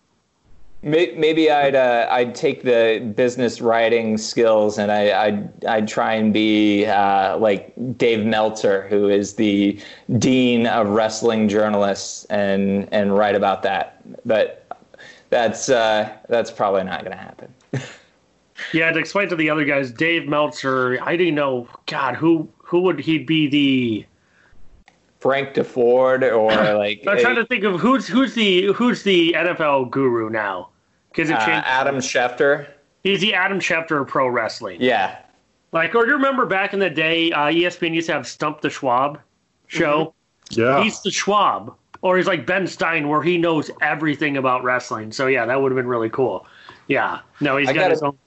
May- 0.83 1.15
Maybe 1.17 1.51
I'd 1.51 1.75
uh, 1.75 2.07
I'd 2.11 2.35
take 2.35 2.63
the 2.63 3.13
business 3.17 3.61
writing 3.61 4.17
skills 4.17 4.79
and 4.79 4.93
I, 4.93 5.25
I'd 5.27 5.65
I'd 5.65 5.89
try 5.89 6.15
and 6.15 6.33
be 6.33 6.87
uh, 6.87 7.37
like 7.39 7.73
Dave 7.97 8.25
Meltzer, 8.25 8.87
who 8.89 9.09
is 9.09 9.35
the 9.35 9.79
dean 10.19 10.67
of 10.67 10.89
wrestling 10.89 11.49
journalists, 11.49 12.25
and 12.27 12.89
and 12.93 13.17
write 13.17 13.35
about 13.35 13.63
that. 13.65 14.01
But 14.25 14.65
that's 15.31 15.69
uh, 15.69 16.17
that's 16.29 16.51
probably 16.51 16.85
not 16.85 17.01
going 17.05 17.13
to 17.17 17.23
happen. 17.23 17.53
Yeah, 18.73 18.91
to 18.91 18.99
explain 18.99 19.29
to 19.29 19.37
the 19.37 19.49
other 19.51 19.65
guys, 19.65 19.93
Dave 19.93 20.27
Meltzer. 20.27 20.99
I 21.01 21.17
didn't 21.17 21.37
know. 21.37 21.69
God, 21.87 22.17
who 22.17 22.49
who 22.59 22.81
would 22.81 22.99
he 22.99 23.19
be? 23.19 23.47
The 23.47 24.05
Frank 25.21 25.55
Deford 25.55 26.23
or 26.33 26.51
like 26.79 27.05
I'm 27.07 27.19
trying 27.19 27.37
to 27.37 27.47
think 27.47 27.65
of 27.65 27.81
who's 27.81 28.07
who's 28.07 28.35
the 28.35 28.73
who's 28.73 29.03
the 29.03 29.35
NFL 29.37 29.91
guru 29.91 30.31
now. 30.31 30.71
Because 31.11 31.31
it 31.31 31.37
uh. 31.37 31.63
Adam 31.65 31.97
Schefter. 31.97 32.69
He's 33.03 33.21
the 33.21 33.35
Adam 33.35 33.61
Schefter 33.61 34.01
of 34.01 34.09
pro 34.09 34.29
wrestling. 34.29 34.81
Yeah, 34.81 35.19
Like, 35.73 35.95
or 35.95 36.03
do 36.03 36.09
you 36.09 36.17
remember 36.17 36.47
back 36.47 36.75
in 36.75 36.79
the 36.81 36.91
day, 36.91 37.31
uh, 37.33 37.47
ESPN 37.47 37.95
used 37.95 38.09
to 38.09 38.13
have 38.13 38.27
Stump 38.27 38.61
the 38.61 38.69
Schwab 38.71 39.21
show? 39.69 40.15
Yeah, 40.51 40.83
He's 40.83 41.01
the 41.03 41.11
Schwab. 41.11 41.75
Or 42.03 42.17
he's 42.17 42.27
like 42.27 42.47
Ben 42.47 42.67
Stein, 42.67 43.09
where 43.09 43.23
he 43.23 43.39
knows 43.39 43.71
everything 43.83 44.37
about 44.37 44.63
wrestling. 44.63 45.11
So, 45.11 45.27
yeah, 45.27 45.47
that 45.47 45.61
would 45.61 45.73
have 45.73 45.77
been 45.77 45.89
really 45.89 46.11
cool. 46.11 46.47
Yeah. 46.87 47.21
No, 47.41 47.57
he's 47.57 47.69
I 47.69 47.73
got 47.73 47.81
gotta- 47.81 47.91
his 47.95 48.03
own. 48.03 48.19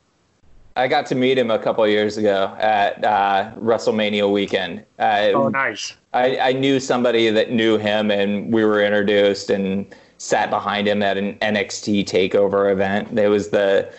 I 0.75 0.87
got 0.87 1.05
to 1.07 1.15
meet 1.15 1.37
him 1.37 1.51
a 1.51 1.59
couple 1.59 1.83
of 1.83 1.89
years 1.89 2.17
ago 2.17 2.55
at 2.59 3.03
uh, 3.03 3.51
WrestleMania 3.59 4.31
weekend. 4.31 4.85
Uh, 4.99 5.31
Oh, 5.33 5.47
nice. 5.49 5.95
I, 6.13 6.37
I 6.37 6.53
knew 6.53 6.79
somebody 6.79 7.29
that 7.29 7.51
knew 7.51 7.77
him, 7.77 8.11
and 8.11 8.53
we 8.53 8.63
were 8.65 8.81
introduced 8.83 9.49
and 9.49 9.93
sat 10.17 10.49
behind 10.49 10.87
him 10.87 11.01
at 11.01 11.17
an 11.17 11.35
NXT 11.39 12.05
takeover 12.05 12.71
event. 12.71 13.17
It 13.17 13.27
was 13.27 13.49
the 13.49 13.93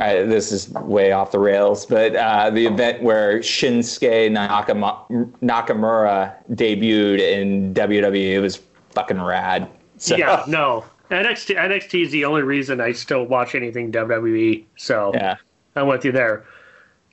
uh, 0.00 0.24
this 0.24 0.50
is 0.50 0.70
way 0.70 1.12
off 1.12 1.30
the 1.30 1.38
rails, 1.38 1.86
but 1.86 2.16
uh, 2.16 2.50
the 2.50 2.66
event 2.66 3.00
where 3.02 3.38
Shinsuke 3.38 4.28
Nakama- 4.28 5.30
Nakamura 5.40 6.34
debuted 6.52 7.20
in 7.20 7.72
WWE. 7.74 8.32
It 8.34 8.40
was 8.40 8.60
fucking 8.90 9.20
rad. 9.22 9.68
So, 9.98 10.16
Yeah, 10.16 10.42
no. 10.48 10.84
NXT, 11.12 11.56
NXT 11.56 12.02
is 12.06 12.10
the 12.10 12.24
only 12.24 12.42
reason 12.42 12.80
I 12.80 12.90
still 12.90 13.24
watch 13.24 13.54
anything 13.54 13.92
WWE. 13.92 14.64
So, 14.76 15.12
yeah. 15.14 15.36
I'm 15.76 15.86
with 15.86 16.04
you 16.04 16.12
there. 16.12 16.44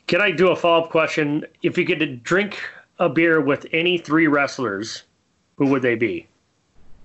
Can 0.08 0.22
I 0.22 0.32
do 0.32 0.50
a 0.50 0.56
follow 0.56 0.84
up 0.84 0.90
question? 0.90 1.46
If 1.64 1.78
you 1.78 1.86
could 1.86 2.24
drink 2.24 2.60
a 3.00 3.10
beer 3.10 3.42
with 3.42 3.66
any 3.72 3.98
three 3.98 4.28
wrestlers, 4.28 5.04
who 5.58 5.68
would 5.68 5.82
they 5.82 5.96
be? 5.96 6.28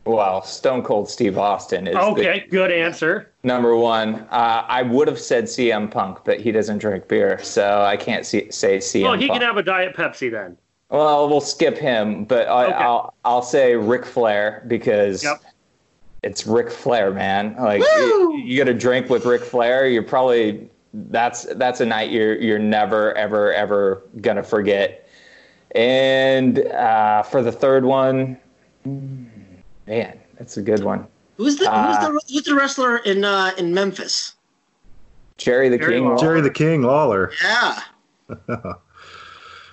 Well, 0.04 0.42
Stone 0.42 0.82
Cold 0.84 1.08
Steve 1.10 1.36
Austin 1.36 1.88
is 1.88 1.94
the 1.94 2.00
Okay, 2.00 2.46
good 2.48 2.70
answer. 2.70 3.32
number 3.42 3.76
one. 3.76 4.14
Uh, 4.30 4.64
I 4.68 4.82
would 4.82 5.08
have 5.08 5.18
said 5.18 5.44
CM 5.44 5.90
Punk, 5.90 6.18
but 6.24 6.40
he 6.40 6.52
doesn't 6.52 6.78
drink 6.78 7.08
beer, 7.08 7.42
so 7.42 7.82
I 7.82 7.96
can't 7.96 8.24
see, 8.24 8.48
say 8.50 8.78
CM 8.78 9.02
Well, 9.02 9.12
he 9.18 9.26
Punk. 9.26 9.40
can 9.40 9.48
have 9.48 9.56
a 9.56 9.62
Diet 9.64 9.96
Pepsi 9.96 10.30
then. 10.30 10.56
Well, 10.90 11.28
we'll 11.28 11.40
skip 11.40 11.76
him, 11.76 12.24
but 12.24 12.46
I, 12.48 12.66
Okay. 12.66 12.74
I'll 12.74 13.14
I'll 13.24 13.42
say 13.42 13.74
Ric 13.74 14.04
Flair 14.04 14.62
because 14.68 15.24
Yep. 15.24 15.42
it's 16.22 16.46
Ric 16.46 16.70
Flair, 16.70 17.10
man. 17.12 17.56
Like 17.58 17.80
you, 17.98 18.36
you 18.44 18.54
get 18.56 18.68
a 18.68 18.74
drink 18.74 19.10
with 19.10 19.24
Ric 19.24 19.42
Flair, 19.42 19.88
you're 19.88 20.04
probably 20.04 20.70
that's 20.96 21.44
that's 21.56 21.80
a 21.80 21.86
night 21.86 22.10
you're 22.10 22.36
you're 22.40 22.58
never 22.58 23.14
ever 23.14 23.52
ever 23.52 24.02
gonna 24.20 24.42
forget. 24.42 25.08
And 25.74 26.60
uh, 26.68 27.22
for 27.22 27.42
the 27.42 27.52
third 27.52 27.84
one, 27.84 28.38
man, 28.84 30.18
that's 30.38 30.56
a 30.56 30.62
good 30.62 30.82
one. 30.82 31.06
Who's 31.36 31.56
the 31.56 31.70
Uh, 31.70 31.86
who's 31.86 31.98
the 31.98 32.32
who's 32.32 32.44
the 32.44 32.54
wrestler 32.54 32.98
in 32.98 33.24
uh, 33.24 33.52
in 33.58 33.74
Memphis? 33.74 34.34
Jerry 35.36 35.68
the 35.68 35.76
Jerry 35.76 35.94
King. 35.94 36.04
Lawler. 36.04 36.18
Jerry 36.18 36.40
the 36.40 36.50
King 36.50 36.82
Lawler. 36.82 37.32
Yeah. 37.42 37.80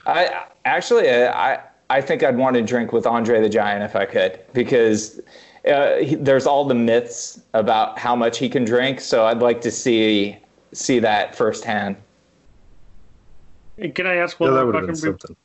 I 0.06 0.44
actually, 0.66 1.10
uh, 1.10 1.32
I 1.34 1.60
I 1.90 2.02
think 2.02 2.22
I'd 2.24 2.38
want 2.38 2.56
to 2.58 2.62
drink 2.62 2.92
with 2.92 3.06
Andre 3.06 3.40
the 3.40 3.48
Giant 3.48 3.84
if 3.84 3.96
I 3.96 4.06
could, 4.06 4.40
because 4.54 5.22
uh, 5.72 5.98
he, 5.98 6.16
there's 6.16 6.46
all 6.46 6.66
the 6.66 6.76
myths 6.76 7.40
about 7.54 7.98
how 7.98 8.14
much 8.14 8.38
he 8.40 8.50
can 8.50 8.66
drink. 8.66 9.00
So 9.00 9.26
I'd 9.26 9.40
like 9.40 9.62
to 9.62 9.72
see 9.72 10.38
see 10.74 11.00
that 11.00 11.36
firsthand. 11.36 11.96
Can 13.96 14.06
I 14.06 14.16
ask 14.16 14.40
one 14.40 14.52
that 14.54 14.58
more 14.58 14.66
would 14.68 14.76
have 14.76 14.86
been 14.88 14.96
question? 14.96 15.16
be- 15.30 15.36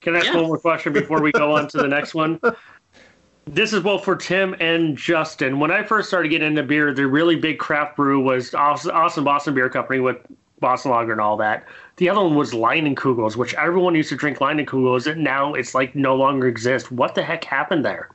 Can 0.00 0.14
I 0.14 0.18
ask 0.18 0.26
Yeah. 0.26 0.36
one 0.36 0.46
more 0.46 0.58
question 0.58 0.92
before 0.92 1.20
we 1.20 1.32
go 1.32 1.52
on 1.56 1.68
to 1.68 1.78
the 1.78 1.88
next 1.88 2.14
one? 2.14 2.40
This 3.50 3.72
is 3.72 3.82
both 3.82 4.04
for 4.04 4.14
Tim 4.14 4.54
and 4.60 4.94
Justin. 4.94 5.58
When 5.58 5.70
I 5.70 5.82
first 5.82 6.08
started 6.08 6.28
getting 6.28 6.48
into 6.48 6.62
beer, 6.62 6.92
the 6.92 7.06
really 7.06 7.34
big 7.34 7.58
craft 7.58 7.96
brew 7.96 8.20
was 8.20 8.52
Awesome, 8.52 8.94
awesome 8.94 9.24
Boston 9.24 9.54
Beer 9.54 9.70
Company 9.70 10.00
with 10.00 10.18
Boston 10.60 10.90
Lager 10.90 11.12
and 11.12 11.20
all 11.22 11.38
that. 11.38 11.64
The 11.96 12.10
other 12.10 12.20
one 12.20 12.34
was 12.34 12.52
Leinenkugels, 12.52 13.36
which 13.36 13.54
everyone 13.54 13.94
used 13.94 14.10
to 14.10 14.16
drink 14.16 14.36
Leinenkugels, 14.40 15.10
and 15.10 15.24
now 15.24 15.54
it's 15.54 15.74
like 15.74 15.94
no 15.94 16.14
longer 16.14 16.46
exists. 16.46 16.90
What 16.90 17.14
the 17.14 17.22
heck 17.22 17.42
happened 17.42 17.86
there? 17.86 18.10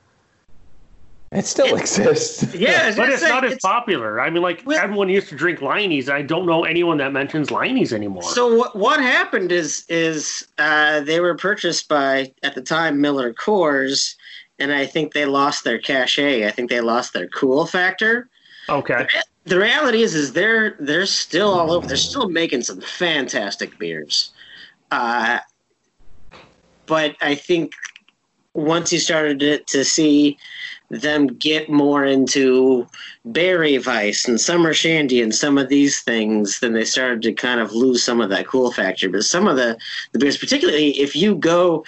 It 1.34 1.46
still 1.46 1.74
exists. 1.76 2.54
Yeah, 2.54 2.90
I 2.92 2.96
But 2.96 3.10
it's 3.10 3.22
say, 3.22 3.28
not 3.28 3.44
as 3.44 3.52
it's- 3.52 3.62
popular. 3.62 4.20
I 4.20 4.30
mean, 4.30 4.42
like 4.42 4.62
Well- 4.64 4.78
everyone 4.78 5.08
used 5.08 5.28
to 5.30 5.34
drink 5.36 5.58
Leinies. 5.58 6.08
I 6.08 6.22
don't 6.22 6.46
know 6.46 6.64
anyone 6.64 6.96
that 6.98 7.12
mentions 7.12 7.48
Leinies 7.48 7.92
anymore. 7.92 8.22
So 8.22 8.54
what 8.56 8.76
what 8.76 9.00
happened 9.00 9.50
is 9.50 9.84
is 9.88 10.46
uh, 10.58 11.00
they 11.00 11.18
were 11.20 11.34
purchased 11.36 11.88
by 11.88 12.32
at 12.44 12.54
the 12.54 12.62
time 12.62 13.00
Miller 13.00 13.34
Coors, 13.34 14.14
and 14.60 14.72
I 14.72 14.86
think 14.86 15.12
they 15.12 15.26
lost 15.26 15.64
their 15.64 15.78
cachet. 15.78 16.46
I 16.46 16.50
think 16.52 16.70
they 16.70 16.80
lost 16.80 17.12
their 17.12 17.26
cool 17.28 17.66
factor. 17.66 18.28
okay, 18.68 19.06
The 19.44 19.58
reality 19.58 20.02
is 20.02 20.14
is 20.14 20.32
they're 20.34 20.76
they're 20.78 21.04
still 21.06 21.50
all 21.52 21.72
over. 21.72 21.86
They're 21.86 21.96
still 21.96 22.28
making 22.28 22.62
some 22.62 22.80
fantastic 22.80 23.76
beers, 23.78 24.30
uh, 24.92 25.40
but 26.86 27.16
I 27.20 27.34
think 27.34 27.72
once 28.54 28.92
you 28.92 29.00
started 29.00 29.40
to, 29.40 29.58
to 29.58 29.84
see 29.84 30.38
them 30.90 31.26
get 31.26 31.68
more 31.68 32.04
into 32.04 32.86
Berry 33.24 33.78
Weiss 33.78 34.28
and 34.28 34.40
summer 34.40 34.74
shandy 34.74 35.22
and 35.22 35.34
some 35.34 35.58
of 35.58 35.68
these 35.68 36.00
things, 36.00 36.60
then 36.60 36.72
they 36.72 36.84
started 36.84 37.22
to 37.22 37.32
kind 37.32 37.60
of 37.60 37.72
lose 37.72 38.02
some 38.02 38.20
of 38.20 38.30
that 38.30 38.46
cool 38.46 38.70
factor. 38.72 39.08
But 39.08 39.24
some 39.24 39.48
of 39.48 39.56
the, 39.56 39.76
the 40.12 40.18
beers, 40.18 40.38
particularly 40.38 40.90
if 41.00 41.16
you 41.16 41.34
go 41.34 41.84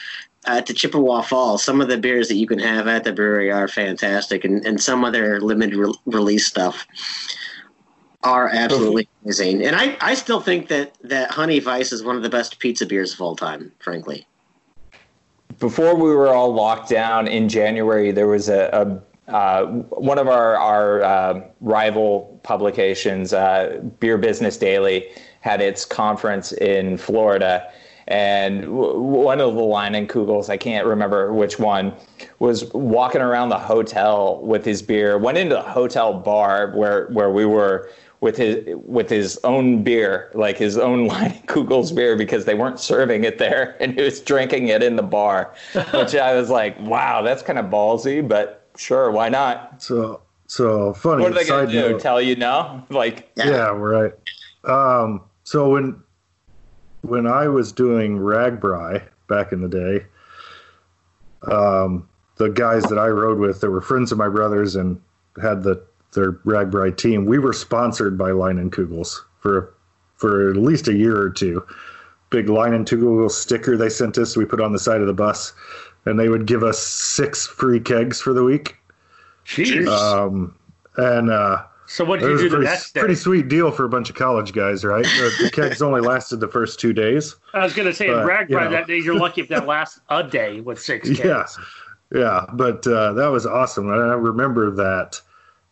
uh, 0.46 0.60
to 0.62 0.72
Chippewa 0.72 1.22
Falls, 1.22 1.62
some 1.62 1.80
of 1.80 1.88
the 1.88 1.98
beers 1.98 2.28
that 2.28 2.36
you 2.36 2.46
can 2.46 2.58
have 2.58 2.88
at 2.88 3.04
the 3.04 3.12
brewery 3.12 3.50
are 3.50 3.68
fantastic, 3.68 4.44
and, 4.44 4.64
and 4.64 4.80
some 4.80 5.04
of 5.04 5.12
their 5.12 5.40
limited 5.40 5.76
re- 5.76 5.94
release 6.06 6.46
stuff 6.46 6.86
are 8.22 8.48
absolutely 8.48 9.08
amazing. 9.22 9.64
And 9.64 9.76
I, 9.76 9.96
I 10.00 10.14
still 10.14 10.40
think 10.40 10.68
that, 10.68 10.96
that 11.02 11.30
Honey 11.30 11.60
Weiss 11.60 11.92
is 11.92 12.02
one 12.02 12.16
of 12.16 12.22
the 12.22 12.30
best 12.30 12.58
pizza 12.58 12.86
beers 12.86 13.12
of 13.12 13.20
all 13.20 13.36
time, 13.36 13.72
frankly. 13.78 14.26
Before 15.58 15.94
we 15.94 16.14
were 16.14 16.34
all 16.34 16.52
locked 16.52 16.88
down 16.88 17.26
in 17.28 17.48
January, 17.48 18.12
there 18.12 18.28
was 18.28 18.48
a, 18.48 18.68
a 18.72 19.02
uh, 19.28 19.66
one 19.66 20.18
of 20.18 20.28
our 20.28 20.56
our 20.56 21.02
uh, 21.02 21.40
rival 21.60 22.40
publications, 22.44 23.32
uh, 23.32 23.80
Beer 23.98 24.18
Business 24.18 24.56
Daily, 24.56 25.08
had 25.40 25.60
its 25.60 25.84
conference 25.84 26.52
in 26.52 26.96
Florida, 26.96 27.68
and 28.06 28.62
w- 28.62 29.00
one 29.00 29.40
of 29.40 29.54
the 29.54 29.60
Leinenkugels, 29.60 30.48
I 30.48 30.56
can't 30.56 30.86
remember 30.86 31.32
which 31.32 31.58
one, 31.58 31.92
was 32.38 32.72
walking 32.72 33.20
around 33.20 33.48
the 33.48 33.58
hotel 33.58 34.40
with 34.42 34.64
his 34.64 34.80
beer. 34.80 35.18
Went 35.18 35.38
into 35.38 35.56
the 35.56 35.62
hotel 35.62 36.14
bar 36.14 36.70
where 36.76 37.08
where 37.08 37.32
we 37.32 37.46
were 37.46 37.90
with 38.26 38.36
his 38.36 38.74
with 38.84 39.08
his 39.08 39.38
own 39.44 39.84
beer, 39.84 40.32
like 40.34 40.58
his 40.58 40.76
own 40.76 41.08
Leinenkugel's 41.08 41.92
beer, 41.92 42.16
because 42.16 42.44
they 42.44 42.56
weren't 42.56 42.80
serving 42.80 43.22
it 43.22 43.38
there, 43.38 43.76
and 43.80 43.94
he 43.94 44.02
was 44.02 44.20
drinking 44.20 44.66
it 44.66 44.82
in 44.82 44.96
the 44.96 45.02
bar. 45.04 45.54
Which 45.94 46.16
I 46.16 46.34
was 46.34 46.50
like, 46.50 46.78
wow, 46.80 47.22
that's 47.22 47.40
kind 47.40 47.56
of 47.56 47.66
ballsy, 47.66 48.26
but 48.26 48.68
sure, 48.76 49.12
why 49.12 49.28
not? 49.28 49.80
So 49.80 50.22
so 50.48 50.92
funny. 50.92 51.22
What 51.22 51.30
are 51.30 51.34
they 51.36 51.46
gonna 51.46 51.70
do? 51.70 51.92
note. 51.92 52.00
Tell 52.00 52.20
you 52.20 52.34
no? 52.34 52.84
Like, 52.90 53.30
Yeah, 53.36 53.68
right. 53.68 54.12
Um, 54.64 55.22
so 55.44 55.70
when 55.70 56.02
when 57.02 57.28
I 57.28 57.46
was 57.46 57.70
doing 57.70 58.18
RAGBRAI 58.18 59.04
back 59.28 59.52
in 59.52 59.60
the 59.60 59.68
day, 59.68 60.04
um, 61.48 62.08
the 62.38 62.48
guys 62.48 62.82
that 62.84 62.98
I 62.98 63.06
rode 63.06 63.38
with 63.38 63.60
that 63.60 63.70
were 63.70 63.80
friends 63.80 64.10
of 64.10 64.18
my 64.18 64.28
brothers 64.28 64.74
and 64.74 65.00
had 65.40 65.62
the 65.62 65.86
their 66.16 66.32
RAGBRAI 66.32 66.96
team, 66.96 67.26
we 67.26 67.38
were 67.38 67.52
sponsored 67.52 68.18
by 68.18 68.30
Leinenkugels 68.30 69.14
for 69.38 69.72
for 70.16 70.50
at 70.50 70.56
least 70.56 70.88
a 70.88 70.94
year 70.94 71.16
or 71.16 71.30
two. 71.30 71.64
Big 72.30 72.46
Leinenkugel 72.46 73.30
sticker 73.30 73.76
they 73.76 73.88
sent 73.90 74.18
us, 74.18 74.36
we 74.36 74.44
put 74.44 74.60
on 74.60 74.72
the 74.72 74.78
side 74.78 75.00
of 75.00 75.06
the 75.06 75.14
bus, 75.14 75.52
and 76.06 76.18
they 76.18 76.28
would 76.28 76.46
give 76.46 76.64
us 76.64 76.78
six 76.78 77.46
free 77.46 77.78
kegs 77.78 78.20
for 78.20 78.32
the 78.32 78.42
week. 78.42 78.76
jeez. 79.46 79.86
Um, 79.86 80.58
and 80.96 81.30
uh, 81.30 81.62
so 81.86 82.04
what 82.04 82.22
it 82.22 82.26
did 82.26 82.28
you 82.28 82.32
was 82.32 82.40
do 82.40 82.46
a 82.46 82.50
the 82.50 82.56
pretty, 82.56 82.70
next 82.70 82.92
day? 82.94 83.00
pretty 83.00 83.14
sweet 83.14 83.48
deal 83.48 83.70
for 83.70 83.84
a 83.84 83.88
bunch 83.88 84.10
of 84.10 84.16
college 84.16 84.52
guys, 84.52 84.84
right? 84.84 85.04
The, 85.04 85.32
the 85.44 85.50
kegs 85.50 85.82
only 85.82 86.00
lasted 86.00 86.40
the 86.40 86.48
first 86.48 86.80
two 86.80 86.92
days. 86.92 87.36
I 87.54 87.62
was 87.62 87.74
gonna 87.74 87.92
say, 87.92 88.08
in 88.08 88.14
but, 88.14 88.26
Rag 88.26 88.50
you 88.50 88.56
know. 88.58 88.70
that 88.70 88.86
day, 88.86 88.98
you're 88.98 89.18
lucky 89.18 89.42
if 89.42 89.48
that 89.48 89.66
lasts 89.66 90.00
a 90.08 90.24
day 90.24 90.60
with 90.60 90.80
six 90.80 91.08
kids. 91.08 91.20
Yeah, 91.24 92.20
yeah, 92.20 92.46
but 92.54 92.86
uh, 92.86 93.12
that 93.14 93.28
was 93.28 93.46
awesome, 93.46 93.90
and 93.90 94.00
I 94.00 94.14
remember 94.14 94.70
that. 94.70 95.20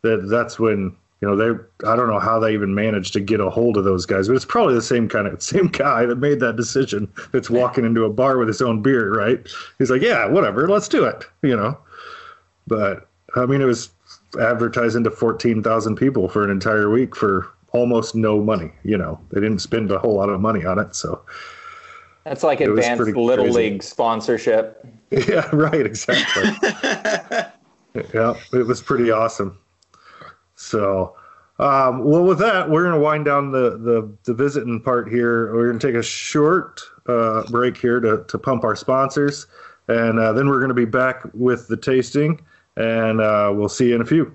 That 0.04 0.28
that's 0.28 0.58
when 0.58 0.94
you 1.20 1.28
know 1.28 1.34
they. 1.34 1.88
I 1.88 1.96
don't 1.96 2.08
know 2.08 2.20
how 2.20 2.38
they 2.38 2.52
even 2.52 2.74
managed 2.74 3.14
to 3.14 3.20
get 3.20 3.40
a 3.40 3.48
hold 3.48 3.78
of 3.78 3.84
those 3.84 4.04
guys, 4.04 4.28
but 4.28 4.36
it's 4.36 4.44
probably 4.44 4.74
the 4.74 4.82
same 4.82 5.08
kind 5.08 5.26
of 5.26 5.42
same 5.54 5.68
guy 5.68 6.04
that 6.06 6.16
made 6.16 6.40
that 6.40 6.56
decision. 6.56 7.10
That's 7.32 7.48
walking 7.48 7.84
into 7.86 8.04
a 8.04 8.10
bar 8.10 8.36
with 8.36 8.48
his 8.48 8.60
own 8.60 8.82
beer, 8.82 9.12
right? 9.14 9.40
He's 9.78 9.90
like, 9.90 10.02
yeah, 10.02 10.26
whatever, 10.26 10.68
let's 10.68 10.88
do 10.88 11.04
it, 11.04 11.24
you 11.42 11.56
know. 11.56 11.78
But 12.66 13.08
I 13.34 13.46
mean, 13.46 13.62
it 13.62 13.64
was 13.64 13.90
advertising 14.38 15.04
to 15.04 15.10
fourteen 15.10 15.62
thousand 15.62 15.96
people 15.96 16.28
for 16.28 16.44
an 16.44 16.50
entire 16.50 16.90
week 16.90 17.16
for 17.16 17.50
almost 17.72 18.14
no 18.14 18.40
money. 18.42 18.70
You 18.84 18.98
know, 18.98 19.18
they 19.32 19.40
didn't 19.40 19.60
spend 19.60 19.90
a 19.90 19.98
whole 19.98 20.14
lot 20.14 20.28
of 20.28 20.40
money 20.40 20.64
on 20.66 20.78
it, 20.78 20.94
so. 20.94 21.22
that's 22.24 22.42
like 22.42 22.60
It 22.60 22.68
advanced 22.68 23.16
little 23.16 23.46
crazy. 23.46 23.70
league 23.70 23.82
sponsorship. 23.82 24.86
Yeah, 25.10 25.48
right, 25.54 25.86
exactly. 25.86 26.42
yeah, 28.12 28.34
it 28.52 28.66
was 28.66 28.82
pretty 28.82 29.12
awesome. 29.12 29.56
So, 30.74 31.14
um, 31.60 32.02
well, 32.02 32.24
with 32.24 32.40
that, 32.40 32.68
we're 32.68 32.82
going 32.82 32.96
to 32.96 33.00
wind 33.00 33.24
down 33.24 33.52
the, 33.52 33.78
the, 33.78 34.12
the 34.24 34.34
visiting 34.34 34.80
part 34.80 35.08
here. 35.08 35.54
We're 35.54 35.68
going 35.68 35.78
to 35.78 35.86
take 35.86 35.94
a 35.94 36.02
short 36.02 36.80
uh, 37.06 37.44
break 37.44 37.76
here 37.76 38.00
to, 38.00 38.24
to 38.26 38.38
pump 38.38 38.64
our 38.64 38.74
sponsors, 38.74 39.46
and 39.86 40.18
uh, 40.18 40.32
then 40.32 40.48
we're 40.48 40.58
going 40.58 40.70
to 40.70 40.74
be 40.74 40.84
back 40.84 41.22
with 41.32 41.68
the 41.68 41.76
tasting, 41.76 42.40
and 42.76 43.20
uh, 43.20 43.52
we'll 43.54 43.68
see 43.68 43.90
you 43.90 43.94
in 43.94 44.00
a 44.00 44.04
few. 44.04 44.34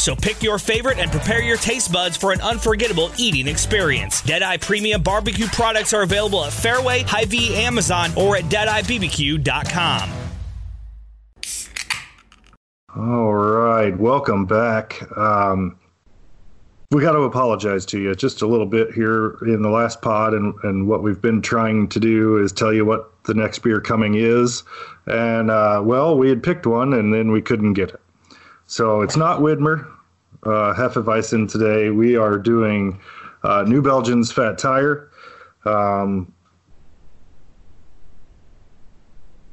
So 0.01 0.15
pick 0.15 0.41
your 0.41 0.57
favorite 0.57 0.97
and 0.97 1.11
prepare 1.11 1.43
your 1.43 1.57
taste 1.57 1.91
buds 1.91 2.17
for 2.17 2.31
an 2.31 2.41
unforgettable 2.41 3.11
eating 3.17 3.47
experience. 3.47 4.23
Deadeye 4.23 4.57
Premium 4.57 5.03
Barbecue 5.03 5.45
products 5.45 5.93
are 5.93 6.01
available 6.01 6.43
at 6.43 6.51
Fairway, 6.51 7.03
Hy-Vee, 7.03 7.53
Amazon, 7.57 8.09
or 8.17 8.35
at 8.35 8.45
DeadeyeBBQ.com. 8.45 10.09
All 12.95 13.31
right, 13.31 13.95
welcome 13.95 14.47
back. 14.47 15.03
Um, 15.15 15.77
we 16.89 17.03
got 17.03 17.11
to 17.11 17.19
apologize 17.19 17.85
to 17.85 17.99
you 17.99 18.15
just 18.15 18.41
a 18.41 18.47
little 18.47 18.65
bit 18.65 18.91
here 18.95 19.37
in 19.43 19.61
the 19.61 19.69
last 19.69 20.01
pod, 20.01 20.33
and, 20.33 20.55
and 20.63 20.87
what 20.87 21.03
we've 21.03 21.21
been 21.21 21.43
trying 21.43 21.87
to 21.89 21.99
do 21.99 22.37
is 22.37 22.51
tell 22.51 22.73
you 22.73 22.85
what 22.85 23.23
the 23.25 23.35
next 23.35 23.59
beer 23.59 23.79
coming 23.79 24.15
is. 24.15 24.63
And, 25.05 25.51
uh, 25.51 25.83
well, 25.85 26.17
we 26.17 26.27
had 26.27 26.41
picked 26.41 26.65
one, 26.65 26.93
and 26.93 27.13
then 27.13 27.31
we 27.31 27.43
couldn't 27.43 27.73
get 27.73 27.91
it. 27.91 28.00
So 28.71 29.01
it's 29.01 29.17
not 29.17 29.41
Widmer, 29.41 29.85
uh, 30.43 30.73
Hefeweizen 30.73 31.51
today. 31.51 31.89
We 31.89 32.15
are 32.15 32.37
doing 32.37 32.97
uh, 33.43 33.63
New 33.67 33.81
Belgium's 33.81 34.31
Fat 34.31 34.57
Tire. 34.57 35.09
Um, 35.65 36.33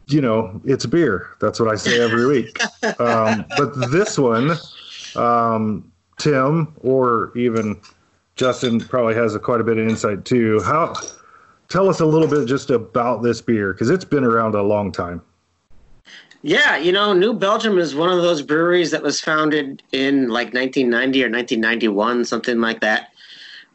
you 0.07 0.21
know, 0.21 0.63
it's 0.65 0.87
beer. 0.87 1.31
That's 1.41 1.59
what 1.59 1.69
I 1.69 1.75
say 1.75 2.01
every 2.01 2.27
week. 2.27 2.61
Um, 3.01 3.45
but 3.57 3.91
this 3.91 4.19
one, 4.19 4.53
um, 5.17 5.91
Tim 6.19 6.73
or 6.81 7.37
even 7.37 7.81
Justin 8.37 8.79
probably 8.79 9.15
has 9.17 9.35
a, 9.35 9.41
quite 9.41 9.61
a 9.61 9.65
bit 9.65 9.79
of 9.79 9.89
insight 9.89 10.25
too. 10.25 10.61
How? 10.63 10.95
Tell 11.69 11.89
us 11.89 11.99
a 11.99 12.07
little 12.07 12.29
bit 12.29 12.47
just 12.47 12.71
about 12.71 13.23
this 13.23 13.43
beer 13.43 13.73
because 13.73 13.91
it's 13.91 14.05
been 14.05 14.23
around 14.23 14.55
a 14.55 14.63
long 14.63 14.93
time. 14.93 15.23
Yeah, 16.43 16.77
you 16.77 16.93
know, 16.93 17.13
New 17.13 17.33
Belgium 17.35 17.79
is 17.79 17.95
one 17.95 18.11
of 18.11 18.23
those 18.23 18.43
breweries 18.43 18.93
that 18.93 19.03
was 19.03 19.21
founded 19.21 19.83
in 19.93 20.29
like 20.29 20.55
1990 20.55 21.25
or 21.25 21.31
1991, 21.31 22.25
something 22.25 22.61
like 22.61 22.81
that. 22.81 23.11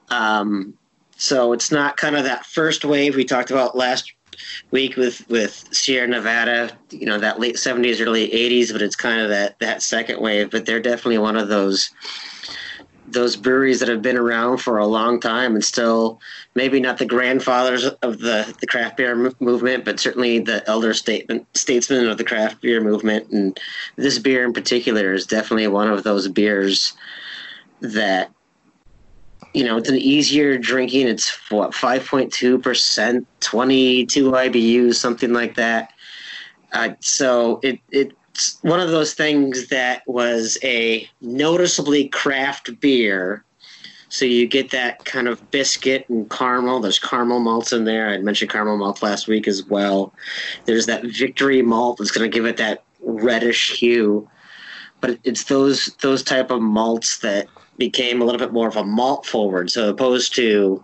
Um, 0.10 0.74
so 1.18 1.54
it's 1.54 1.72
not 1.72 1.98
kind 1.98 2.16
of 2.16 2.24
that 2.24 2.46
first 2.46 2.86
wave 2.86 3.16
we 3.16 3.26
talked 3.26 3.52
about 3.52 3.76
last 3.76 4.14
week 4.72 4.96
with 4.96 5.28
with 5.30 5.68
Sierra 5.72 6.08
Nevada, 6.08 6.72
you 6.90 7.06
know, 7.06 7.20
that 7.20 7.40
late 7.40 7.56
70s, 7.56 8.02
early 8.02 8.30
80s, 8.30 8.72
but 8.72 8.82
it's 8.82 8.96
kind 8.96 9.22
of 9.22 9.30
that 9.30 9.60
that 9.60 9.82
second 9.82 10.22
wave. 10.22 10.50
But 10.50 10.66
they're 10.66 10.80
definitely 10.80 11.20
one 11.20 11.38
of 11.38 11.50
those 11.50 11.90
those 13.14 13.36
breweries 13.36 13.80
that 13.80 13.90
have 13.90 14.02
been 14.02 14.18
around 14.18 14.58
for 14.58 14.78
a 14.78 14.86
long 14.86 15.20
time 15.20 15.54
and 15.56 15.64
still 15.64 16.20
maybe 16.56 16.80
not 16.80 16.98
the 16.98 17.06
grandfathers 17.06 17.86
of 17.86 18.20
the, 18.20 18.56
the 18.60 18.68
craft 18.68 18.98
beer 18.98 19.12
m- 19.12 19.36
movement, 19.40 19.86
but 19.86 20.00
certainly 20.00 20.40
the 20.40 20.68
elder 20.70 20.94
statement, 20.94 21.46
statesmen 21.56 22.08
of 22.08 22.18
the 22.18 22.24
craft 22.24 22.62
beer 22.62 22.82
movement. 22.82 23.30
And 23.30 23.60
this 23.96 24.20
beer 24.20 24.44
in 24.44 24.54
particular 24.54 25.14
is 25.14 25.26
definitely 25.26 25.68
one 25.68 25.90
of 25.90 26.04
those 26.04 26.28
beers 26.28 26.94
that, 27.82 28.32
you 29.54 29.64
know, 29.64 29.78
it's 29.78 29.90
an 29.90 29.98
easier 29.98 30.58
drinking. 30.58 31.08
It's 31.08 31.30
what, 31.52 31.72
5.2%, 31.72 33.26
22 33.40 34.32
IBUs, 34.32 34.96
something 34.96 35.32
like 35.32 35.56
that. 35.56 35.94
Uh, 36.72 36.90
so 37.02 37.60
it, 37.62 37.80
it 37.92 38.14
one 38.62 38.80
of 38.80 38.90
those 38.90 39.14
things 39.14 39.68
that 39.68 40.04
was 40.08 40.58
a 40.64 41.08
noticeably 41.22 42.08
craft 42.10 42.80
beer. 42.80 43.44
So 44.10 44.26
you 44.26 44.48
get 44.48 44.70
that 44.72 45.06
kind 45.06 45.28
of 45.28 45.50
biscuit 45.52 46.08
and 46.08 46.30
caramel. 46.30 46.80
There's 46.80 47.00
caramel 47.00 47.40
malts 47.40 47.74
in 47.74 47.86
there. 47.86 48.10
I 48.10 48.18
mentioned 48.20 48.52
caramel 48.52 48.78
malt 48.78 49.02
last 49.02 49.28
week 49.28 49.48
as 49.48 49.64
well. 49.64 50.14
There's 50.66 50.86
that 50.86 51.04
victory 51.04 51.62
malt 51.62 51.98
that's 51.98 52.12
going 52.12 52.30
to 52.30 52.34
give 52.34 52.46
it 52.46 52.58
that 52.58 52.84
reddish 53.02 53.80
hue. 53.80 54.30
But 55.02 55.18
it's 55.24 55.46
those 55.46 55.88
those 56.02 56.24
type 56.24 56.52
of 56.52 56.62
malts 56.62 57.20
that 57.20 57.48
became 57.78 58.22
a 58.22 58.26
little 58.26 58.40
bit 58.40 58.54
more 58.54 58.68
of 58.68 58.78
a 58.78 58.84
malt 58.84 59.26
forward, 59.26 59.70
so 59.72 59.90
opposed 59.90 60.36
to 60.36 60.84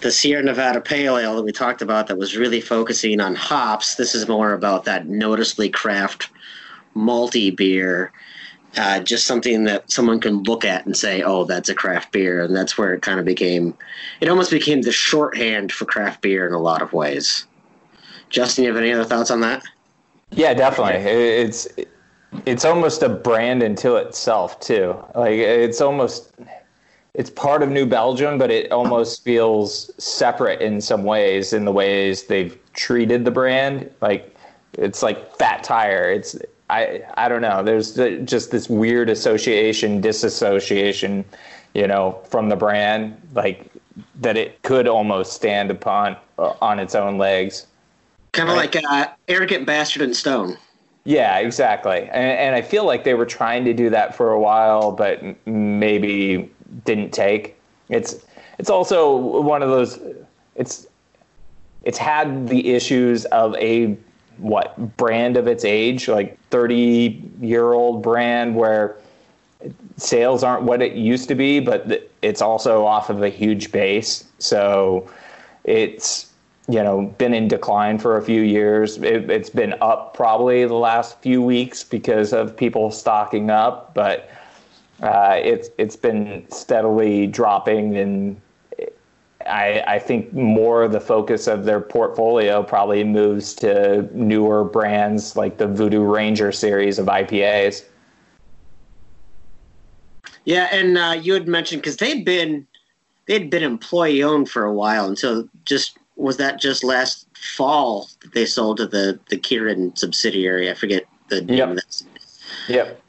the 0.00 0.10
Sierra 0.10 0.42
Nevada 0.42 0.80
Pale 0.80 1.18
Ale 1.18 1.36
that 1.36 1.42
we 1.42 1.52
talked 1.52 1.82
about 1.82 2.06
that 2.06 2.18
was 2.18 2.36
really 2.36 2.60
focusing 2.60 3.20
on 3.20 3.34
hops. 3.34 3.96
This 3.96 4.14
is 4.14 4.28
more 4.28 4.52
about 4.52 4.84
that 4.84 5.06
noticeably 5.06 5.68
craft 5.68 6.30
malty 6.96 7.54
beer. 7.54 8.12
Uh, 8.76 9.00
just 9.00 9.26
something 9.26 9.64
that 9.64 9.90
someone 9.90 10.20
can 10.20 10.42
look 10.44 10.64
at 10.64 10.86
and 10.86 10.96
say, 10.96 11.22
"Oh, 11.22 11.44
that's 11.44 11.68
a 11.68 11.74
craft 11.74 12.12
beer," 12.12 12.42
and 12.44 12.54
that's 12.54 12.78
where 12.78 12.94
it 12.94 13.02
kind 13.02 13.18
of 13.18 13.26
became. 13.26 13.74
It 14.20 14.28
almost 14.28 14.50
became 14.52 14.82
the 14.82 14.92
shorthand 14.92 15.72
for 15.72 15.86
craft 15.86 16.22
beer 16.22 16.46
in 16.46 16.52
a 16.52 16.60
lot 16.60 16.80
of 16.80 16.92
ways. 16.92 17.46
Justin, 18.28 18.64
you 18.64 18.70
have 18.70 18.80
any 18.80 18.92
other 18.92 19.04
thoughts 19.04 19.30
on 19.30 19.40
that? 19.40 19.64
Yeah, 20.30 20.54
definitely. 20.54 21.10
It's 21.10 21.66
it's 22.46 22.64
almost 22.64 23.02
a 23.02 23.08
brand 23.08 23.62
unto 23.64 23.96
itself 23.96 24.60
too. 24.60 24.94
Like 25.16 25.32
it's 25.34 25.80
almost 25.80 26.32
it's 27.20 27.28
part 27.28 27.62
of 27.62 27.68
New 27.68 27.84
Belgium, 27.84 28.38
but 28.38 28.50
it 28.50 28.72
almost 28.72 29.22
feels 29.22 29.90
separate 30.02 30.62
in 30.62 30.80
some 30.80 31.04
ways 31.04 31.52
in 31.52 31.66
the 31.66 31.70
ways 31.70 32.22
they've 32.24 32.58
treated 32.72 33.26
the 33.26 33.30
brand. 33.30 33.90
Like 34.00 34.34
it's 34.72 35.02
like 35.02 35.36
Fat 35.36 35.62
Tire. 35.62 36.10
It's 36.10 36.34
I 36.70 37.02
I 37.18 37.28
don't 37.28 37.42
know. 37.42 37.62
There's 37.62 37.94
just 38.24 38.50
this 38.50 38.70
weird 38.70 39.10
association, 39.10 40.00
disassociation, 40.00 41.26
you 41.74 41.86
know, 41.86 42.18
from 42.24 42.48
the 42.48 42.56
brand, 42.56 43.20
like 43.34 43.70
that 44.22 44.38
it 44.38 44.62
could 44.62 44.88
almost 44.88 45.34
stand 45.34 45.70
upon 45.70 46.16
uh, 46.38 46.54
on 46.62 46.78
its 46.80 46.94
own 46.94 47.18
legs. 47.18 47.66
Kind 48.32 48.48
of 48.48 48.56
right? 48.56 48.74
like 48.74 48.82
uh, 48.82 49.08
arrogant 49.28 49.66
bastard 49.66 50.00
and 50.00 50.16
stone. 50.16 50.56
Yeah, 51.04 51.36
exactly. 51.38 51.98
And, 51.98 52.30
and 52.38 52.54
I 52.54 52.62
feel 52.62 52.86
like 52.86 53.04
they 53.04 53.14
were 53.14 53.26
trying 53.26 53.66
to 53.66 53.74
do 53.74 53.90
that 53.90 54.14
for 54.14 54.32
a 54.32 54.40
while, 54.40 54.90
but 54.90 55.22
maybe 55.46 56.50
didn't 56.84 57.10
take. 57.10 57.56
It's 57.88 58.24
it's 58.58 58.70
also 58.70 59.16
one 59.16 59.62
of 59.62 59.70
those. 59.70 59.98
It's 60.54 60.86
it's 61.82 61.98
had 61.98 62.48
the 62.48 62.72
issues 62.74 63.24
of 63.26 63.54
a 63.56 63.96
what 64.38 64.96
brand 64.96 65.36
of 65.36 65.46
its 65.46 65.64
age, 65.64 66.08
like 66.08 66.38
thirty 66.50 67.22
year 67.40 67.72
old 67.72 68.02
brand 68.02 68.54
where 68.54 68.96
sales 69.96 70.42
aren't 70.42 70.62
what 70.62 70.80
it 70.80 70.94
used 70.94 71.28
to 71.28 71.34
be, 71.34 71.60
but 71.60 72.10
it's 72.22 72.40
also 72.40 72.84
off 72.84 73.10
of 73.10 73.22
a 73.22 73.28
huge 73.28 73.70
base. 73.72 74.24
So 74.38 75.10
it's 75.64 76.32
you 76.68 76.82
know 76.82 77.02
been 77.18 77.34
in 77.34 77.48
decline 77.48 77.98
for 77.98 78.16
a 78.16 78.22
few 78.22 78.42
years. 78.42 78.98
It, 78.98 79.28
has 79.28 79.50
been 79.50 79.74
up 79.80 80.14
probably 80.14 80.64
the 80.64 80.74
last 80.74 81.18
few 81.20 81.42
weeks 81.42 81.84
because 81.84 82.32
of 82.32 82.56
people 82.56 82.90
stocking 82.90 83.50
up, 83.50 83.94
but 83.94 84.29
uh, 85.02 85.40
it's 85.42 85.70
it's 85.78 85.96
been 85.96 86.44
steadily 86.50 87.26
dropping, 87.26 87.96
and 87.96 88.40
I, 89.46 89.82
I 89.86 89.98
think 89.98 90.32
more 90.32 90.82
of 90.82 90.92
the 90.92 91.00
focus 91.00 91.46
of 91.46 91.64
their 91.64 91.80
portfolio 91.80 92.62
probably 92.62 93.04
moves 93.04 93.54
to 93.56 94.08
newer 94.12 94.64
brands 94.64 95.36
like 95.36 95.56
the 95.56 95.66
Voodoo 95.66 96.02
Ranger 96.02 96.52
series 96.52 96.98
of 96.98 97.06
IPAs. 97.06 97.84
Yeah, 100.44 100.68
and 100.70 100.98
uh, 100.98 101.16
you 101.20 101.32
had 101.34 101.48
mentioned 101.48 101.82
because 101.82 101.96
they'd 101.96 102.24
been 102.24 102.66
they'd 103.26 103.50
been 103.50 103.62
employee 103.62 104.22
owned 104.22 104.50
for 104.50 104.64
a 104.64 104.72
while, 104.72 105.06
and 105.06 105.18
so 105.18 105.48
just 105.64 105.96
was 106.16 106.36
that 106.36 106.60
just 106.60 106.84
last 106.84 107.26
fall 107.56 108.08
that 108.20 108.34
they 108.34 108.44
sold 108.44 108.76
to 108.78 108.86
the 108.86 109.18
the 109.30 109.38
Kirin 109.38 109.96
subsidiary? 109.96 110.70
I 110.70 110.74
forget 110.74 111.04
the 111.28 111.40
name 111.40 111.58
yep. 111.58 111.68
of 111.70 111.74
this. 111.76 112.04
Yep. 112.68 113.02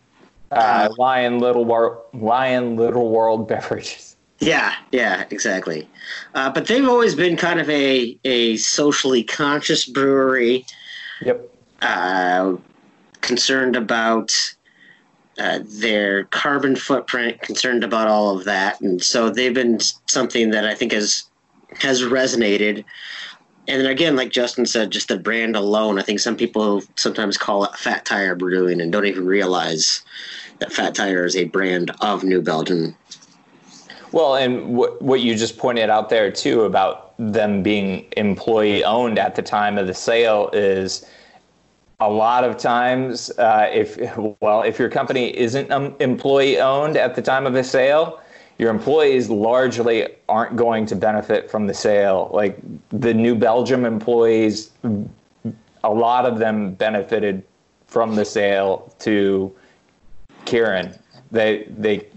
Uh, 0.51 0.89
Lion 0.97 1.39
Little 1.39 1.65
War- 1.65 2.03
Lion 2.13 2.75
Little 2.75 3.09
World 3.09 3.47
Beverages. 3.47 4.11
Yeah, 4.39 4.73
yeah, 4.91 5.25
exactly. 5.29 5.87
Uh, 6.33 6.51
but 6.51 6.65
they've 6.65 6.87
always 6.87 7.13
been 7.13 7.37
kind 7.37 7.59
of 7.59 7.69
a 7.69 8.17
a 8.25 8.57
socially 8.57 9.23
conscious 9.23 9.85
brewery. 9.85 10.65
Yep. 11.21 11.47
Uh, 11.81 12.55
concerned 13.21 13.75
about 13.75 14.33
uh, 15.37 15.59
their 15.63 16.25
carbon 16.25 16.75
footprint, 16.75 17.39
concerned 17.41 17.83
about 17.83 18.07
all 18.07 18.35
of 18.35 18.45
that, 18.45 18.81
and 18.81 19.01
so 19.01 19.29
they've 19.29 19.53
been 19.53 19.79
something 20.07 20.49
that 20.49 20.65
I 20.65 20.73
think 20.73 20.91
has 20.91 21.23
has 21.79 22.01
resonated. 22.01 22.83
And 23.67 23.79
then 23.79 23.91
again, 23.91 24.15
like 24.15 24.31
Justin 24.31 24.65
said, 24.65 24.91
just 24.91 25.07
the 25.07 25.19
brand 25.19 25.55
alone, 25.55 25.99
I 25.99 26.01
think 26.01 26.19
some 26.19 26.35
people 26.35 26.81
sometimes 26.95 27.37
call 27.37 27.63
it 27.63 27.75
fat 27.77 28.05
tire 28.05 28.35
brewing 28.35 28.81
and 28.81 28.91
don't 28.91 29.05
even 29.05 29.25
realize 29.25 30.01
that 30.61 30.71
Fat 30.71 30.95
Tire 30.95 31.25
is 31.25 31.35
a 31.35 31.45
brand 31.45 31.91
of 32.01 32.23
New 32.23 32.41
Belgium. 32.41 32.95
Well, 34.11 34.35
and 34.35 34.75
what 34.75 35.01
what 35.01 35.21
you 35.21 35.35
just 35.35 35.57
pointed 35.57 35.89
out 35.89 36.09
there 36.09 36.31
too 36.31 36.61
about 36.61 37.13
them 37.17 37.63
being 37.63 38.05
employee 38.15 38.83
owned 38.83 39.17
at 39.17 39.35
the 39.35 39.41
time 39.41 39.77
of 39.77 39.87
the 39.87 39.93
sale 39.93 40.49
is 40.53 41.05
a 41.99 42.09
lot 42.09 42.43
of 42.43 42.57
times 42.57 43.31
uh, 43.37 43.69
if 43.71 43.97
well 44.41 44.61
if 44.61 44.77
your 44.77 44.89
company 44.89 45.35
isn't 45.37 45.71
um, 45.71 45.95
employee 45.99 46.59
owned 46.59 46.95
at 46.95 47.15
the 47.15 47.21
time 47.21 47.45
of 47.45 47.53
the 47.53 47.63
sale 47.63 48.21
your 48.57 48.69
employees 48.69 49.29
largely 49.29 50.07
aren't 50.29 50.55
going 50.55 50.85
to 50.87 50.95
benefit 50.95 51.49
from 51.49 51.67
the 51.67 51.73
sale 51.73 52.29
like 52.33 52.57
the 52.89 53.13
new 53.13 53.35
belgium 53.35 53.85
employees 53.85 54.71
a 55.83 55.89
lot 55.89 56.25
of 56.25 56.39
them 56.39 56.73
benefited 56.73 57.43
from 57.85 58.15
the 58.15 58.25
sale 58.25 58.93
to 58.97 59.53
Kirin. 60.45 60.97
They 61.31 61.67
they 61.77 62.07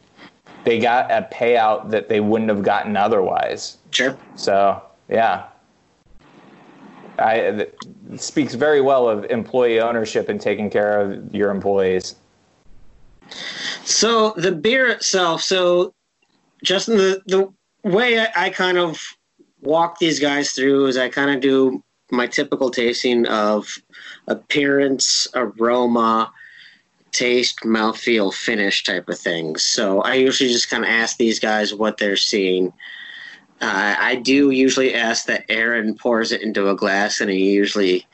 they 0.64 0.78
got 0.78 1.10
a 1.10 1.28
payout 1.32 1.90
that 1.90 2.08
they 2.08 2.20
wouldn't 2.20 2.50
have 2.50 2.62
gotten 2.62 2.96
otherwise. 2.96 3.76
Sure. 3.90 4.16
So 4.34 4.82
yeah, 5.08 5.46
I 7.18 7.66
speaks 8.16 8.54
very 8.54 8.80
well 8.80 9.08
of 9.08 9.24
employee 9.26 9.80
ownership 9.80 10.28
and 10.28 10.40
taking 10.40 10.70
care 10.70 11.00
of 11.00 11.34
your 11.34 11.50
employees. 11.50 12.16
So 13.84 14.30
the 14.36 14.52
beer 14.52 14.88
itself. 14.88 15.42
So 15.42 15.94
Justin, 16.62 16.96
the 16.96 17.22
the 17.26 17.52
way 17.88 18.18
I, 18.18 18.28
I 18.36 18.50
kind 18.50 18.78
of 18.78 19.00
walk 19.60 19.98
these 19.98 20.18
guys 20.18 20.52
through 20.52 20.86
is 20.86 20.96
I 20.96 21.08
kind 21.08 21.30
of 21.30 21.40
do 21.40 21.82
my 22.10 22.26
typical 22.26 22.70
tasting 22.70 23.26
of 23.26 23.66
appearance, 24.28 25.26
aroma, 25.34 26.32
taste, 27.14 27.60
mouthfeel, 27.60 28.34
finish 28.34 28.84
type 28.84 29.08
of 29.08 29.18
things. 29.18 29.64
So 29.64 30.02
I 30.02 30.14
usually 30.14 30.50
just 30.50 30.68
kind 30.68 30.84
of 30.84 30.90
ask 30.90 31.16
these 31.16 31.40
guys 31.40 31.74
what 31.74 31.96
they're 31.96 32.16
seeing. 32.16 32.72
Uh, 33.60 33.94
I 33.98 34.16
do 34.16 34.50
usually 34.50 34.94
ask 34.94 35.26
that 35.26 35.44
Aaron 35.48 35.96
pours 35.96 36.32
it 36.32 36.42
into 36.42 36.68
a 36.68 36.76
glass, 36.76 37.20
and 37.20 37.30
he 37.30 37.52
usually 37.52 38.06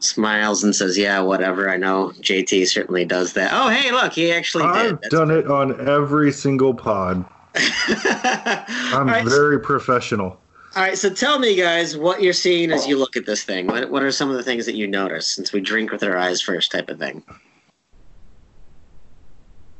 smiles 0.00 0.64
and 0.64 0.74
says, 0.74 0.98
"Yeah, 0.98 1.20
whatever." 1.20 1.70
I 1.70 1.76
know 1.76 2.12
JT 2.20 2.66
certainly 2.66 3.04
does 3.04 3.32
that. 3.34 3.50
Oh, 3.52 3.68
hey, 3.68 3.92
look, 3.92 4.12
he 4.12 4.32
actually 4.32 4.64
I've 4.64 5.00
did. 5.00 5.10
done 5.10 5.30
it 5.30 5.46
on 5.46 5.88
every 5.88 6.32
single 6.32 6.74
pod. 6.74 7.24
I'm 7.54 9.06
right, 9.06 9.24
very 9.26 9.56
so, 9.56 9.60
professional. 9.60 10.38
All 10.74 10.82
right, 10.82 10.96
so 10.96 11.10
tell 11.10 11.38
me, 11.38 11.54
guys, 11.54 11.96
what 11.96 12.22
you're 12.22 12.32
seeing 12.32 12.72
as 12.72 12.86
you 12.86 12.98
look 12.98 13.16
at 13.16 13.26
this 13.26 13.44
thing. 13.44 13.66
What, 13.66 13.90
what 13.90 14.02
are 14.02 14.10
some 14.10 14.30
of 14.30 14.36
the 14.36 14.42
things 14.42 14.64
that 14.64 14.74
you 14.74 14.86
notice 14.86 15.26
since 15.26 15.52
we 15.52 15.60
drink 15.60 15.92
with 15.92 16.02
our 16.02 16.16
eyes 16.16 16.40
first, 16.40 16.72
type 16.72 16.88
of 16.88 16.98
thing? 16.98 17.22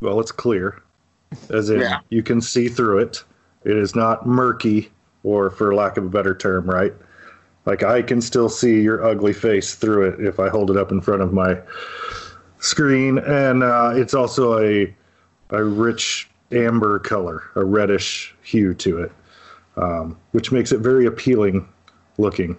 Well, 0.02 0.20
it's 0.20 0.32
clear, 0.32 0.82
as 1.50 1.70
in 1.70 1.80
yeah. 1.80 2.00
you 2.10 2.22
can 2.22 2.40
see 2.40 2.68
through 2.68 2.98
it. 2.98 3.24
It 3.64 3.76
is 3.76 3.94
not 3.94 4.26
murky, 4.26 4.90
or 5.22 5.50
for 5.50 5.74
lack 5.74 5.96
of 5.96 6.04
a 6.04 6.08
better 6.08 6.34
term, 6.34 6.68
right? 6.68 6.92
Like 7.64 7.82
I 7.82 8.02
can 8.02 8.20
still 8.20 8.48
see 8.48 8.80
your 8.80 9.04
ugly 9.04 9.32
face 9.32 9.74
through 9.74 10.08
it 10.08 10.20
if 10.20 10.40
I 10.40 10.48
hold 10.48 10.70
it 10.70 10.76
up 10.76 10.90
in 10.90 11.00
front 11.00 11.22
of 11.22 11.32
my 11.32 11.58
screen, 12.58 13.18
and 13.18 13.62
uh, 13.62 13.92
it's 13.94 14.14
also 14.14 14.58
a 14.58 14.94
a 15.50 15.62
rich 15.62 16.28
amber 16.50 16.98
color, 16.98 17.44
a 17.54 17.64
reddish 17.64 18.34
hue 18.42 18.74
to 18.74 19.02
it, 19.02 19.12
um, 19.76 20.18
which 20.32 20.50
makes 20.50 20.72
it 20.72 20.80
very 20.80 21.06
appealing 21.06 21.68
looking. 22.18 22.56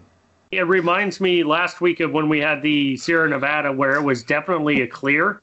It 0.51 0.67
reminds 0.67 1.19
me 1.19 1.43
last 1.43 1.81
week 1.81 1.99
of 1.99 2.11
when 2.11 2.29
we 2.29 2.39
had 2.39 2.61
the 2.61 2.95
Sierra 2.97 3.27
Nevada, 3.27 3.71
where 3.71 3.95
it 3.95 4.03
was 4.03 4.23
definitely 4.23 4.81
a 4.81 4.87
clear, 4.87 5.41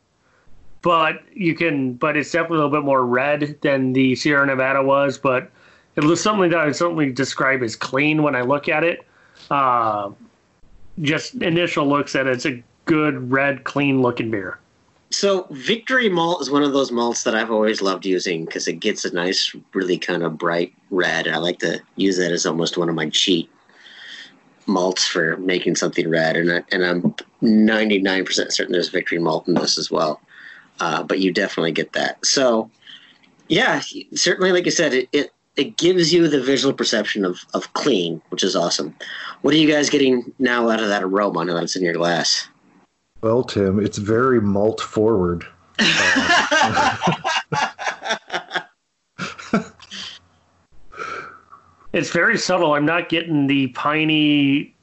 but 0.82 1.22
you 1.34 1.54
can, 1.54 1.94
but 1.94 2.16
it's 2.16 2.30
definitely 2.30 2.58
a 2.58 2.60
little 2.64 2.78
bit 2.80 2.84
more 2.84 3.04
red 3.04 3.58
than 3.62 3.92
the 3.92 4.14
Sierra 4.14 4.46
Nevada 4.46 4.82
was. 4.82 5.18
But 5.18 5.50
it 5.96 6.04
was 6.04 6.22
something 6.22 6.50
that 6.50 6.58
I 6.58 6.66
would 6.66 6.76
certainly 6.76 7.12
describe 7.12 7.62
as 7.62 7.76
clean 7.76 8.22
when 8.22 8.34
I 8.34 8.42
look 8.42 8.68
at 8.68 8.84
it. 8.84 9.06
Uh, 9.50 10.10
just 11.02 11.34
initial 11.36 11.86
looks 11.86 12.14
at 12.14 12.26
it, 12.26 12.32
it's 12.32 12.46
a 12.46 12.62
good 12.84 13.30
red, 13.30 13.64
clean 13.64 14.02
looking 14.02 14.30
beer. 14.30 14.58
So 15.10 15.46
Victory 15.50 16.08
Malt 16.08 16.40
is 16.40 16.50
one 16.50 16.62
of 16.62 16.72
those 16.72 16.92
malts 16.92 17.24
that 17.24 17.34
I've 17.34 17.50
always 17.50 17.82
loved 17.82 18.06
using 18.06 18.44
because 18.44 18.68
it 18.68 18.74
gets 18.74 19.04
a 19.04 19.12
nice, 19.12 19.54
really 19.74 19.98
kind 19.98 20.22
of 20.22 20.38
bright 20.38 20.72
red. 20.90 21.26
and 21.26 21.34
I 21.34 21.38
like 21.38 21.58
to 21.60 21.80
use 21.96 22.16
that 22.18 22.30
as 22.30 22.46
almost 22.46 22.78
one 22.78 22.88
of 22.88 22.94
my 22.94 23.08
cheat 23.10 23.50
malts 24.66 25.06
for 25.06 25.36
making 25.38 25.74
something 25.74 26.08
red, 26.08 26.36
and 26.36 26.52
I, 26.52 26.62
and 26.70 26.84
I'm 26.84 27.14
99% 27.42 28.52
certain 28.52 28.72
there's 28.72 28.88
Victory 28.88 29.18
Malt 29.18 29.48
in 29.48 29.54
this 29.54 29.78
as 29.78 29.90
well. 29.90 30.20
Uh, 30.80 31.02
but 31.02 31.20
you 31.20 31.32
definitely 31.32 31.72
get 31.72 31.92
that. 31.92 32.24
So 32.24 32.70
yeah, 33.48 33.80
certainly, 34.14 34.52
like 34.52 34.66
I 34.66 34.70
said, 34.70 34.94
it, 34.94 35.08
it 35.12 35.32
it 35.56 35.76
gives 35.76 36.12
you 36.12 36.28
the 36.28 36.40
visual 36.40 36.72
perception 36.72 37.24
of, 37.24 37.44
of 37.54 37.72
clean, 37.74 38.22
which 38.30 38.42
is 38.42 38.56
awesome. 38.56 38.94
What 39.42 39.52
are 39.52 39.58
you 39.58 39.70
guys 39.70 39.90
getting 39.90 40.32
now 40.38 40.70
out 40.70 40.80
of 40.80 40.88
that 40.88 41.02
aroma 41.02 41.44
now 41.44 41.54
that 41.54 41.64
it's 41.64 41.76
in 41.76 41.82
your 41.82 41.94
glass? 41.94 42.48
Well, 43.20 43.44
Tim, 43.44 43.78
it's 43.78 43.98
very 43.98 44.40
malt 44.40 44.80
forward. 44.80 45.46
It's 51.92 52.10
very 52.10 52.38
subtle. 52.38 52.74
I'm 52.74 52.86
not 52.86 53.08
getting 53.08 53.46
the 53.46 53.68
piney 53.68 54.74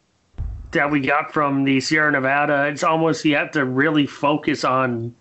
that 0.72 0.92
we 0.92 1.00
got 1.00 1.34
from 1.34 1.64
the 1.64 1.80
Sierra 1.80 2.12
Nevada. 2.12 2.66
It's 2.66 2.84
almost 2.84 3.24
you 3.24 3.36
have 3.36 3.52
to 3.52 3.64
really 3.64 4.06
focus 4.06 4.66
on 4.66 5.16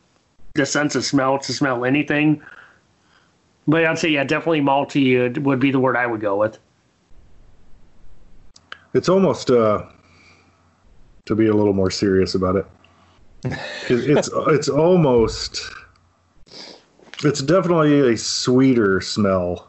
the 0.56 0.66
sense 0.66 0.94
of 0.94 1.04
smell 1.04 1.38
to 1.38 1.52
smell 1.52 1.84
anything. 1.84 2.42
But 3.68 3.84
I'd 3.84 3.98
say, 3.98 4.10
yeah, 4.10 4.24
definitely 4.24 4.60
malty 4.60 5.42
would 5.42 5.60
be 5.60 5.70
the 5.70 5.80
word 5.80 5.96
I 5.96 6.06
would 6.06 6.20
go 6.20 6.36
with. 6.36 6.58
It's 8.94 9.08
almost 9.08 9.50
uh, 9.50 9.84
to 11.26 11.34
be 11.34 11.48
a 11.48 11.54
little 11.54 11.74
more 11.74 11.90
serious 11.90 12.34
about 12.34 12.56
it. 12.56 12.66
it's 13.88 14.30
it's 14.48 14.68
almost 14.68 15.70
it's 17.22 17.42
definitely 17.42 18.12
a 18.12 18.16
sweeter 18.16 19.00
smell 19.00 19.68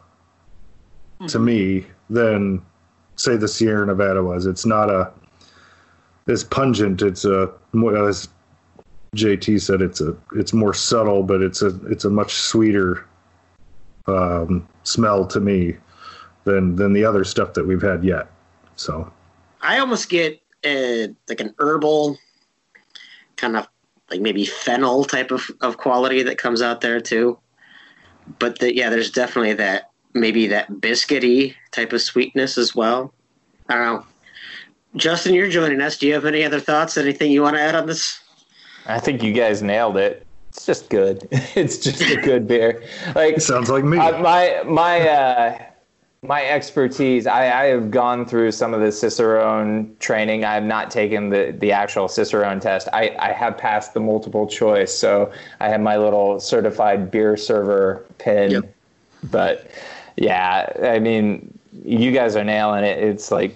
to 1.26 1.38
me 1.38 1.86
than 2.08 2.62
say 3.16 3.36
the 3.36 3.48
Sierra 3.48 3.86
Nevada 3.86 4.22
was. 4.22 4.46
It's 4.46 4.64
not 4.64 4.90
a 4.90 5.12
as 6.28 6.44
pungent. 6.44 7.02
It's 7.02 7.24
a 7.24 7.52
as 8.06 8.28
JT 9.16 9.60
said. 9.60 9.80
It's 9.80 10.00
a 10.00 10.16
it's 10.34 10.52
more 10.52 10.74
subtle, 10.74 11.22
but 11.22 11.42
it's 11.42 11.62
a 11.62 11.68
it's 11.86 12.04
a 12.04 12.10
much 12.10 12.34
sweeter 12.34 13.06
um, 14.06 14.68
smell 14.82 15.26
to 15.26 15.40
me 15.40 15.76
than 16.44 16.76
than 16.76 16.92
the 16.92 17.04
other 17.04 17.24
stuff 17.24 17.54
that 17.54 17.66
we've 17.66 17.82
had 17.82 18.04
yet. 18.04 18.28
So 18.76 19.12
I 19.62 19.78
almost 19.78 20.08
get 20.08 20.40
a, 20.64 21.08
like 21.28 21.40
an 21.40 21.54
herbal 21.58 22.18
kind 23.36 23.56
of 23.56 23.68
like 24.10 24.20
maybe 24.20 24.44
fennel 24.44 25.04
type 25.04 25.30
of, 25.30 25.50
of 25.60 25.76
quality 25.76 26.22
that 26.22 26.38
comes 26.38 26.62
out 26.62 26.80
there 26.80 27.00
too. 27.00 27.38
But 28.38 28.58
the, 28.58 28.74
yeah, 28.74 28.90
there's 28.90 29.10
definitely 29.10 29.54
that 29.54 29.90
maybe 30.14 30.46
that 30.48 30.70
biscuity 30.70 31.54
type 31.70 31.92
of 31.92 32.02
sweetness 32.02 32.58
as 32.58 32.74
well. 32.74 33.12
I 33.68 33.74
don't 33.74 33.84
know. 33.84 34.06
Justin, 34.96 35.34
you're 35.34 35.50
joining 35.50 35.80
us. 35.80 35.98
Do 35.98 36.06
you 36.06 36.14
have 36.14 36.24
any 36.24 36.44
other 36.44 36.60
thoughts? 36.60 36.96
Anything 36.96 37.30
you 37.30 37.42
want 37.42 37.56
to 37.56 37.60
add 37.62 37.74
on 37.74 37.86
this? 37.86 38.20
I 38.88 38.98
think 38.98 39.22
you 39.22 39.32
guys 39.32 39.62
nailed 39.62 39.96
it. 39.96 40.26
It's 40.48 40.64
just 40.64 40.88
good. 40.90 41.28
It's 41.54 41.78
just 41.78 42.00
a 42.00 42.16
good 42.16 42.48
beer. 42.48 42.82
Like 43.14 43.40
sounds 43.40 43.70
like 43.70 43.84
me. 43.84 43.98
Uh, 43.98 44.20
my 44.20 44.62
my 44.66 45.08
uh, 45.08 45.62
my 46.22 46.44
expertise. 46.46 47.26
I, 47.26 47.64
I 47.64 47.64
have 47.66 47.90
gone 47.90 48.26
through 48.26 48.52
some 48.52 48.74
of 48.74 48.80
the 48.80 48.90
Cicerone 48.90 49.94
training. 50.00 50.44
I 50.44 50.54
have 50.54 50.64
not 50.64 50.90
taken 50.90 51.30
the 51.30 51.54
the 51.58 51.70
actual 51.70 52.08
Cicerone 52.08 52.60
test. 52.60 52.88
I 52.92 53.14
I 53.18 53.32
have 53.32 53.56
passed 53.58 53.94
the 53.94 54.00
multiple 54.00 54.46
choice, 54.46 54.92
so 54.92 55.32
I 55.60 55.68
have 55.68 55.80
my 55.80 55.96
little 55.96 56.40
certified 56.40 57.10
beer 57.10 57.36
server 57.36 58.04
pin. 58.18 58.50
Yep. 58.50 58.74
But 59.30 59.70
yeah, 60.16 60.72
I 60.82 60.98
mean, 60.98 61.56
you 61.84 62.10
guys 62.10 62.36
are 62.36 62.44
nailing 62.44 62.84
it. 62.84 62.98
It's 62.98 63.30
like 63.30 63.54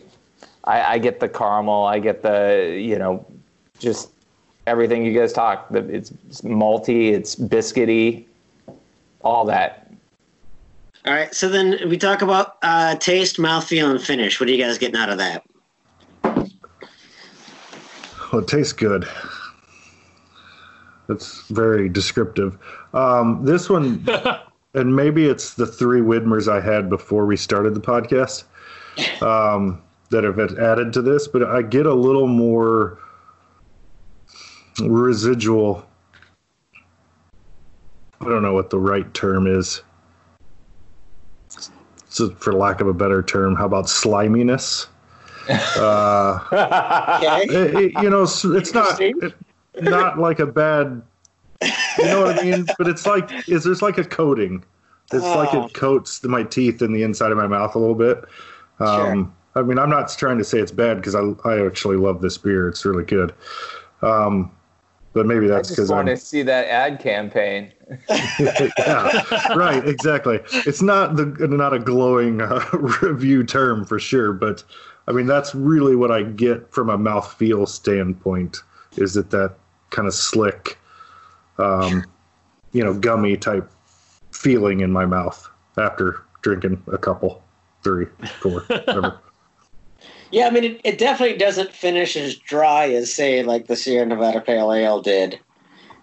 I, 0.64 0.94
I 0.94 0.98
get 0.98 1.20
the 1.20 1.28
caramel. 1.28 1.84
I 1.84 1.98
get 1.98 2.22
the 2.22 2.78
you 2.78 2.98
know 2.98 3.26
just 3.78 4.10
everything 4.66 5.04
you 5.04 5.18
guys 5.18 5.32
talk. 5.32 5.66
It's, 5.70 6.12
it's 6.28 6.40
malty. 6.42 7.12
It's 7.12 7.34
biscuity. 7.34 8.24
All 9.22 9.44
that. 9.46 9.92
All 11.06 11.12
right. 11.12 11.34
So 11.34 11.48
then 11.48 11.78
we 11.88 11.96
talk 11.98 12.22
about 12.22 12.58
uh, 12.62 12.96
taste, 12.96 13.38
mouthfeel, 13.38 13.90
and 13.90 14.00
finish. 14.00 14.38
What 14.38 14.48
are 14.48 14.52
you 14.52 14.62
guys 14.62 14.78
getting 14.78 14.96
out 14.96 15.08
of 15.08 15.18
that? 15.18 15.44
Well, 18.32 18.40
it 18.40 18.48
tastes 18.48 18.72
good. 18.72 19.06
That's 21.08 21.46
very 21.48 21.88
descriptive. 21.88 22.56
Um, 22.94 23.44
this 23.44 23.68
one, 23.68 24.06
and 24.74 24.94
maybe 24.96 25.26
it's 25.26 25.54
the 25.54 25.66
three 25.66 26.00
Widmers 26.00 26.50
I 26.50 26.60
had 26.60 26.88
before 26.88 27.26
we 27.26 27.36
started 27.36 27.74
the 27.74 27.80
podcast 27.80 28.44
um, 29.22 29.82
that 30.10 30.24
have 30.24 30.38
added 30.58 30.92
to 30.94 31.02
this, 31.02 31.28
but 31.28 31.42
I 31.42 31.62
get 31.62 31.86
a 31.86 31.94
little 31.94 32.28
more 32.28 32.98
residual. 34.80 35.84
I 38.20 38.24
don't 38.26 38.42
know 38.42 38.54
what 38.54 38.70
the 38.70 38.78
right 38.78 39.12
term 39.14 39.46
is. 39.46 39.82
So, 42.08 42.30
for 42.30 42.52
lack 42.52 42.80
of 42.80 42.86
a 42.86 42.94
better 42.94 43.22
term, 43.22 43.56
how 43.56 43.66
about 43.66 43.88
sliminess? 43.88 44.86
Uh, 45.48 46.38
Okay. 47.22 47.44
it- 47.54 47.74
it- 47.74 48.02
you 48.02 48.10
know, 48.10 48.22
it's 48.22 48.44
it's 48.44 48.74
not 48.74 49.00
it, 49.00 49.34
not 49.80 50.18
like 50.18 50.38
a 50.38 50.46
bad. 50.46 51.02
You 51.98 52.04
know 52.04 52.22
what 52.22 52.38
I 52.38 52.42
mean? 52.42 52.66
But 52.78 52.88
it's 52.88 53.06
like 53.06 53.48
is 53.48 53.64
there's 53.64 53.82
like 53.82 53.98
a 53.98 54.04
coating. 54.04 54.62
It's 55.12 55.24
like 55.24 55.52
Oh. 55.54 55.66
it 55.66 55.74
coats 55.74 56.22
my 56.24 56.42
teeth 56.42 56.80
and 56.82 56.94
the 56.94 57.02
inside 57.02 57.32
of 57.32 57.38
my 57.38 57.46
mouth 57.46 57.74
a 57.74 57.78
little 57.78 57.94
bit. 57.94 58.24
Um, 58.78 59.34
I 59.54 59.62
mean, 59.62 59.78
I'm 59.78 59.90
not 59.90 60.08
trying 60.16 60.38
to 60.38 60.44
say 60.44 60.58
it's 60.58 60.72
bad 60.72 60.96
because 60.98 61.14
I 61.14 61.20
I 61.48 61.64
actually 61.66 61.96
love 61.96 62.20
this 62.22 62.38
beer. 62.38 62.68
It's 62.68 62.84
really 62.84 63.04
good. 63.04 63.34
Um, 64.02 64.50
but 65.12 65.26
maybe 65.26 65.46
that's 65.46 65.68
just 65.68 65.76
because 65.76 65.90
want 65.90 66.08
I'm 66.08 66.16
to 66.16 66.20
see 66.20 66.42
that 66.42 66.66
ad 66.66 67.00
campaign. 67.00 67.72
yeah, 68.78 69.52
right, 69.54 69.86
exactly. 69.86 70.40
It's 70.66 70.82
not 70.82 71.16
the 71.16 71.24
not 71.48 71.74
a 71.74 71.78
glowing 71.78 72.40
uh, 72.40 72.64
review 73.02 73.44
term 73.44 73.84
for 73.84 73.98
sure, 73.98 74.32
but 74.32 74.64
I 75.06 75.12
mean 75.12 75.26
that's 75.26 75.54
really 75.54 75.96
what 75.96 76.10
I 76.10 76.22
get 76.22 76.72
from 76.72 76.90
a 76.90 76.98
mouthfeel 76.98 77.68
standpoint. 77.68 78.62
Is 78.96 79.14
that 79.14 79.30
that 79.30 79.54
kind 79.90 80.08
of 80.08 80.14
slick, 80.14 80.78
um, 81.58 82.04
you 82.72 82.82
know, 82.82 82.94
gummy 82.94 83.36
type 83.36 83.70
feeling 84.32 84.80
in 84.80 84.90
my 84.90 85.06
mouth 85.06 85.48
after 85.78 86.22
drinking 86.42 86.82
a 86.92 86.98
couple, 86.98 87.42
three, 87.82 88.06
four, 88.40 88.60
whatever. 88.62 89.20
Yeah, 90.32 90.46
I 90.46 90.50
mean, 90.50 90.64
it, 90.64 90.80
it 90.82 90.98
definitely 90.98 91.36
doesn't 91.36 91.72
finish 91.72 92.16
as 92.16 92.34
dry 92.36 92.88
as, 92.88 93.12
say, 93.12 93.42
like 93.42 93.66
the 93.66 93.76
Sierra 93.76 94.06
Nevada 94.06 94.40
Pale 94.40 94.72
Ale 94.72 95.02
did. 95.02 95.38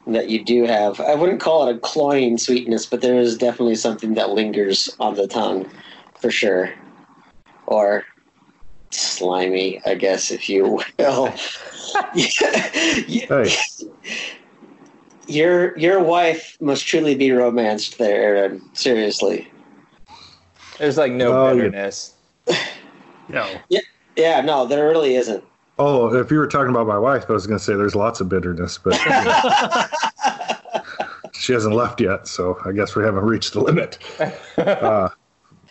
That 0.07 0.30
you 0.30 0.43
do 0.43 0.63
have. 0.65 0.99
I 1.01 1.13
wouldn't 1.13 1.41
call 1.41 1.67
it 1.67 1.75
a 1.75 1.80
cloying 1.80 2.38
sweetness, 2.38 2.86
but 2.86 3.01
there 3.01 3.17
is 3.19 3.38
definitely 3.38 3.75
something 3.75 4.13
that 4.15 4.30
lingers 4.32 4.95
on 4.99 5.15
the 5.15 5.27
tongue, 5.27 5.69
for 6.19 6.32
sure. 6.32 6.73
Or 7.67 8.05
slimy, 8.91 9.82
I 9.86 9.93
guess, 9.95 10.32
if 10.32 10.49
you 10.49 10.80
will. 10.97 11.34
Hey, 12.13 13.27
your 15.27 15.77
your 15.77 16.01
wife 16.01 16.57
must 16.59 16.88
truly 16.88 17.13
be 17.13 17.32
romanced 17.32 17.99
there, 17.99 18.38
Aaron. 18.38 18.67
Seriously. 18.73 19.51
There's 20.80 20.97
like 20.97 21.11
no 21.11 21.34
Oh, 21.34 21.49
yeah. 21.49 21.55
bitterness. 21.55 22.15
No. 23.32 23.47
Yeah, 23.69 23.82
no, 24.45 24.65
there 24.65 24.88
really 24.88 25.15
isn't. 25.15 25.43
oh, 25.78 26.13
if 26.15 26.32
you 26.32 26.38
were 26.38 26.47
talking 26.47 26.70
about 26.70 26.88
my 26.88 26.97
wife, 26.97 27.26
I 27.30 27.34
was 27.34 27.45
going 27.47 27.57
to 27.57 27.63
say 27.63 27.76
there's 27.76 27.95
lots 27.95 28.22
of 28.22 28.30
bitterness, 28.30 28.78
but 28.78 28.93
she 31.34 31.53
hasn't 31.53 31.76
left 31.76 32.01
yet, 32.01 32.28
so 32.28 32.57
I 32.65 32.72
guess 32.72 32.95
we 32.95 33.03
haven't 33.03 33.24
reached 33.24 33.53
the 33.53 33.61
limit. 33.61 33.97
Uh, 34.57 35.09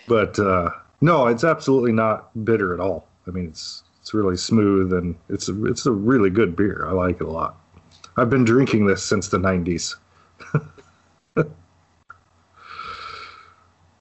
but 0.07 0.39
uh, 0.39 0.71
no, 1.01 1.27
it's 1.27 1.45
absolutely 1.45 1.93
not 1.93 2.31
bitter 2.45 2.75
at 2.75 2.81
all. 2.81 3.07
I 3.27 3.31
mean, 3.31 3.47
it's 3.49 3.83
it's 4.01 4.15
really 4.15 4.37
smooth 4.39 4.93
and 4.95 5.15
it's 5.29 5.51
a, 5.51 5.67
it's 5.67 5.85
a 5.85 5.93
really 5.93 6.31
good 6.31 6.57
beer. 6.57 6.87
I 6.89 6.93
like 6.93 7.17
it 7.21 7.27
a 7.27 7.31
lot. 7.31 7.57
I've 8.17 8.31
been 8.31 8.45
drinking 8.45 8.87
this 8.87 9.05
since 9.05 9.29
the 9.29 9.37
'90s. 9.39 9.97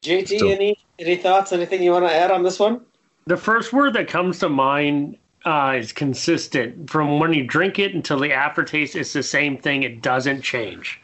JT, 0.02 0.40
So- 0.40 0.48
any 0.50 0.78
any 1.00 1.16
thoughts? 1.18 1.52
Anything 1.52 1.84
you 1.84 1.92
want 1.92 2.06
to 2.06 2.12
add 2.14 2.32
on 2.32 2.44
this 2.44 2.60
one? 2.60 2.82
The 3.28 3.36
first 3.36 3.74
word 3.74 3.94
that 3.96 4.08
comes 4.08 4.40
to 4.40 4.48
mind 4.48 5.18
uh, 5.44 5.76
is 5.78 5.92
consistent. 5.92 6.90
From 6.90 7.20
when 7.20 7.34
you 7.34 7.46
drink 7.46 7.78
it 7.78 7.94
until 7.94 8.20
the 8.20 8.32
aftertaste, 8.32 8.96
it's 8.96 9.12
the 9.12 9.22
same 9.22 9.58
thing. 9.58 9.84
It 9.84 10.02
doesn't 10.02 10.44
change. 10.44 11.02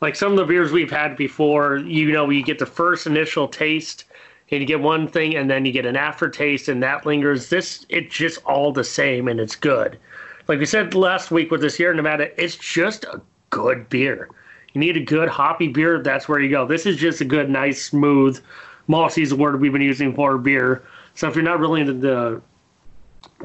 Like 0.00 0.14
some 0.14 0.30
of 0.30 0.38
the 0.38 0.44
beers 0.44 0.70
we've 0.70 0.92
had 0.92 1.16
before, 1.16 1.78
you 1.78 2.12
know, 2.12 2.30
you 2.30 2.44
get 2.44 2.60
the 2.60 2.66
first 2.66 3.08
initial 3.08 3.48
taste 3.48 4.04
and 4.52 4.60
you 4.60 4.66
get 4.66 4.80
one 4.80 5.08
thing 5.08 5.34
and 5.34 5.50
then 5.50 5.66
you 5.66 5.72
get 5.72 5.86
an 5.86 5.96
aftertaste 5.96 6.68
and 6.68 6.80
that 6.84 7.04
lingers. 7.04 7.48
This, 7.48 7.84
it's 7.88 8.14
just 8.14 8.38
all 8.44 8.70
the 8.72 8.84
same 8.84 9.26
and 9.26 9.40
it's 9.40 9.56
good. 9.56 9.98
Like 10.46 10.60
we 10.60 10.66
said 10.66 10.94
last 10.94 11.32
week 11.32 11.50
with 11.50 11.62
this 11.62 11.80
year 11.80 11.88
Sierra 11.88 11.96
Nevada, 11.96 12.40
it's 12.40 12.54
just 12.54 13.02
a 13.06 13.20
good 13.50 13.88
beer. 13.88 14.28
You 14.72 14.80
need 14.80 14.96
a 14.96 15.04
good 15.04 15.28
hoppy 15.28 15.66
beer, 15.66 16.00
that's 16.00 16.28
where 16.28 16.38
you 16.38 16.48
go. 16.48 16.64
This 16.64 16.86
is 16.86 16.96
just 16.96 17.20
a 17.22 17.24
good, 17.24 17.50
nice, 17.50 17.82
smooth, 17.82 18.40
malty 18.88 19.22
is 19.22 19.30
the 19.30 19.36
word 19.36 19.60
we've 19.60 19.72
been 19.72 19.82
using 19.82 20.14
for 20.14 20.38
beer. 20.38 20.84
So 21.16 21.26
if 21.28 21.34
you're 21.34 21.44
not 21.44 21.58
really 21.58 21.80
into 21.80 21.94
the 21.94 22.42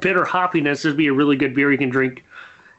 bitter 0.02 0.24
hoppiness, 0.26 0.64
this 0.64 0.84
would 0.84 0.98
be 0.98 1.08
a 1.08 1.14
really 1.14 1.38
good 1.38 1.56
beer 1.56 1.72
you 1.72 1.78
can 1.78 1.90
drink. 1.90 2.24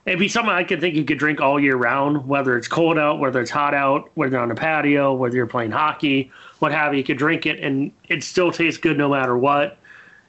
It'd 0.05 0.19
be 0.19 0.29
something 0.29 0.53
I 0.53 0.65
could 0.65 0.81
think 0.81 0.95
you 0.95 1.05
could 1.05 1.19
drink 1.19 1.41
all 1.41 1.59
year 1.59 1.77
round, 1.77 2.29
whether 2.29 2.57
it's 2.59 2.69
cold 2.69 2.99
out, 2.99 3.19
whether 3.19 3.41
it's 3.41 3.51
hot 3.51 3.73
out, 3.73 4.11
whether 4.15 4.33
you're 4.33 4.41
on 4.41 4.51
a 4.51 4.55
patio, 4.55 5.15
whether 5.15 5.35
you're 5.35 5.47
playing 5.47 5.71
hockey, 5.71 6.31
what 6.59 6.73
have 6.73 6.93
you. 6.93 6.99
You 6.99 7.05
could 7.05 7.19
drink 7.19 7.47
it 7.47 7.61
and 7.61 7.91
it 8.09 8.23
still 8.23 8.53
tastes 8.53 8.79
good 8.79 8.99
no 8.99 9.09
matter 9.09 9.37
what. 9.37 9.79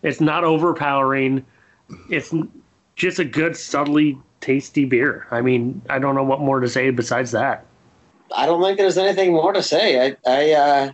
It's 0.01 0.21
not 0.21 0.43
overpowering. 0.43 1.45
It's 2.09 2.33
just 2.95 3.19
a 3.19 3.25
good, 3.25 3.57
subtly 3.57 4.17
tasty 4.39 4.85
beer. 4.85 5.27
I 5.31 5.41
mean, 5.41 5.81
I 5.89 5.99
don't 5.99 6.15
know 6.15 6.23
what 6.23 6.39
more 6.39 6.61
to 6.61 6.69
say 6.69 6.89
besides 6.91 7.31
that. 7.31 7.65
I 8.35 8.45
don't 8.45 8.61
think 8.61 8.77
there's 8.77 8.97
anything 8.97 9.33
more 9.33 9.51
to 9.51 9.63
say. 9.63 10.07
I, 10.07 10.17
I, 10.25 10.51
uh, 10.51 10.91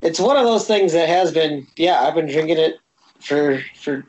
it's 0.00 0.20
one 0.20 0.36
of 0.36 0.44
those 0.44 0.66
things 0.66 0.92
that 0.94 1.08
has 1.08 1.32
been. 1.32 1.66
Yeah, 1.76 2.00
I've 2.00 2.14
been 2.14 2.26
drinking 2.26 2.58
it 2.58 2.76
for 3.20 3.62
for 3.74 4.04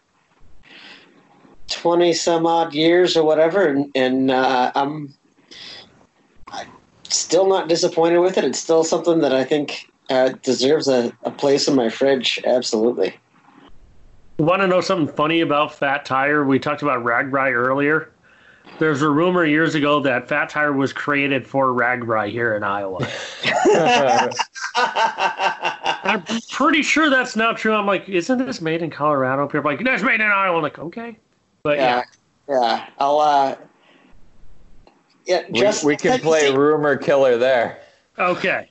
twenty 1.68 2.14
some 2.14 2.46
odd 2.46 2.74
years 2.74 3.16
or 3.16 3.24
whatever, 3.24 3.66
and, 3.68 3.92
and 3.96 4.32
uh, 4.32 4.72
I'm, 4.76 5.14
I'm 6.52 6.68
still 7.04 7.48
not 7.48 7.68
disappointed 7.70 8.20
with 8.20 8.38
it. 8.38 8.44
It's 8.44 8.60
still 8.60 8.84
something 8.84 9.20
that 9.20 9.34
I 9.34 9.44
think 9.44 9.92
uh, 10.10 10.30
deserves 10.42 10.88
a, 10.88 11.12
a 11.24 11.32
place 11.32 11.68
in 11.68 11.76
my 11.76 11.90
fridge. 11.90 12.40
Absolutely. 12.46 13.16
Want 14.40 14.62
to 14.62 14.68
know 14.68 14.82
something 14.82 15.14
funny 15.16 15.42
about 15.42 15.74
Fat 15.74 16.06
Tire? 16.06 16.46
We 16.46 16.60
talked 16.60 16.84
about 16.84 17.04
RAGBRAI 17.04 17.54
earlier. 17.54 18.12
There's 18.80 19.02
a 19.02 19.10
rumor 19.10 19.46
years 19.46 19.74
ago 19.74 20.00
that 20.02 20.28
Fat 20.28 20.50
Tire 20.50 20.74
was 20.74 20.94
created 20.94 21.48
for 21.48 21.68
RAGBRAI 21.68 22.30
here 22.30 22.56
in 22.56 22.64
Iowa. 22.64 23.00
I'm 24.78 26.24
pretty 26.52 26.82
sure 26.82 27.10
that's 27.10 27.36
not 27.36 27.58
true. 27.58 27.74
I'm 27.74 27.86
like, 27.86 28.08
isn't 28.08 28.38
this 28.38 28.62
made 28.62 28.82
in 28.82 28.90
Colorado? 28.90 29.48
People 29.48 29.70
are 29.70 29.76
like, 29.76 29.84
that's 29.84 30.04
made 30.04 30.22
in 30.22 30.22
Iowa. 30.22 30.58
I'm 30.58 30.64
like, 30.64 30.80
okay. 30.80 31.18
But 31.64 31.78
yeah, 31.78 32.04
yeah, 32.48 32.62
yeah. 32.62 32.86
I'll. 33.00 33.20
Uh, 33.20 33.56
yeah, 35.26 35.42
We, 35.50 35.60
just 35.60 35.84
we 35.84 35.98
can 35.98 36.20
play 36.20 36.54
rumor 36.54 36.96
killer 36.96 37.38
there. 37.38 37.82
okay. 38.18 38.70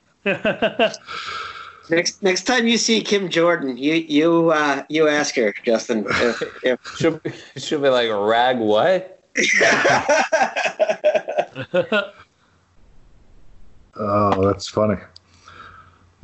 Next 1.89 2.21
next 2.21 2.43
time 2.43 2.67
you 2.67 2.77
see 2.77 3.01
Kim 3.01 3.29
Jordan, 3.29 3.77
you 3.77 3.93
you 3.93 4.51
uh, 4.51 4.83
you 4.89 5.07
ask 5.07 5.35
her, 5.35 5.53
Justin, 5.63 6.05
if, 6.09 6.41
if 6.63 6.79
Should 6.97 7.21
should 7.55 7.81
be 7.81 7.87
like 7.89 8.09
rag 8.11 8.57
what? 8.59 9.21
Oh, 13.99 14.47
that's 14.47 14.67
funny. 14.67 14.97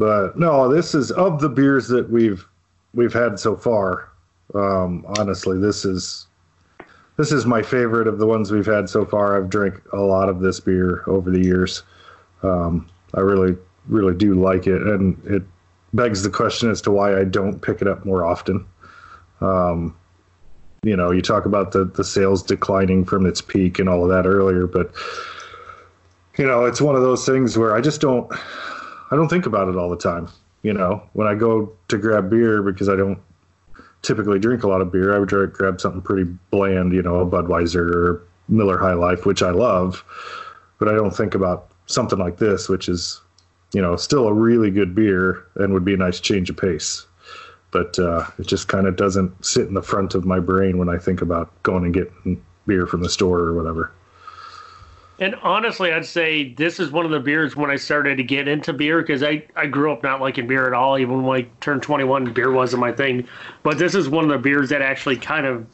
But 0.04 0.38
no, 0.38 0.68
this 0.68 0.94
is 0.94 1.12
of 1.12 1.40
the 1.40 1.48
beers 1.48 1.88
that 1.88 2.10
we've 2.10 2.46
we've 2.94 3.14
had 3.14 3.40
so 3.40 3.56
far. 3.56 4.10
Um, 4.54 5.06
honestly, 5.18 5.58
this 5.58 5.86
is 5.86 6.28
this 7.16 7.32
is 7.32 7.46
my 7.46 7.62
favorite 7.62 8.06
of 8.06 8.20
the 8.20 8.28
ones 8.28 8.52
we've 8.52 8.66
had 8.66 8.90
so 8.90 9.06
far. 9.06 9.38
I've 9.38 9.50
drank 9.50 9.82
a 9.94 10.02
lot 10.02 10.28
of 10.28 10.42
this 10.42 10.60
beer 10.60 11.06
over 11.08 11.32
the 11.32 11.40
years. 11.40 11.84
Um, 12.42 12.90
I 13.14 13.22
really 13.22 13.56
really 13.88 14.14
do 14.14 14.34
like 14.34 14.68
it, 14.68 14.82
and 14.82 15.18
it 15.26 15.44
begs 15.94 16.22
the 16.22 16.30
question 16.30 16.70
as 16.70 16.82
to 16.82 16.92
why 16.92 17.18
I 17.18 17.24
don't 17.24 17.62
pick 17.62 17.82
it 17.82 17.88
up 17.88 18.04
more 18.04 18.26
often. 18.26 18.66
Um, 19.40 19.96
you 20.84 20.98
know, 20.98 21.12
you 21.12 21.22
talk 21.22 21.46
about 21.46 21.72
the 21.72 21.86
the 21.86 22.04
sales 22.04 22.44
declining 22.44 23.06
from 23.06 23.26
its 23.26 23.40
peak 23.40 23.80
and 23.80 23.88
all 23.88 24.04
of 24.04 24.10
that 24.10 24.28
earlier, 24.28 24.68
but 24.68 24.92
you 26.38 26.46
know, 26.46 26.66
it's 26.66 26.82
one 26.82 26.98
of 26.98 27.04
those 27.04 27.26
things 27.26 27.58
where 27.58 27.74
I 27.74 27.80
just 27.80 28.02
don't 28.02 28.30
I 29.14 29.16
don't 29.16 29.30
think 29.30 29.46
about 29.46 29.70
it 29.70 29.76
all 29.76 29.92
the 29.92 29.96
time. 29.96 30.28
You 30.64 30.74
know, 30.74 31.04
when 31.14 31.28
I 31.28 31.36
go 31.36 31.72
to 31.90 32.00
grab 32.00 32.32
beer 32.32 32.64
because 32.64 32.90
I 32.90 32.96
don't 32.96 33.20
typically 34.02 34.40
drink 34.40 34.64
a 34.64 34.68
lot 34.68 34.82
of 34.82 34.92
beer, 34.92 35.16
I 35.16 35.20
would 35.20 35.30
try 35.30 35.42
to 35.42 35.48
grab 35.48 35.80
something 35.80 36.02
pretty 36.02 36.24
bland, 36.50 36.94
you 36.94 37.04
know, 37.04 37.20
a 37.20 37.26
Budweiser 37.26 37.94
or 37.94 38.24
Miller 38.50 38.80
High 38.80 38.96
Life, 38.96 39.28
which 39.28 39.44
I 39.44 39.52
love, 39.52 40.04
but 40.80 40.88
I 40.88 40.94
don't 40.94 41.16
think 41.16 41.36
about 41.36 41.70
something 41.86 42.18
like 42.18 42.38
this, 42.38 42.68
which 42.68 42.90
is, 42.90 43.22
you 43.72 43.84
know, 43.84 43.96
still 43.98 44.28
a 44.28 44.34
really 44.34 44.72
good 44.72 44.96
beer 44.96 45.46
and 45.58 45.74
would 45.74 45.86
be 45.86 45.94
a 45.94 45.98
nice 45.98 46.20
change 46.20 46.50
of 46.50 46.58
pace. 46.58 47.06
But 47.70 48.00
uh, 48.00 48.26
it 48.40 48.48
just 48.48 48.68
kind 48.68 48.88
of 48.88 48.96
doesn't 48.96 49.46
sit 49.46 49.68
in 49.68 49.76
the 49.76 49.84
front 49.84 50.16
of 50.16 50.26
my 50.26 50.40
brain 50.40 50.80
when 50.80 50.90
I 50.90 50.98
think 50.98 51.22
about 51.22 51.52
going 51.62 51.86
and 51.86 51.94
getting 51.94 52.44
beer 52.66 52.88
from 52.88 53.04
the 53.04 53.10
store 53.10 53.42
or 53.42 53.54
whatever. 53.54 53.92
And 55.24 55.36
honestly, 55.36 55.94
I'd 55.94 56.06
say 56.06 56.52
this 56.52 56.82
is 56.82 56.92
one 56.92 57.06
of 57.06 57.12
the 57.12 57.20
beers 57.22 57.56
when 57.56 57.72
I 57.72 57.78
started 57.78 58.18
to 58.18 58.24
get 58.24 58.50
into 58.50 58.74
beer 58.74 59.00
because 59.00 59.24
I, 59.24 59.46
I 59.56 59.68
grew 59.68 59.94
up 59.94 60.04
not 60.04 60.20
liking 60.20 60.48
beer 60.48 60.68
at 60.68 60.74
all. 60.74 61.00
Even 61.00 61.24
when 61.24 61.44
I 61.44 61.48
turned 61.62 61.82
21, 61.82 62.34
beer 62.34 62.52
wasn't 62.52 62.82
my 62.82 62.92
thing. 62.92 63.26
But 63.64 63.78
this 63.78 63.96
is 63.96 64.10
one 64.10 64.26
of 64.26 64.30
the 64.30 64.38
beers 64.38 64.68
that 64.68 64.82
actually 64.82 65.16
kind 65.16 65.46
of 65.46 65.66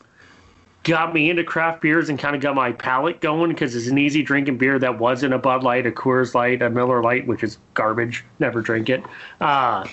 got 0.84 1.16
me 1.16 1.32
into 1.32 1.44
craft 1.44 1.82
beers 1.82 2.10
and 2.10 2.20
kind 2.20 2.36
of 2.36 2.44
got 2.44 2.54
my 2.54 2.74
palate 2.74 3.22
going 3.22 3.50
because 3.50 3.76
it's 3.76 3.88
an 3.88 3.98
easy 3.98 4.22
drinking 4.22 4.60
beer 4.60 4.78
that 4.78 5.00
wasn't 5.00 5.34
a 5.34 5.40
Bud 5.40 5.64
Light, 5.64 5.88
a 5.88 5.92
Coors 5.92 6.36
Light, 6.36 6.62
a 6.62 6.70
Miller 6.70 7.02
Light, 7.02 7.26
which 7.26 7.42
is 7.42 7.58
garbage. 7.74 8.24
Never 8.38 8.62
drink 8.62 8.88
it. 8.88 9.04
Uh, 9.42 9.84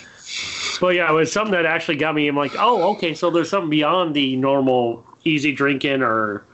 but 0.82 0.96
yeah, 0.96 1.10
it 1.10 1.14
was 1.14 1.32
something 1.32 1.52
that 1.52 1.64
actually 1.64 1.96
got 1.96 2.14
me. 2.14 2.28
I'm 2.28 2.36
like, 2.36 2.52
oh, 2.58 2.90
okay, 2.92 3.14
so 3.14 3.30
there's 3.30 3.48
something 3.48 3.70
beyond 3.70 4.14
the 4.14 4.36
normal 4.36 5.02
easy 5.24 5.52
drinking 5.52 6.02
or 6.02 6.44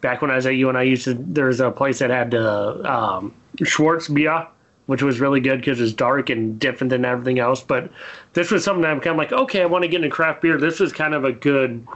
back 0.00 0.22
when 0.22 0.30
I 0.30 0.36
was 0.36 0.46
at 0.46 0.54
UNI, 0.54 0.78
I 0.78 0.82
used 0.82 1.04
to 1.04 1.14
there's 1.14 1.60
a 1.60 1.70
place 1.70 1.98
that 1.98 2.10
had 2.10 2.34
uh, 2.34 2.82
um, 2.84 3.34
Schwarzbier, 3.58 4.46
which 4.86 5.02
was 5.02 5.20
really 5.20 5.40
good 5.40 5.58
because 5.58 5.80
it's 5.80 5.92
dark 5.92 6.30
and 6.30 6.58
different 6.58 6.90
than 6.90 7.04
everything 7.04 7.38
else. 7.38 7.62
But 7.62 7.90
this 8.32 8.50
was 8.50 8.64
something 8.64 8.84
I'm 8.84 9.00
kind 9.00 9.12
of 9.12 9.16
like, 9.18 9.32
okay, 9.32 9.62
I 9.62 9.66
want 9.66 9.82
to 9.82 9.88
get 9.88 10.02
into 10.02 10.14
craft 10.14 10.42
beer. 10.42 10.58
This 10.58 10.80
is 10.80 10.92
kind 10.92 11.14
of 11.14 11.24
a 11.24 11.32
good, 11.32 11.86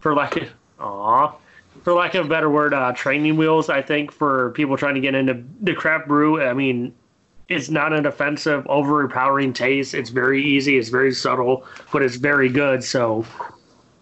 for 0.00 0.14
lack 0.14 0.36
of, 0.36 0.48
aw, 0.80 1.34
for 1.82 1.92
lack 1.92 2.14
of 2.14 2.26
a 2.26 2.28
better 2.28 2.50
word, 2.50 2.72
uh, 2.72 2.92
training 2.92 3.36
wheels. 3.36 3.68
I 3.68 3.82
think 3.82 4.10
for 4.10 4.50
people 4.52 4.76
trying 4.76 4.94
to 4.94 5.00
get 5.00 5.14
into 5.14 5.42
the 5.60 5.74
craft 5.74 6.08
brew. 6.08 6.42
I 6.42 6.54
mean, 6.54 6.94
it's 7.48 7.68
not 7.68 7.92
an 7.92 8.06
offensive, 8.06 8.66
overpowering 8.68 9.52
taste. 9.52 9.92
It's 9.94 10.10
very 10.10 10.42
easy. 10.42 10.78
It's 10.78 10.88
very 10.88 11.12
subtle, 11.12 11.66
but 11.92 12.02
it's 12.02 12.16
very 12.16 12.48
good. 12.48 12.82
So 12.82 13.26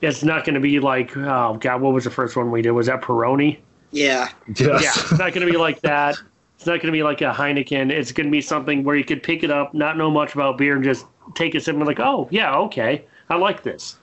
it's 0.03 0.25
not 0.25 0.45
going 0.45 0.55
to 0.55 0.61
be 0.61 0.81
like, 0.81 1.17
oh 1.17 1.57
god, 1.61 1.81
what 1.81 1.93
was 1.93 2.05
the 2.05 2.11
first 2.11 2.37
one 2.37 2.51
we 2.51 2.63
did? 2.63 2.73
Was 2.73 2.87
that 2.87 3.01
Peroni? 3.01 3.59
yeah, 3.93 4.31
Yes. 4.49 4.83
Yeah, 4.83 4.93
it's 4.95 5.13
not 5.13 5.33
going 5.33 5.47
to 5.47 5.53
be 5.53 5.59
like 5.59 5.81
that. 5.83 6.17
It's 6.57 6.67
not 6.67 6.75
going 6.75 6.87
to 6.87 6.93
be 6.93 7.03
like 7.03 7.21
a 7.21 7.33
Heineken. 7.33 7.91
It's 7.91 8.13
going 8.13 8.27
to 8.27 8.31
be 8.31 8.41
something 8.41 8.85
where 8.85 8.97
you 8.97 9.05
could 9.05 9.23
pick 9.23 9.43
it 9.43 9.51
up, 9.51 9.75
not 9.75 9.97
know 9.97 10.11
much 10.11 10.35
about 10.35 10.59
beer, 10.59 10.77
and 10.77 10.85
just 10.85 11.07
take 11.35 11.55
a 11.55 11.61
sip 11.61 11.75
and 11.75 11.83
be 11.83 11.87
like, 11.87 12.01
oh 12.01 12.29
yeah, 12.31 12.55
okay, 12.57 13.05
I 13.31 13.37
like 13.37 13.63
this. 13.63 13.97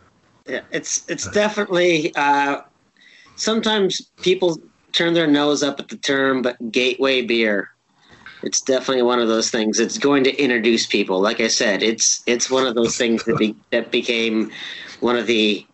yeah. 0.47 0.61
It's 0.71 1.09
it's 1.09 1.29
definitely. 1.29 2.13
Uh, 2.15 2.61
sometimes 3.35 4.01
people 4.21 4.59
turn 4.91 5.13
their 5.13 5.27
nose 5.27 5.63
up 5.63 5.79
at 5.79 5.87
the 5.87 5.97
term, 5.97 6.41
but 6.41 6.71
gateway 6.71 7.21
beer. 7.21 7.71
It's 8.41 8.61
definitely 8.61 9.03
one 9.03 9.19
of 9.19 9.27
those 9.27 9.49
things. 9.49 9.79
It's 9.79 9.97
going 9.97 10.23
to 10.23 10.35
introduce 10.41 10.85
people. 10.85 11.19
Like 11.19 11.39
I 11.39 11.47
said, 11.47 11.83
it's 11.83 12.23
it's 12.25 12.49
one 12.49 12.65
of 12.65 12.75
those 12.75 12.97
things 12.97 13.23
that 13.25 13.37
be, 13.37 13.55
that 13.71 13.91
became 13.91 14.51
one 15.01 15.17
of 15.17 15.27
the 15.27 15.65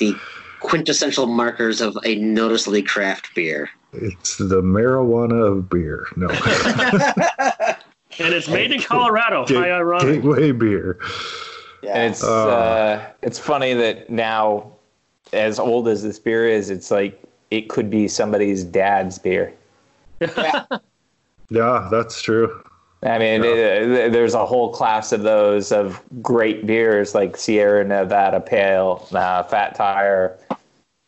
the 0.00 0.16
quintessential 0.58 1.26
markers 1.26 1.80
of 1.80 1.96
a 2.04 2.16
noticeably 2.16 2.82
craft 2.82 3.32
beer. 3.36 3.70
It's 3.92 4.36
the 4.38 4.60
marijuana 4.62 5.46
of 5.52 5.70
beer. 5.70 6.06
No. 6.16 6.28
And 8.18 8.34
it's 8.34 8.48
made 8.48 8.72
in 8.72 8.82
Colorado. 8.82 9.46
Gate- 9.46 9.56
Hi, 9.58 9.70
ironic. 9.70 10.16
gateway 10.20 10.50
beer. 10.52 10.98
Yeah. 11.82 11.92
And 11.96 12.12
it's 12.12 12.22
uh, 12.24 13.08
it's 13.22 13.38
funny 13.38 13.72
that 13.72 14.10
now, 14.10 14.72
as 15.32 15.58
old 15.58 15.88
as 15.88 16.02
this 16.02 16.18
beer 16.18 16.46
is, 16.46 16.68
it's 16.70 16.90
like 16.90 17.22
it 17.50 17.68
could 17.70 17.88
be 17.88 18.08
somebody's 18.08 18.64
dad's 18.64 19.18
beer. 19.18 19.54
yeah, 20.20 20.64
Yeah, 21.48 21.88
that's 21.90 22.20
true. 22.20 22.62
I 23.02 23.18
mean, 23.18 23.42
it, 23.42 24.12
there's 24.12 24.34
a 24.34 24.44
whole 24.44 24.70
class 24.70 25.12
of 25.12 25.22
those 25.22 25.72
of 25.72 26.02
great 26.20 26.66
beers 26.66 27.14
like 27.14 27.36
Sierra 27.36 27.82
Nevada 27.84 28.40
Pale, 28.40 29.08
uh, 29.12 29.42
Fat 29.44 29.74
Tire. 29.74 30.38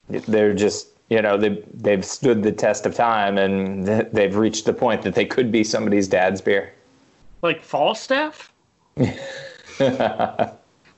They're 0.09 0.55
just 0.55 0.89
you 1.11 1.21
know 1.21 1.37
they 1.37 1.63
they've 1.75 2.05
stood 2.05 2.43
the 2.43 2.53
test 2.53 2.87
of 2.87 2.95
time 2.95 3.37
and 3.37 3.87
they've 4.13 4.35
reached 4.35 4.65
the 4.65 4.73
point 4.73 5.03
that 5.03 5.15
they 5.15 5.27
could 5.27 5.53
be 5.53 5.65
somebody's 5.65 6.09
dad's 6.09 6.41
beer. 6.41 6.73
Like 7.43 7.63
Falstaff? 7.63 8.53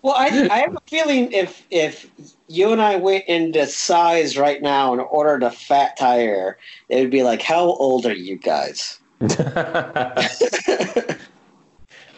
Well, 0.05 0.15
I, 0.19 0.49
I 0.51 0.59
have 0.59 0.77
a 0.77 0.81
feeling 0.87 1.33
if 1.33 1.65
if 1.71 2.07
you 2.47 2.73
and 2.73 2.83
I 2.83 2.97
went 2.97 3.25
into 3.25 3.67
size 3.67 4.37
right 4.37 4.61
now 4.61 4.93
and 4.93 5.01
ordered 5.01 5.43
a 5.43 5.51
fat 5.51 5.97
tire, 5.97 6.59
it 6.91 7.01
would 7.01 7.11
be 7.11 7.23
like, 7.23 7.41
"How 7.41 7.65
old 7.65 8.05
are 8.05 8.13
you 8.13 8.37
guys?" 8.37 9.01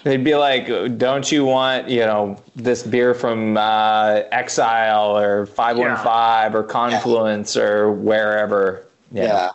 They'd 0.05 0.23
be 0.23 0.37
like, 0.37 0.99
"Don't 0.99 1.31
you 1.33 1.45
want, 1.45 1.89
you 1.89 2.01
know, 2.01 2.41
this 2.55 2.83
beer 2.85 3.13
from 3.13 3.57
uh, 3.57 4.23
Exile 4.31 5.17
or 5.19 5.47
Five 5.47 5.79
One 5.79 5.97
Five 5.97 6.55
or 6.55 6.63
Confluence 6.63 7.57
or 7.57 7.91
wherever?" 7.91 8.87
Yeah. 9.11 9.51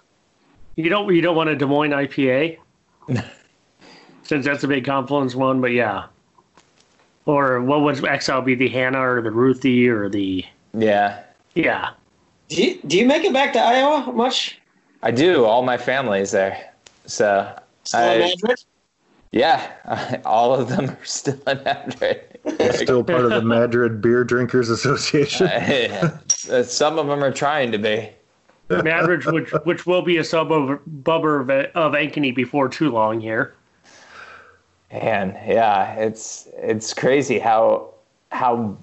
You 0.75 0.89
don't 0.89 1.13
you 1.13 1.21
don't 1.21 1.35
want 1.35 1.49
a 1.49 1.55
Des 1.55 1.65
Moines 1.65 1.91
IPA, 1.91 2.57
since 4.23 4.45
that's 4.45 4.63
a 4.63 4.67
big 4.67 4.85
Confluence 4.85 5.35
one. 5.35 5.61
But 5.61 5.71
yeah, 5.71 6.05
or 7.25 7.61
what 7.61 7.81
would 7.81 8.03
Exile 8.03 8.41
be? 8.41 8.55
The 8.55 8.69
Hannah 8.69 8.99
or 8.99 9.21
the 9.21 9.31
Ruthie 9.31 9.87
or 9.87 10.09
the 10.09 10.43
yeah. 10.73 11.23
yeah. 11.55 11.91
Do 12.49 12.63
you, 12.63 12.79
do 12.85 12.97
you 12.97 13.05
make 13.05 13.23
it 13.23 13.33
back 13.33 13.53
to 13.53 13.59
Iowa 13.59 14.11
much? 14.11 14.59
I 15.03 15.11
do. 15.11 15.45
All 15.45 15.63
my 15.63 15.77
family's 15.77 16.31
there, 16.31 16.70
so 17.11 17.59
Still 17.83 18.11
in 18.11 18.21
I- 18.23 18.33
Madrid? 18.35 18.63
yeah, 19.31 20.21
all 20.25 20.53
of 20.53 20.69
them 20.69 20.89
are 20.89 21.05
still 21.05 21.39
in 21.47 21.63
Madrid. 21.63 22.39
Still 22.73 23.03
part 23.03 23.25
of 23.25 23.31
the 23.31 23.41
Madrid 23.41 24.01
Beer 24.01 24.23
Drinkers 24.23 24.69
Association. 24.69 25.49
Uh, 26.49 26.63
some 26.63 26.97
of 26.97 27.05
them 27.05 27.23
are 27.23 27.31
trying 27.31 27.71
to 27.71 27.77
be. 27.77 28.09
Madrid, 28.67 29.23
which 29.25 29.51
which 29.63 29.85
will 29.85 30.01
be 30.01 30.17
a 30.17 30.23
suburb 30.23 30.81
of, 31.07 31.49
of 31.49 31.93
Ankeny 31.93 32.33
before 32.33 32.67
too 32.67 32.89
long 32.89 33.21
here. 33.21 33.53
And 34.89 35.33
yeah, 35.45 35.93
it's 35.93 36.47
it's 36.57 36.95
crazy 36.95 37.37
how 37.37 37.93
how 38.31 38.75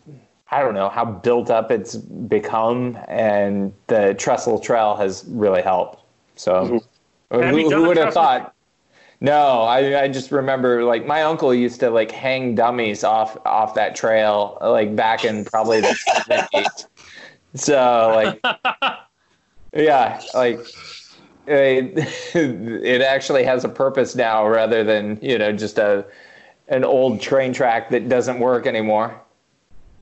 I 0.53 0.61
don't 0.63 0.75
know 0.75 0.89
how 0.89 1.05
built 1.05 1.51
up 1.51 1.73
it's 1.73 1.97
become, 1.97 2.97
and 3.09 3.73
the 3.89 4.15
trestle 4.15 4.61
trail 4.61 4.95
has 4.95 5.25
really 5.27 5.63
helped. 5.63 6.03
So, 6.37 6.53
mm-hmm. 6.53 6.77
Have 7.31 7.51
who, 7.51 7.71
who 7.71 7.83
would 7.87 7.97
have 7.97 8.15
thought? 8.15 8.55
No, 9.21 9.63
I, 9.63 10.03
I 10.03 10.09
just 10.09 10.31
remember 10.31 10.85
like 10.85 11.05
my 11.05 11.23
uncle 11.23 11.53
used 11.53 11.81
to 11.81 11.91
like 11.91 12.11
hang 12.11 12.55
dummies 12.55 13.03
off 13.03 13.37
off 13.45 13.75
that 13.75 13.97
trail 13.97 14.59
like 14.61 14.95
back 14.95 15.25
in 15.25 15.45
probably 15.45 15.81
the 15.81 15.89
70s. 16.29 16.87
So 17.55 18.13
like, 18.15 18.41
yeah, 19.75 20.23
like 20.35 20.61
it, 21.47 21.93
it 22.35 23.03
actually 23.03 23.45
has 23.45 23.65
a 23.65 23.69
purpose 23.69 24.15
now 24.15 24.47
rather 24.47 24.85
than 24.85 25.19
you 25.21 25.37
know 25.37 25.53
just 25.53 25.79
a 25.79 26.07
an 26.69 26.85
old 26.85 27.21
train 27.21 27.53
track 27.53 27.91
that 27.91 28.09
doesn't 28.09 28.39
work 28.39 28.67
anymore. 28.67 29.21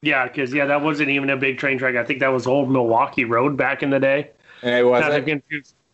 Yeah, 0.03 0.27
because 0.27 0.53
yeah, 0.53 0.66
that 0.66 0.83
wasn't 0.83 1.09
even 1.09 1.31
a 1.31 1.37
big 1.37 1.59
train 1.59 1.79
track. 1.79 1.97
I 1.97 2.05
think 2.05 2.20
that 2.20 2.29
was 2.29 2.47
old 2.47 2.70
Milwaukee 2.70 3.24
Road 3.24 3.57
back 3.57 3.83
in 3.83 3.91
the 3.91 3.99
day. 3.99 4.31
And 4.62 4.74
it 4.74 4.85
wasn't. 4.85 5.27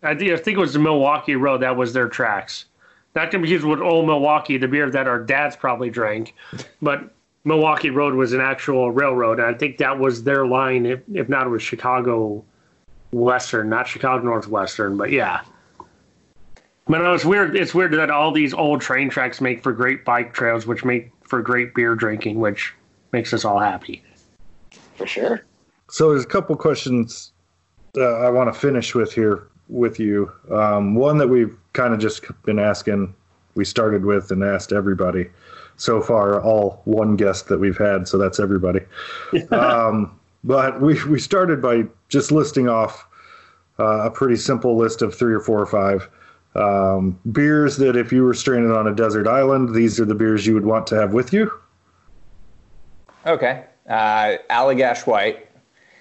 Confuse- 0.02 0.12
I 0.12 0.14
think, 0.14 0.40
I 0.40 0.42
think 0.42 0.58
it 0.58 0.60
was 0.60 0.72
the 0.72 0.78
Milwaukee 0.78 1.36
Road. 1.36 1.62
That 1.62 1.76
was 1.76 1.92
their 1.92 2.08
tracks. 2.08 2.66
Not 3.14 3.26
to 3.26 3.30
confuse 3.32 3.64
with 3.64 3.80
Old 3.80 4.06
Milwaukee, 4.06 4.56
the 4.56 4.68
beer 4.68 4.90
that 4.90 5.06
our 5.06 5.22
dads 5.22 5.54
probably 5.54 5.90
drank, 5.90 6.34
but 6.80 7.10
Milwaukee 7.44 7.90
Road 7.90 8.14
was 8.14 8.32
an 8.32 8.40
actual 8.40 8.90
railroad. 8.90 9.38
And 9.38 9.54
I 9.54 9.58
think 9.58 9.78
that 9.78 9.98
was 9.98 10.22
their 10.22 10.46
line. 10.46 10.86
If, 10.86 11.00
if 11.12 11.28
not, 11.28 11.46
it 11.46 11.50
was 11.50 11.62
Chicago 11.62 12.42
Western, 13.10 13.68
not 13.68 13.86
Chicago 13.86 14.24
Northwestern. 14.24 14.96
But 14.96 15.10
yeah, 15.10 15.42
but 16.86 16.98
no, 16.98 17.12
it's 17.12 17.24
weird. 17.24 17.54
It's 17.54 17.74
weird 17.74 17.92
that 17.92 18.10
all 18.10 18.32
these 18.32 18.54
old 18.54 18.80
train 18.80 19.10
tracks 19.10 19.40
make 19.40 19.62
for 19.62 19.72
great 19.72 20.04
bike 20.04 20.32
trails, 20.32 20.66
which 20.66 20.84
make 20.84 21.10
for 21.22 21.42
great 21.42 21.74
beer 21.74 21.94
drinking, 21.94 22.40
which 22.40 22.74
makes 23.12 23.34
us 23.34 23.44
all 23.44 23.58
happy. 23.58 24.02
For 24.96 25.06
sure. 25.06 25.44
So 25.90 26.10
there's 26.10 26.24
a 26.24 26.28
couple 26.28 26.56
questions 26.56 27.32
uh, 27.96 28.20
I 28.20 28.30
want 28.30 28.52
to 28.52 28.58
finish 28.58 28.94
with 28.94 29.12
here 29.12 29.48
with 29.72 29.98
you. 29.98 30.30
Um, 30.50 30.94
one 30.94 31.18
that 31.18 31.28
we've 31.28 31.56
kind 31.72 31.94
of 31.94 32.00
just 32.00 32.24
been 32.44 32.58
asking, 32.58 33.14
we 33.54 33.64
started 33.64 34.04
with 34.04 34.30
and 34.30 34.44
asked 34.44 34.72
everybody 34.72 35.30
so 35.76 36.00
far, 36.00 36.40
all 36.40 36.82
one 36.84 37.16
guest 37.16 37.48
that 37.48 37.58
we've 37.58 37.78
had, 37.78 38.06
so 38.06 38.18
that's 38.18 38.38
everybody. 38.38 38.80
um, 39.50 40.18
but 40.44 40.80
we, 40.80 41.02
we 41.04 41.18
started 41.18 41.60
by 41.62 41.84
just 42.08 42.30
listing 42.30 42.68
off 42.68 43.06
uh, 43.78 44.02
a 44.04 44.10
pretty 44.10 44.36
simple 44.36 44.76
list 44.76 45.02
of 45.02 45.14
three 45.14 45.32
or 45.32 45.40
four 45.40 45.60
or 45.60 45.66
five 45.66 46.08
um, 46.54 47.18
beers 47.32 47.78
that 47.78 47.96
if 47.96 48.12
you 48.12 48.22
were 48.22 48.34
stranded 48.34 48.72
on 48.72 48.86
a 48.86 48.94
desert 48.94 49.26
island, 49.26 49.74
these 49.74 49.98
are 49.98 50.04
the 50.04 50.14
beers 50.14 50.46
you 50.46 50.54
would 50.54 50.66
want 50.66 50.86
to 50.88 50.94
have 50.94 51.12
with 51.12 51.32
you. 51.32 51.50
Okay, 53.26 53.64
uh, 53.88 54.36
Allagash 54.50 55.06
White. 55.06 55.48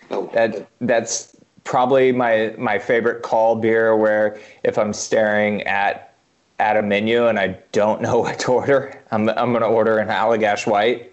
Oh, 0.09 0.29
That 0.33 0.67
that's 0.81 1.30
probably 1.63 2.11
my 2.11 2.53
my 2.57 2.79
favorite 2.79 3.23
call 3.23 3.55
beer. 3.55 3.95
Where 3.95 4.39
if 4.63 4.77
I'm 4.77 4.93
staring 4.93 5.63
at 5.63 6.13
at 6.59 6.77
a 6.77 6.81
menu 6.81 7.27
and 7.27 7.39
I 7.39 7.57
don't 7.71 8.01
know 8.01 8.19
what 8.25 8.39
to 8.39 8.51
order, 8.53 8.99
I'm 9.11 9.29
I'm 9.29 9.53
gonna 9.53 9.67
order 9.67 9.99
an 9.99 10.09
Allagash 10.09 10.67
White. 10.67 11.11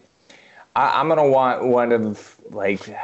I, 0.77 1.01
I'm 1.01 1.09
gonna 1.09 1.29
want 1.29 1.65
one 1.65 1.93
of 1.93 2.37
like, 2.51 2.95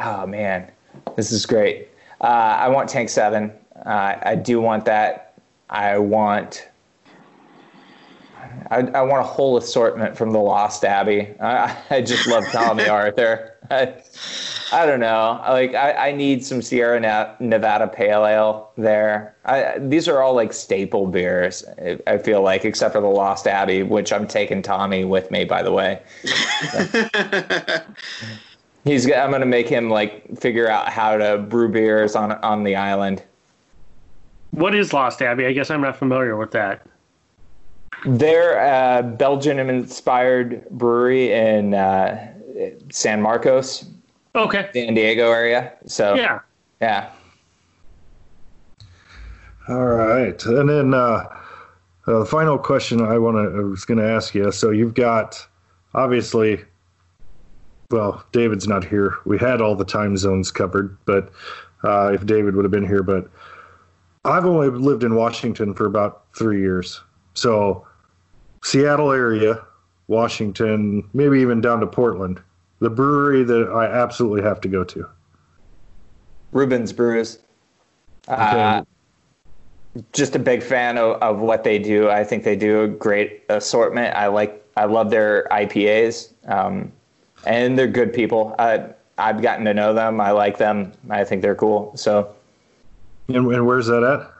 oh 0.00 0.26
man, 0.26 0.70
this 1.16 1.32
is 1.32 1.46
great. 1.46 1.88
Uh, 2.20 2.56
I 2.60 2.68
want 2.68 2.88
Tank 2.88 3.08
Seven. 3.08 3.52
Uh, 3.84 4.16
I 4.22 4.34
do 4.34 4.60
want 4.60 4.84
that. 4.86 5.34
I 5.70 5.98
want. 5.98 6.68
I, 8.70 8.80
I 8.80 9.02
want 9.02 9.20
a 9.20 9.26
whole 9.26 9.56
assortment 9.56 10.16
from 10.16 10.30
the 10.30 10.38
Lost 10.38 10.84
Abbey. 10.84 11.34
I, 11.40 11.76
I 11.90 12.00
just 12.02 12.26
love 12.26 12.44
Tommy 12.52 12.88
Arthur. 12.88 13.54
I, 13.70 13.94
I 14.74 14.86
don't 14.86 14.98
know. 15.00 15.40
Like 15.48 15.74
I, 15.74 16.08
I 16.08 16.12
need 16.12 16.44
some 16.44 16.60
Sierra 16.60 16.98
Na- 16.98 17.34
Nevada 17.38 17.86
Pale 17.86 18.26
Ale 18.26 18.70
there. 18.76 19.36
I, 19.44 19.78
these 19.78 20.08
are 20.08 20.20
all 20.20 20.34
like 20.34 20.52
staple 20.52 21.06
beers. 21.06 21.64
I- 21.78 21.98
I 22.06 22.18
feel 22.18 22.42
like, 22.42 22.64
except 22.64 22.92
for 22.94 23.00
the 23.00 23.06
Lost 23.06 23.46
Abbey, 23.46 23.82
which 23.84 24.12
I'm 24.12 24.26
taking 24.26 24.62
Tommy 24.62 25.04
with 25.04 25.30
me. 25.30 25.44
By 25.44 25.62
the 25.62 25.70
way, 25.72 26.02
he's. 28.84 29.10
I'm 29.10 29.30
gonna 29.30 29.46
make 29.46 29.68
him 29.68 29.90
like 29.90 30.38
figure 30.38 30.68
out 30.68 30.88
how 30.88 31.16
to 31.16 31.38
brew 31.38 31.68
beers 31.68 32.16
on 32.16 32.32
on 32.32 32.64
the 32.64 32.74
island. 32.76 33.22
What 34.50 34.74
is 34.74 34.92
Lost 34.92 35.22
Abbey? 35.22 35.46
I 35.46 35.52
guess 35.52 35.70
I'm 35.70 35.80
not 35.80 35.96
familiar 35.96 36.36
with 36.36 36.50
that. 36.52 36.86
They're 38.06 38.58
a 38.58 39.02
Belgian-inspired 39.02 40.68
brewery 40.70 41.32
in 41.32 41.74
uh, 41.74 42.28
San 42.90 43.22
Marcos, 43.22 43.86
Okay. 44.34 44.68
San 44.72 44.94
Diego 44.94 45.30
area. 45.30 45.72
So 45.86 46.14
Yeah. 46.14 46.40
yeah. 46.80 47.10
All 49.66 49.86
right, 49.86 50.44
and 50.44 50.68
then 50.68 50.92
uh, 50.92 51.26
uh, 52.06 52.18
the 52.18 52.26
final 52.26 52.58
question 52.58 53.00
I 53.00 53.16
want 53.16 53.36
to 53.36 53.70
was 53.70 53.86
going 53.86 53.96
to 53.96 54.06
ask 54.06 54.34
you. 54.34 54.52
So 54.52 54.70
you've 54.70 54.92
got 54.92 55.46
obviously, 55.94 56.62
well, 57.90 58.22
David's 58.32 58.68
not 58.68 58.84
here. 58.84 59.16
We 59.24 59.38
had 59.38 59.62
all 59.62 59.74
the 59.74 59.86
time 59.86 60.18
zones 60.18 60.50
covered, 60.50 60.98
but 61.06 61.32
uh, 61.82 62.12
if 62.12 62.26
David 62.26 62.56
would 62.56 62.66
have 62.66 62.72
been 62.72 62.86
here, 62.86 63.02
but 63.02 63.30
I've 64.26 64.44
only 64.44 64.68
lived 64.68 65.02
in 65.02 65.14
Washington 65.14 65.72
for 65.72 65.86
about 65.86 66.24
three 66.36 66.60
years, 66.60 67.00
so 67.32 67.86
Seattle 68.62 69.12
area, 69.12 69.64
Washington, 70.08 71.08
maybe 71.14 71.40
even 71.40 71.62
down 71.62 71.80
to 71.80 71.86
Portland. 71.86 72.38
The 72.84 72.90
brewery 72.90 73.44
that 73.44 73.70
I 73.70 73.86
absolutely 73.86 74.42
have 74.42 74.60
to 74.60 74.68
go 74.68 74.84
to. 74.84 75.08
Reuben's 76.52 76.92
Brews. 76.92 77.38
Uh, 78.28 78.84
just 80.12 80.36
a 80.36 80.38
big 80.38 80.62
fan 80.62 80.98
of, 80.98 81.16
of 81.22 81.38
what 81.38 81.64
they 81.64 81.78
do. 81.78 82.10
I 82.10 82.24
think 82.24 82.44
they 82.44 82.56
do 82.56 82.82
a 82.82 82.88
great 82.88 83.42
assortment. 83.48 84.14
I 84.14 84.26
like, 84.26 84.62
I 84.76 84.84
love 84.84 85.08
their 85.08 85.48
IPAs, 85.50 86.34
um, 86.46 86.92
and 87.46 87.78
they're 87.78 87.86
good 87.86 88.12
people. 88.12 88.54
I, 88.58 88.90
I've 89.16 89.40
gotten 89.40 89.64
to 89.64 89.72
know 89.72 89.94
them. 89.94 90.20
I 90.20 90.32
like 90.32 90.58
them. 90.58 90.92
I 91.08 91.24
think 91.24 91.40
they're 91.40 91.54
cool. 91.54 91.96
So 91.96 92.34
And, 93.28 93.46
and 93.50 93.66
where's 93.66 93.86
that 93.86 94.02
at? 94.02 94.30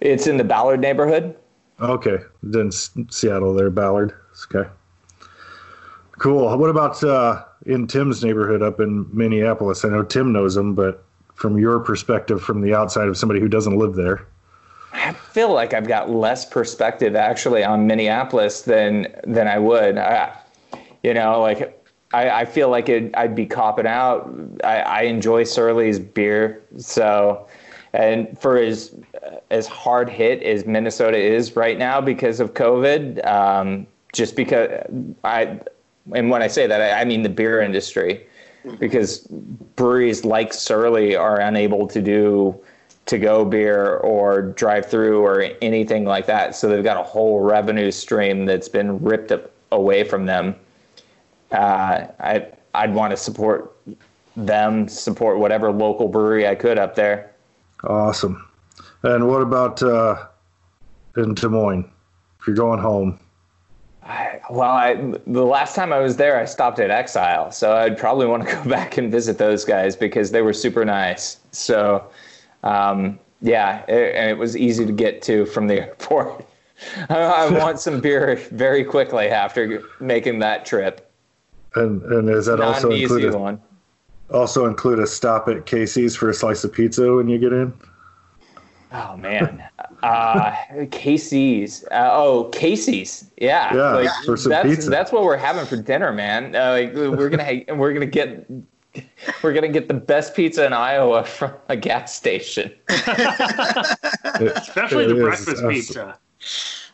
it's 0.00 0.26
in 0.26 0.38
the 0.38 0.44
Ballard 0.44 0.80
neighborhood. 0.80 1.36
Okay, 1.80 2.18
then 2.42 2.72
Seattle 2.72 3.54
there, 3.54 3.70
Ballard. 3.70 4.12
Okay, 4.52 4.68
cool. 6.18 6.56
What 6.56 6.70
about 6.70 7.02
uh, 7.02 7.44
in 7.66 7.86
Tim's 7.86 8.24
neighborhood 8.24 8.62
up 8.62 8.80
in 8.80 9.06
Minneapolis? 9.12 9.84
I 9.84 9.88
know 9.88 10.02
Tim 10.02 10.32
knows 10.32 10.54
them, 10.54 10.74
but 10.74 11.04
from 11.34 11.58
your 11.58 11.80
perspective, 11.80 12.42
from 12.42 12.60
the 12.60 12.74
outside 12.74 13.08
of 13.08 13.16
somebody 13.16 13.40
who 13.40 13.48
doesn't 13.48 13.76
live 13.76 13.94
there, 13.94 14.26
I 14.92 15.12
feel 15.12 15.52
like 15.52 15.74
I've 15.74 15.88
got 15.88 16.10
less 16.10 16.44
perspective 16.44 17.16
actually 17.16 17.64
on 17.64 17.86
Minneapolis 17.86 18.62
than 18.62 19.08
than 19.24 19.48
I 19.48 19.58
would. 19.58 19.98
I, 19.98 20.32
you 21.02 21.12
know, 21.12 21.40
like 21.40 21.84
I, 22.12 22.30
I 22.30 22.44
feel 22.44 22.68
like 22.68 22.88
it, 22.88 23.10
I'd 23.16 23.34
be 23.34 23.44
copping 23.44 23.86
out. 23.86 24.32
I, 24.62 24.80
I 24.80 25.00
enjoy 25.02 25.44
Surly's 25.44 25.98
beer, 25.98 26.62
so 26.78 27.46
and 27.92 28.38
for 28.38 28.56
as 28.56 28.94
as 29.50 29.66
hard 29.66 30.08
hit 30.08 30.42
as 30.42 30.64
Minnesota 30.64 31.18
is 31.18 31.56
right 31.56 31.76
now 31.76 32.00
because 32.00 32.38
of 32.38 32.54
COVID, 32.54 33.26
um, 33.26 33.86
just 34.12 34.36
because 34.36 34.70
I 35.24 35.58
and 36.12 36.30
when 36.30 36.42
I 36.42 36.48
say 36.48 36.66
that, 36.66 36.80
I, 36.80 37.00
I 37.00 37.04
mean 37.04 37.22
the 37.22 37.28
beer 37.28 37.60
industry, 37.60 38.26
because 38.78 39.26
breweries 39.76 40.24
like 40.24 40.52
Surly 40.52 41.16
are 41.16 41.40
unable 41.40 41.86
to 41.88 42.02
do 42.02 42.58
to 43.06 43.18
go 43.18 43.44
beer 43.44 43.96
or 43.98 44.40
drive 44.42 44.86
through 44.86 45.20
or 45.20 45.50
anything 45.60 46.04
like 46.04 46.26
that. 46.26 46.56
So 46.56 46.68
they've 46.68 46.82
got 46.82 46.96
a 46.96 47.02
whole 47.02 47.40
revenue 47.40 47.90
stream 47.90 48.46
that's 48.46 48.68
been 48.68 48.98
ripped 49.02 49.30
up 49.30 49.50
away 49.72 50.04
from 50.04 50.26
them. 50.26 50.54
Uh, 51.52 52.06
I 52.20 52.46
I'd 52.74 52.94
want 52.94 53.10
to 53.12 53.16
support 53.16 53.76
them, 54.36 54.88
support 54.88 55.38
whatever 55.38 55.70
local 55.70 56.08
brewery 56.08 56.48
I 56.48 56.54
could 56.54 56.78
up 56.78 56.94
there. 56.94 57.32
Awesome. 57.84 58.48
And 59.02 59.28
what 59.28 59.42
about 59.42 59.82
uh, 59.82 60.26
in 61.16 61.34
Des 61.34 61.48
Moines? 61.48 61.90
If 62.40 62.46
you're 62.46 62.56
going 62.56 62.80
home, 62.80 63.20
I, 64.06 64.40
well, 64.50 64.70
I, 64.70 64.94
the 65.26 65.44
last 65.44 65.74
time 65.74 65.92
I 65.92 65.98
was 65.98 66.16
there, 66.16 66.38
I 66.38 66.44
stopped 66.44 66.78
at 66.78 66.90
Exile, 66.90 67.50
so 67.50 67.74
I'd 67.76 67.96
probably 67.96 68.26
want 68.26 68.46
to 68.46 68.54
go 68.62 68.68
back 68.68 68.98
and 68.98 69.10
visit 69.10 69.38
those 69.38 69.64
guys 69.64 69.96
because 69.96 70.30
they 70.30 70.42
were 70.42 70.52
super 70.52 70.84
nice. 70.84 71.38
So, 71.52 72.04
um, 72.62 73.18
yeah, 73.40 73.84
it, 73.88 74.14
and 74.14 74.30
it 74.30 74.38
was 74.38 74.56
easy 74.56 74.84
to 74.84 74.92
get 74.92 75.22
to 75.22 75.46
from 75.46 75.66
the 75.68 75.74
airport. 75.86 76.44
I, 77.08 77.14
I 77.14 77.50
want 77.50 77.80
some 77.80 78.00
beer 78.00 78.36
very 78.50 78.84
quickly 78.84 79.28
after 79.28 79.82
making 80.00 80.40
that 80.40 80.66
trip. 80.66 81.10
and 81.76 82.02
and 82.02 82.28
is 82.28 82.46
that 82.46 82.58
Not 82.58 82.74
also 82.74 82.88
an 82.88 82.96
easy 82.96 83.04
include 83.04 83.34
a, 83.34 83.38
one. 83.38 83.60
also 84.30 84.66
include 84.66 84.98
a 84.98 85.06
stop 85.06 85.48
at 85.48 85.66
Casey's 85.66 86.14
for 86.16 86.28
a 86.28 86.34
slice 86.34 86.64
of 86.64 86.72
pizza 86.72 87.12
when 87.14 87.28
you 87.28 87.38
get 87.38 87.52
in? 87.52 87.72
Oh 88.96 89.16
man, 89.16 89.60
uh, 90.04 90.54
Casey's. 90.92 91.84
Uh, 91.90 92.10
oh, 92.12 92.44
Casey's. 92.52 93.28
Yeah, 93.38 93.74
Yeah, 93.74 93.92
like, 93.94 94.10
for 94.24 94.36
some 94.36 94.50
that's 94.50 94.68
pizza. 94.68 94.88
that's 94.88 95.10
what 95.10 95.24
we're 95.24 95.36
having 95.36 95.66
for 95.66 95.76
dinner, 95.76 96.12
man. 96.12 96.54
Uh, 96.54 96.70
like, 96.70 96.94
we're 96.94 97.28
gonna 97.28 97.44
ha- 97.44 97.74
we're 97.74 97.92
gonna 97.92 98.06
get 98.06 98.48
we're 99.42 99.52
gonna 99.52 99.68
get 99.68 99.88
the 99.88 99.94
best 99.94 100.36
pizza 100.36 100.64
in 100.64 100.72
Iowa 100.72 101.24
from 101.24 101.52
a 101.68 101.76
gas 101.76 102.14
station. 102.14 102.72
Especially 102.88 103.14
It 105.04 105.08
the 105.08 105.16
is. 105.16 105.22
breakfast 105.22 105.56
That's- 105.62 105.72
pizza. 105.74 106.18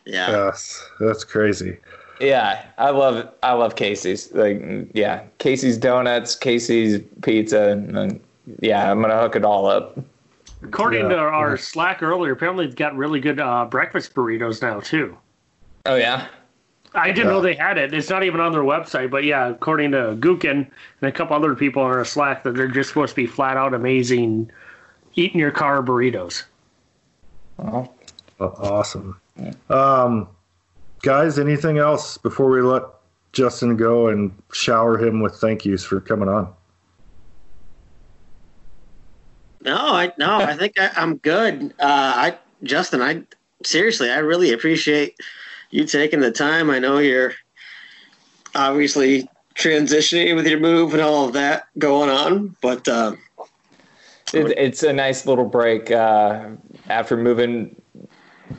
Yeah. 0.05 0.31
Yes, 0.31 0.83
that's 0.99 1.23
crazy. 1.23 1.77
Yeah, 2.19 2.65
I 2.79 2.89
love 2.89 3.29
I 3.43 3.53
love 3.53 3.75
Casey's. 3.75 4.31
Like, 4.33 4.59
yeah, 4.93 5.23
Casey's 5.37 5.77
donuts, 5.77 6.35
Casey's 6.35 6.99
pizza. 7.21 7.69
And, 7.69 8.19
yeah, 8.61 8.91
I'm 8.91 9.01
gonna 9.01 9.19
hook 9.19 9.35
it 9.35 9.45
all 9.45 9.67
up. 9.67 9.99
According 10.63 11.03
Yeah. 11.09 11.15
to 11.15 11.17
our 11.17 11.57
Slack 11.57 12.03
earlier, 12.03 12.33
apparently 12.33 12.65
they've 12.67 12.75
got 12.75 12.95
really 12.95 13.19
good 13.19 13.39
uh, 13.39 13.65
breakfast 13.65 14.13
burritos 14.13 14.61
now 14.61 14.79
too. 14.79 15.17
Oh 15.85 15.95
yeah. 15.95 16.27
I 16.93 17.07
didn't 17.07 17.27
Yeah. 17.27 17.31
know 17.33 17.41
they 17.41 17.53
had 17.55 17.77
it. 17.77 17.93
It's 17.93 18.09
not 18.09 18.23
even 18.23 18.39
on 18.41 18.51
their 18.51 18.63
website, 18.63 19.09
but 19.09 19.23
yeah, 19.23 19.47
according 19.47 19.91
to 19.91 20.15
Gookin 20.19 20.67
and 21.01 21.09
a 21.09 21.11
couple 21.11 21.35
other 21.35 21.55
people 21.55 21.81
on 21.81 21.91
our 21.91 22.05
Slack, 22.05 22.43
that 22.43 22.53
they're 22.53 22.67
just 22.67 22.89
supposed 22.89 23.11
to 23.11 23.15
be 23.15 23.25
flat 23.25 23.55
out 23.57 23.73
amazing, 23.73 24.51
eating 25.15 25.39
your 25.39 25.51
car 25.51 25.81
burritos. 25.81 26.43
Oh, 27.59 27.89
awesome. 28.39 29.17
Um, 29.69 30.27
guys, 31.01 31.39
anything 31.39 31.77
else 31.77 32.17
before 32.17 32.49
we 32.49 32.61
let 32.61 32.83
Justin 33.33 33.77
go 33.77 34.07
and 34.09 34.31
shower 34.51 34.97
him 34.97 35.21
with 35.21 35.35
thank 35.35 35.65
yous 35.65 35.83
for 35.83 36.01
coming 36.01 36.27
on? 36.27 36.51
No, 39.63 39.77
I 39.77 40.11
no, 40.17 40.37
I 40.37 40.55
think 40.55 40.79
I, 40.79 40.91
I'm 40.95 41.17
good. 41.17 41.73
Uh, 41.79 42.13
I 42.15 42.37
Justin, 42.63 43.01
I 43.01 43.23
seriously, 43.63 44.09
I 44.09 44.17
really 44.17 44.53
appreciate 44.53 45.15
you 45.69 45.85
taking 45.85 46.19
the 46.19 46.31
time. 46.31 46.69
I 46.69 46.79
know 46.79 46.97
you're 46.97 47.33
obviously 48.55 49.29
transitioning 49.55 50.35
with 50.35 50.47
your 50.47 50.59
move 50.59 50.93
and 50.93 51.01
all 51.01 51.27
of 51.27 51.33
that 51.33 51.67
going 51.77 52.09
on, 52.09 52.55
but 52.61 52.87
uh, 52.87 53.15
it, 54.33 54.53
it's 54.57 54.83
a 54.83 54.93
nice 54.93 55.25
little 55.25 55.45
break 55.45 55.91
uh, 55.91 56.49
after 56.89 57.17
moving 57.17 57.80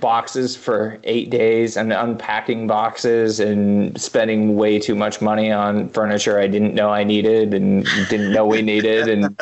boxes 0.01 0.57
for 0.57 0.99
eight 1.05 1.31
days 1.31 1.77
and 1.77 1.93
unpacking 1.93 2.67
boxes 2.67 3.41
and 3.41 3.99
spending 4.01 4.57
way 4.57 4.79
too 4.79 4.95
much 4.95 5.21
money 5.21 5.51
on 5.51 5.89
furniture 5.91 6.39
I 6.39 6.47
didn't 6.47 6.75
know 6.75 6.91
I 6.91 7.05
needed 7.05 7.55
and 7.55 7.85
didn't 8.09 8.33
know 8.33 8.47
we 8.47 8.63
needed 8.63 9.09
and 9.09 9.25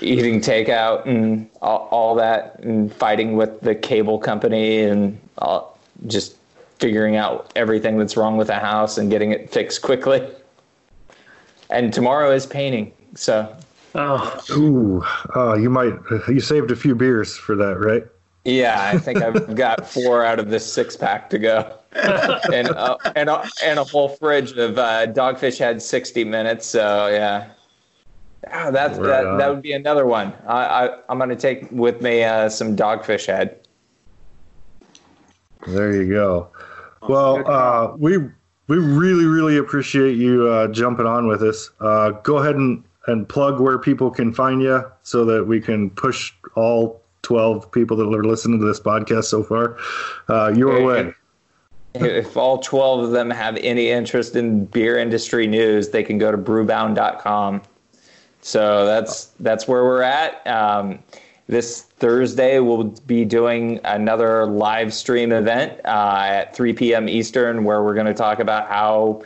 eating 0.00 0.40
takeout 0.40 1.06
and 1.06 1.48
all, 1.60 1.88
all 1.90 2.14
that 2.16 2.58
and 2.60 2.92
fighting 2.92 3.36
with 3.36 3.60
the 3.60 3.74
cable 3.74 4.18
company 4.18 4.80
and 4.80 5.18
all, 5.38 5.78
just 6.06 6.36
figuring 6.78 7.16
out 7.16 7.52
everything 7.56 7.98
that's 7.98 8.16
wrong 8.16 8.36
with 8.36 8.48
the 8.48 8.58
house 8.58 8.98
and 8.98 9.10
getting 9.10 9.30
it 9.30 9.50
fixed 9.50 9.82
quickly. 9.82 10.26
And 11.70 11.92
tomorrow 11.92 12.32
is 12.32 12.44
painting, 12.44 12.92
so 13.14 13.56
Oh, 13.94 14.40
Ooh, 14.50 15.04
uh, 15.36 15.54
you 15.54 15.68
might 15.68 15.92
you 16.28 16.40
saved 16.40 16.70
a 16.70 16.76
few 16.76 16.94
beers 16.94 17.36
for 17.36 17.54
that, 17.56 17.78
right? 17.78 18.04
Yeah, 18.44 18.90
I 18.92 18.98
think 18.98 19.22
I've 19.22 19.54
got 19.54 19.86
four 19.88 20.24
out 20.24 20.40
of 20.40 20.50
this 20.50 20.70
six 20.70 20.96
pack 20.96 21.30
to 21.30 21.38
go, 21.38 21.78
and 21.94 22.68
uh, 22.70 22.96
and 23.14 23.30
a, 23.30 23.48
and 23.62 23.78
a 23.78 23.84
whole 23.84 24.08
fridge 24.08 24.52
of 24.52 24.78
uh, 24.78 25.06
Dogfish 25.06 25.58
Head 25.58 25.80
sixty 25.80 26.24
minutes. 26.24 26.66
So 26.66 27.06
yeah, 27.06 27.52
ah, 28.52 28.72
that's 28.72 28.98
Right 28.98 29.06
that, 29.06 29.26
on. 29.26 29.38
that 29.38 29.48
would 29.48 29.62
be 29.62 29.72
another 29.72 30.06
one. 30.06 30.32
I, 30.46 30.64
I 30.64 30.98
I'm 31.08 31.18
gonna 31.18 31.36
take 31.36 31.70
with 31.70 32.02
me 32.02 32.24
uh, 32.24 32.48
some 32.48 32.74
Dogfish 32.74 33.26
head. 33.26 33.60
There 35.68 35.94
you 35.94 36.12
go. 36.12 36.48
Well, 37.08 37.48
uh, 37.48 37.96
we 37.96 38.18
we 38.66 38.78
really 38.78 39.26
really 39.26 39.58
appreciate 39.58 40.16
you 40.16 40.48
uh, 40.48 40.66
jumping 40.68 41.06
on 41.06 41.28
with 41.28 41.44
us. 41.44 41.70
Uh, 41.78 42.10
go 42.10 42.38
ahead 42.38 42.56
and 42.56 42.82
and 43.06 43.28
plug 43.28 43.60
where 43.60 43.78
people 43.78 44.10
can 44.10 44.32
find 44.32 44.62
you 44.62 44.84
so 45.04 45.24
that 45.24 45.46
we 45.46 45.60
can 45.60 45.90
push 45.90 46.32
all 46.56 47.01
12 47.22 47.70
people 47.72 47.96
that 47.96 48.04
are 48.06 48.24
listening 48.24 48.60
to 48.60 48.66
this 48.66 48.80
podcast 48.80 49.24
so 49.24 49.42
far 49.42 49.76
uh, 50.28 50.52
your 50.54 50.76
Hey, 50.76 50.84
way. 50.84 51.14
If 51.94 52.36
all 52.38 52.58
twelve 52.58 53.04
of 53.04 53.10
them 53.10 53.28
have 53.28 53.56
any 53.58 53.90
interest 53.90 54.34
in 54.34 54.64
beer 54.64 54.96
industry 54.98 55.46
news, 55.46 55.90
they 55.90 56.02
can 56.02 56.16
go 56.16 56.32
to 56.32 56.38
brewbound.com. 56.38 57.60
So 58.40 58.86
that's 58.86 59.26
that's 59.40 59.68
where 59.68 59.84
we're 59.84 60.02
at. 60.02 60.46
Um, 60.46 61.00
this 61.48 61.82
Thursday, 61.82 62.60
we'll 62.60 62.84
be 63.06 63.26
doing 63.26 63.78
another 63.84 64.46
live 64.46 64.94
stream 64.94 65.32
event 65.32 65.80
uh, 65.84 66.22
at 66.24 66.56
3 66.56 66.72
p.m. 66.72 67.08
Eastern, 67.10 67.64
where 67.64 67.82
we're 67.82 67.94
going 67.94 68.06
to 68.06 68.14
talk 68.14 68.38
about 68.38 68.68
how 68.68 69.22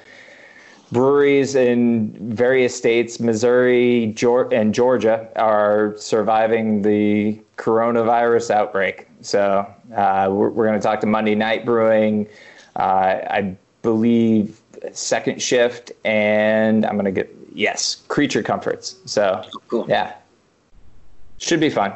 breweries 0.90 1.54
in 1.54 2.12
various 2.34 2.74
states, 2.74 3.20
Missouri 3.20 4.14
and 4.52 4.74
Georgia, 4.74 5.28
are 5.36 5.94
surviving 5.96 6.82
the 6.82 7.40
coronavirus 7.56 8.50
outbreak. 8.50 9.08
So 9.22 9.66
uh, 9.94 10.28
we're, 10.30 10.50
we're 10.50 10.66
going 10.66 10.78
to 10.78 10.82
talk 10.82 11.00
to 11.00 11.06
Monday 11.06 11.34
Night 11.34 11.64
Brewing, 11.64 12.28
uh, 12.76 13.18
I 13.30 13.56
believe 13.82 14.60
Second 14.92 15.40
Shift, 15.40 15.92
and 16.04 16.84
I'm 16.84 16.94
going 16.94 17.06
to 17.06 17.10
get 17.12 17.34
yes, 17.54 17.96
Creature 18.08 18.42
Comforts. 18.42 18.96
So 19.06 19.42
cool. 19.68 19.86
yeah, 19.88 20.14
should 21.38 21.60
be 21.60 21.70
fun. 21.70 21.92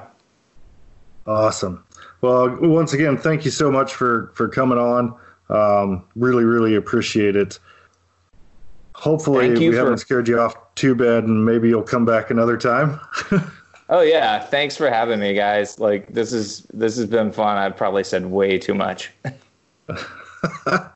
Awesome. 1.26 1.84
Well, 2.22 2.56
once 2.60 2.92
again, 2.92 3.16
thank 3.16 3.44
you 3.44 3.50
so 3.50 3.70
much 3.70 3.94
for 3.94 4.30
for 4.34 4.48
coming 4.48 4.78
on. 4.78 5.14
Um, 5.48 6.04
really, 6.16 6.44
really 6.44 6.74
appreciate 6.76 7.36
it. 7.36 7.58
Hopefully, 8.94 9.48
Thank 9.48 9.58
we 9.58 9.64
you 9.66 9.72
for- 9.72 9.78
haven't 9.78 9.98
scared 9.98 10.28
you 10.28 10.40
off 10.40 10.54
too 10.74 10.94
bad, 10.94 11.24
and 11.24 11.44
maybe 11.44 11.68
you'll 11.68 11.82
come 11.82 12.04
back 12.04 12.30
another 12.30 12.56
time. 12.56 13.00
Oh 13.90 14.00
yeah, 14.00 14.38
thanks 14.38 14.76
for 14.76 14.88
having 14.88 15.20
me, 15.20 15.34
guys. 15.34 15.78
Like 15.78 16.06
this 16.08 16.32
is 16.32 16.66
this 16.72 16.96
has 16.96 17.06
been 17.06 17.32
fun. 17.32 17.58
I've 17.58 17.76
probably 17.76 18.04
said 18.04 18.24
way 18.26 18.58
too 18.58 18.74
much. 18.74 19.10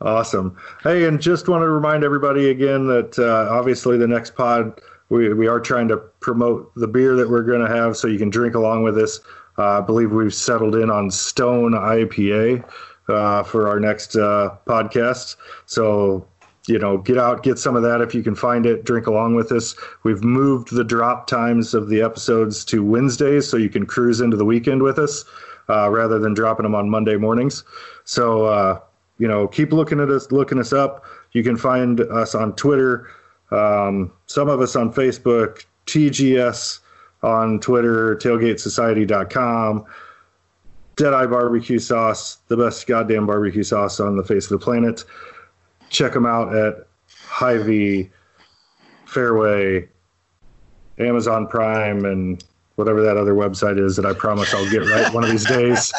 Awesome. 0.00 0.56
Hey, 0.82 1.06
and 1.06 1.20
just 1.20 1.48
want 1.48 1.62
to 1.62 1.68
remind 1.68 2.04
everybody 2.04 2.50
again 2.50 2.86
that 2.88 3.18
uh, 3.18 3.50
obviously 3.50 3.96
the 3.96 4.06
next 4.06 4.34
pod 4.34 4.78
we 5.08 5.32
we 5.32 5.46
are 5.46 5.58
trying 5.58 5.88
to 5.88 5.96
promote 5.96 6.70
the 6.74 6.86
beer 6.86 7.16
that 7.16 7.30
we're 7.30 7.42
going 7.42 7.66
to 7.66 7.74
have, 7.74 7.96
so 7.96 8.06
you 8.06 8.18
can 8.18 8.28
drink 8.28 8.54
along 8.54 8.82
with 8.82 8.98
us. 8.98 9.20
Uh, 9.56 9.78
I 9.78 9.80
believe 9.80 10.12
we've 10.12 10.34
settled 10.34 10.74
in 10.74 10.90
on 10.90 11.10
Stone 11.10 11.72
IPA 11.72 12.62
uh, 13.08 13.42
for 13.44 13.68
our 13.68 13.80
next 13.80 14.16
uh, 14.16 14.54
podcast. 14.66 15.36
So 15.64 16.26
you 16.66 16.78
know, 16.78 16.98
get 16.98 17.18
out, 17.18 17.42
get 17.42 17.58
some 17.58 17.76
of 17.76 17.82
that 17.82 18.00
if 18.00 18.14
you 18.14 18.22
can 18.22 18.34
find 18.34 18.66
it. 18.66 18.84
Drink 18.84 19.06
along 19.06 19.34
with 19.34 19.52
us. 19.52 19.76
We've 20.02 20.22
moved 20.22 20.74
the 20.74 20.84
drop 20.84 21.26
times 21.26 21.74
of 21.74 21.88
the 21.88 22.02
episodes 22.02 22.64
to 22.66 22.84
Wednesdays, 22.84 23.48
so 23.48 23.56
you 23.56 23.68
can 23.68 23.86
cruise 23.86 24.20
into 24.20 24.36
the 24.36 24.44
weekend 24.44 24.82
with 24.82 24.98
us 24.98 25.24
uh, 25.68 25.90
rather 25.90 26.18
than 26.18 26.34
dropping 26.34 26.64
them 26.64 26.74
on 26.74 26.90
Monday 26.90 27.16
mornings. 27.16 27.64
So. 28.04 28.46
Uh, 28.46 28.80
you 29.18 29.28
know, 29.28 29.48
keep 29.48 29.72
looking 29.72 30.00
at 30.00 30.10
us, 30.10 30.30
looking 30.30 30.58
us 30.58 30.72
up. 30.72 31.04
You 31.32 31.42
can 31.42 31.56
find 31.56 32.00
us 32.00 32.34
on 32.34 32.54
Twitter, 32.54 33.08
um, 33.50 34.12
some 34.26 34.48
of 34.48 34.60
us 34.60 34.76
on 34.76 34.92
Facebook, 34.92 35.64
TGS 35.86 36.80
on 37.22 37.60
Twitter, 37.60 38.16
tailgatesociety.com, 38.16 39.84
Deadeye 40.96 41.26
Barbecue 41.26 41.78
Sauce, 41.78 42.38
the 42.48 42.56
best 42.56 42.86
goddamn 42.86 43.26
barbecue 43.26 43.62
sauce 43.62 44.00
on 44.00 44.16
the 44.16 44.24
face 44.24 44.50
of 44.50 44.58
the 44.58 44.64
planet. 44.64 45.04
Check 45.90 46.12
them 46.12 46.26
out 46.26 46.54
at 46.54 46.86
Hy-Vee, 47.26 48.10
Fairway, 49.06 49.88
Amazon 50.98 51.46
Prime, 51.46 52.04
and 52.04 52.42
whatever 52.76 53.02
that 53.02 53.16
other 53.16 53.34
website 53.34 53.78
is 53.78 53.96
that 53.96 54.06
I 54.06 54.12
promise 54.12 54.52
I'll 54.54 54.70
get 54.70 54.82
right 54.82 55.12
one 55.12 55.24
of 55.24 55.30
these 55.30 55.46
days. 55.46 55.92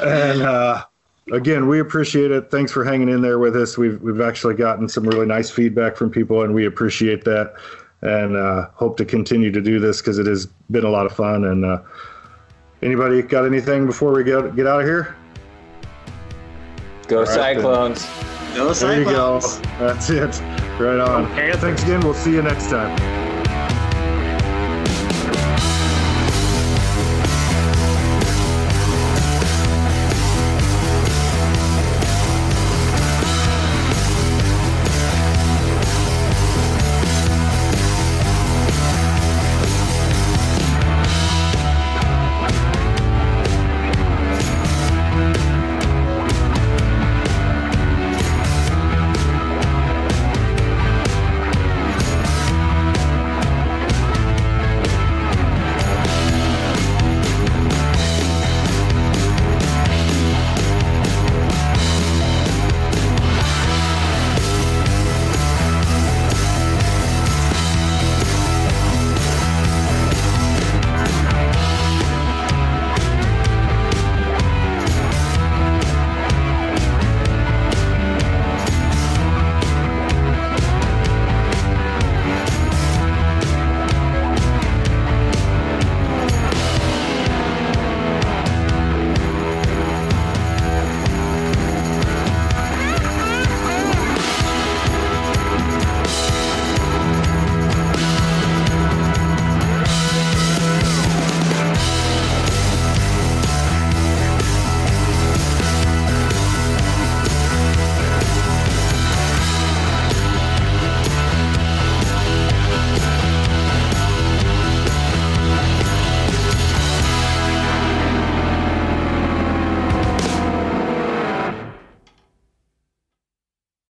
And 0.00 0.42
uh, 0.42 0.84
again, 1.32 1.68
we 1.68 1.80
appreciate 1.80 2.30
it. 2.30 2.50
Thanks 2.50 2.72
for 2.72 2.84
hanging 2.84 3.08
in 3.08 3.20
there 3.20 3.38
with 3.38 3.56
us. 3.56 3.76
We've 3.76 4.00
we've 4.00 4.20
actually 4.20 4.54
gotten 4.54 4.88
some 4.88 5.04
really 5.04 5.26
nice 5.26 5.50
feedback 5.50 5.96
from 5.96 6.10
people, 6.10 6.42
and 6.42 6.54
we 6.54 6.66
appreciate 6.66 7.24
that. 7.24 7.54
And 8.00 8.36
uh, 8.36 8.68
hope 8.74 8.96
to 8.98 9.04
continue 9.04 9.50
to 9.50 9.60
do 9.60 9.80
this 9.80 10.00
because 10.00 10.18
it 10.18 10.26
has 10.26 10.46
been 10.70 10.84
a 10.84 10.90
lot 10.90 11.06
of 11.06 11.12
fun. 11.12 11.46
And 11.46 11.64
uh, 11.64 11.82
anybody 12.80 13.22
got 13.22 13.44
anything 13.44 13.86
before 13.86 14.12
we 14.12 14.22
get 14.22 14.54
get 14.54 14.66
out 14.66 14.80
of 14.80 14.86
here? 14.86 15.16
Go 17.08 17.22
right, 17.22 17.26
then. 17.26 17.62
Cyclones. 17.62 18.06
Go 18.54 18.72
There 18.74 18.98
you 18.98 19.04
go. 19.04 19.40
Cyclones. 19.40 19.60
That's 19.78 20.10
it. 20.10 20.40
Right 20.78 21.00
on. 21.00 21.26
Panthers. 21.28 21.60
Thanks 21.60 21.82
again. 21.82 22.00
We'll 22.00 22.12
see 22.14 22.32
you 22.32 22.42
next 22.42 22.68
time. 22.68 23.17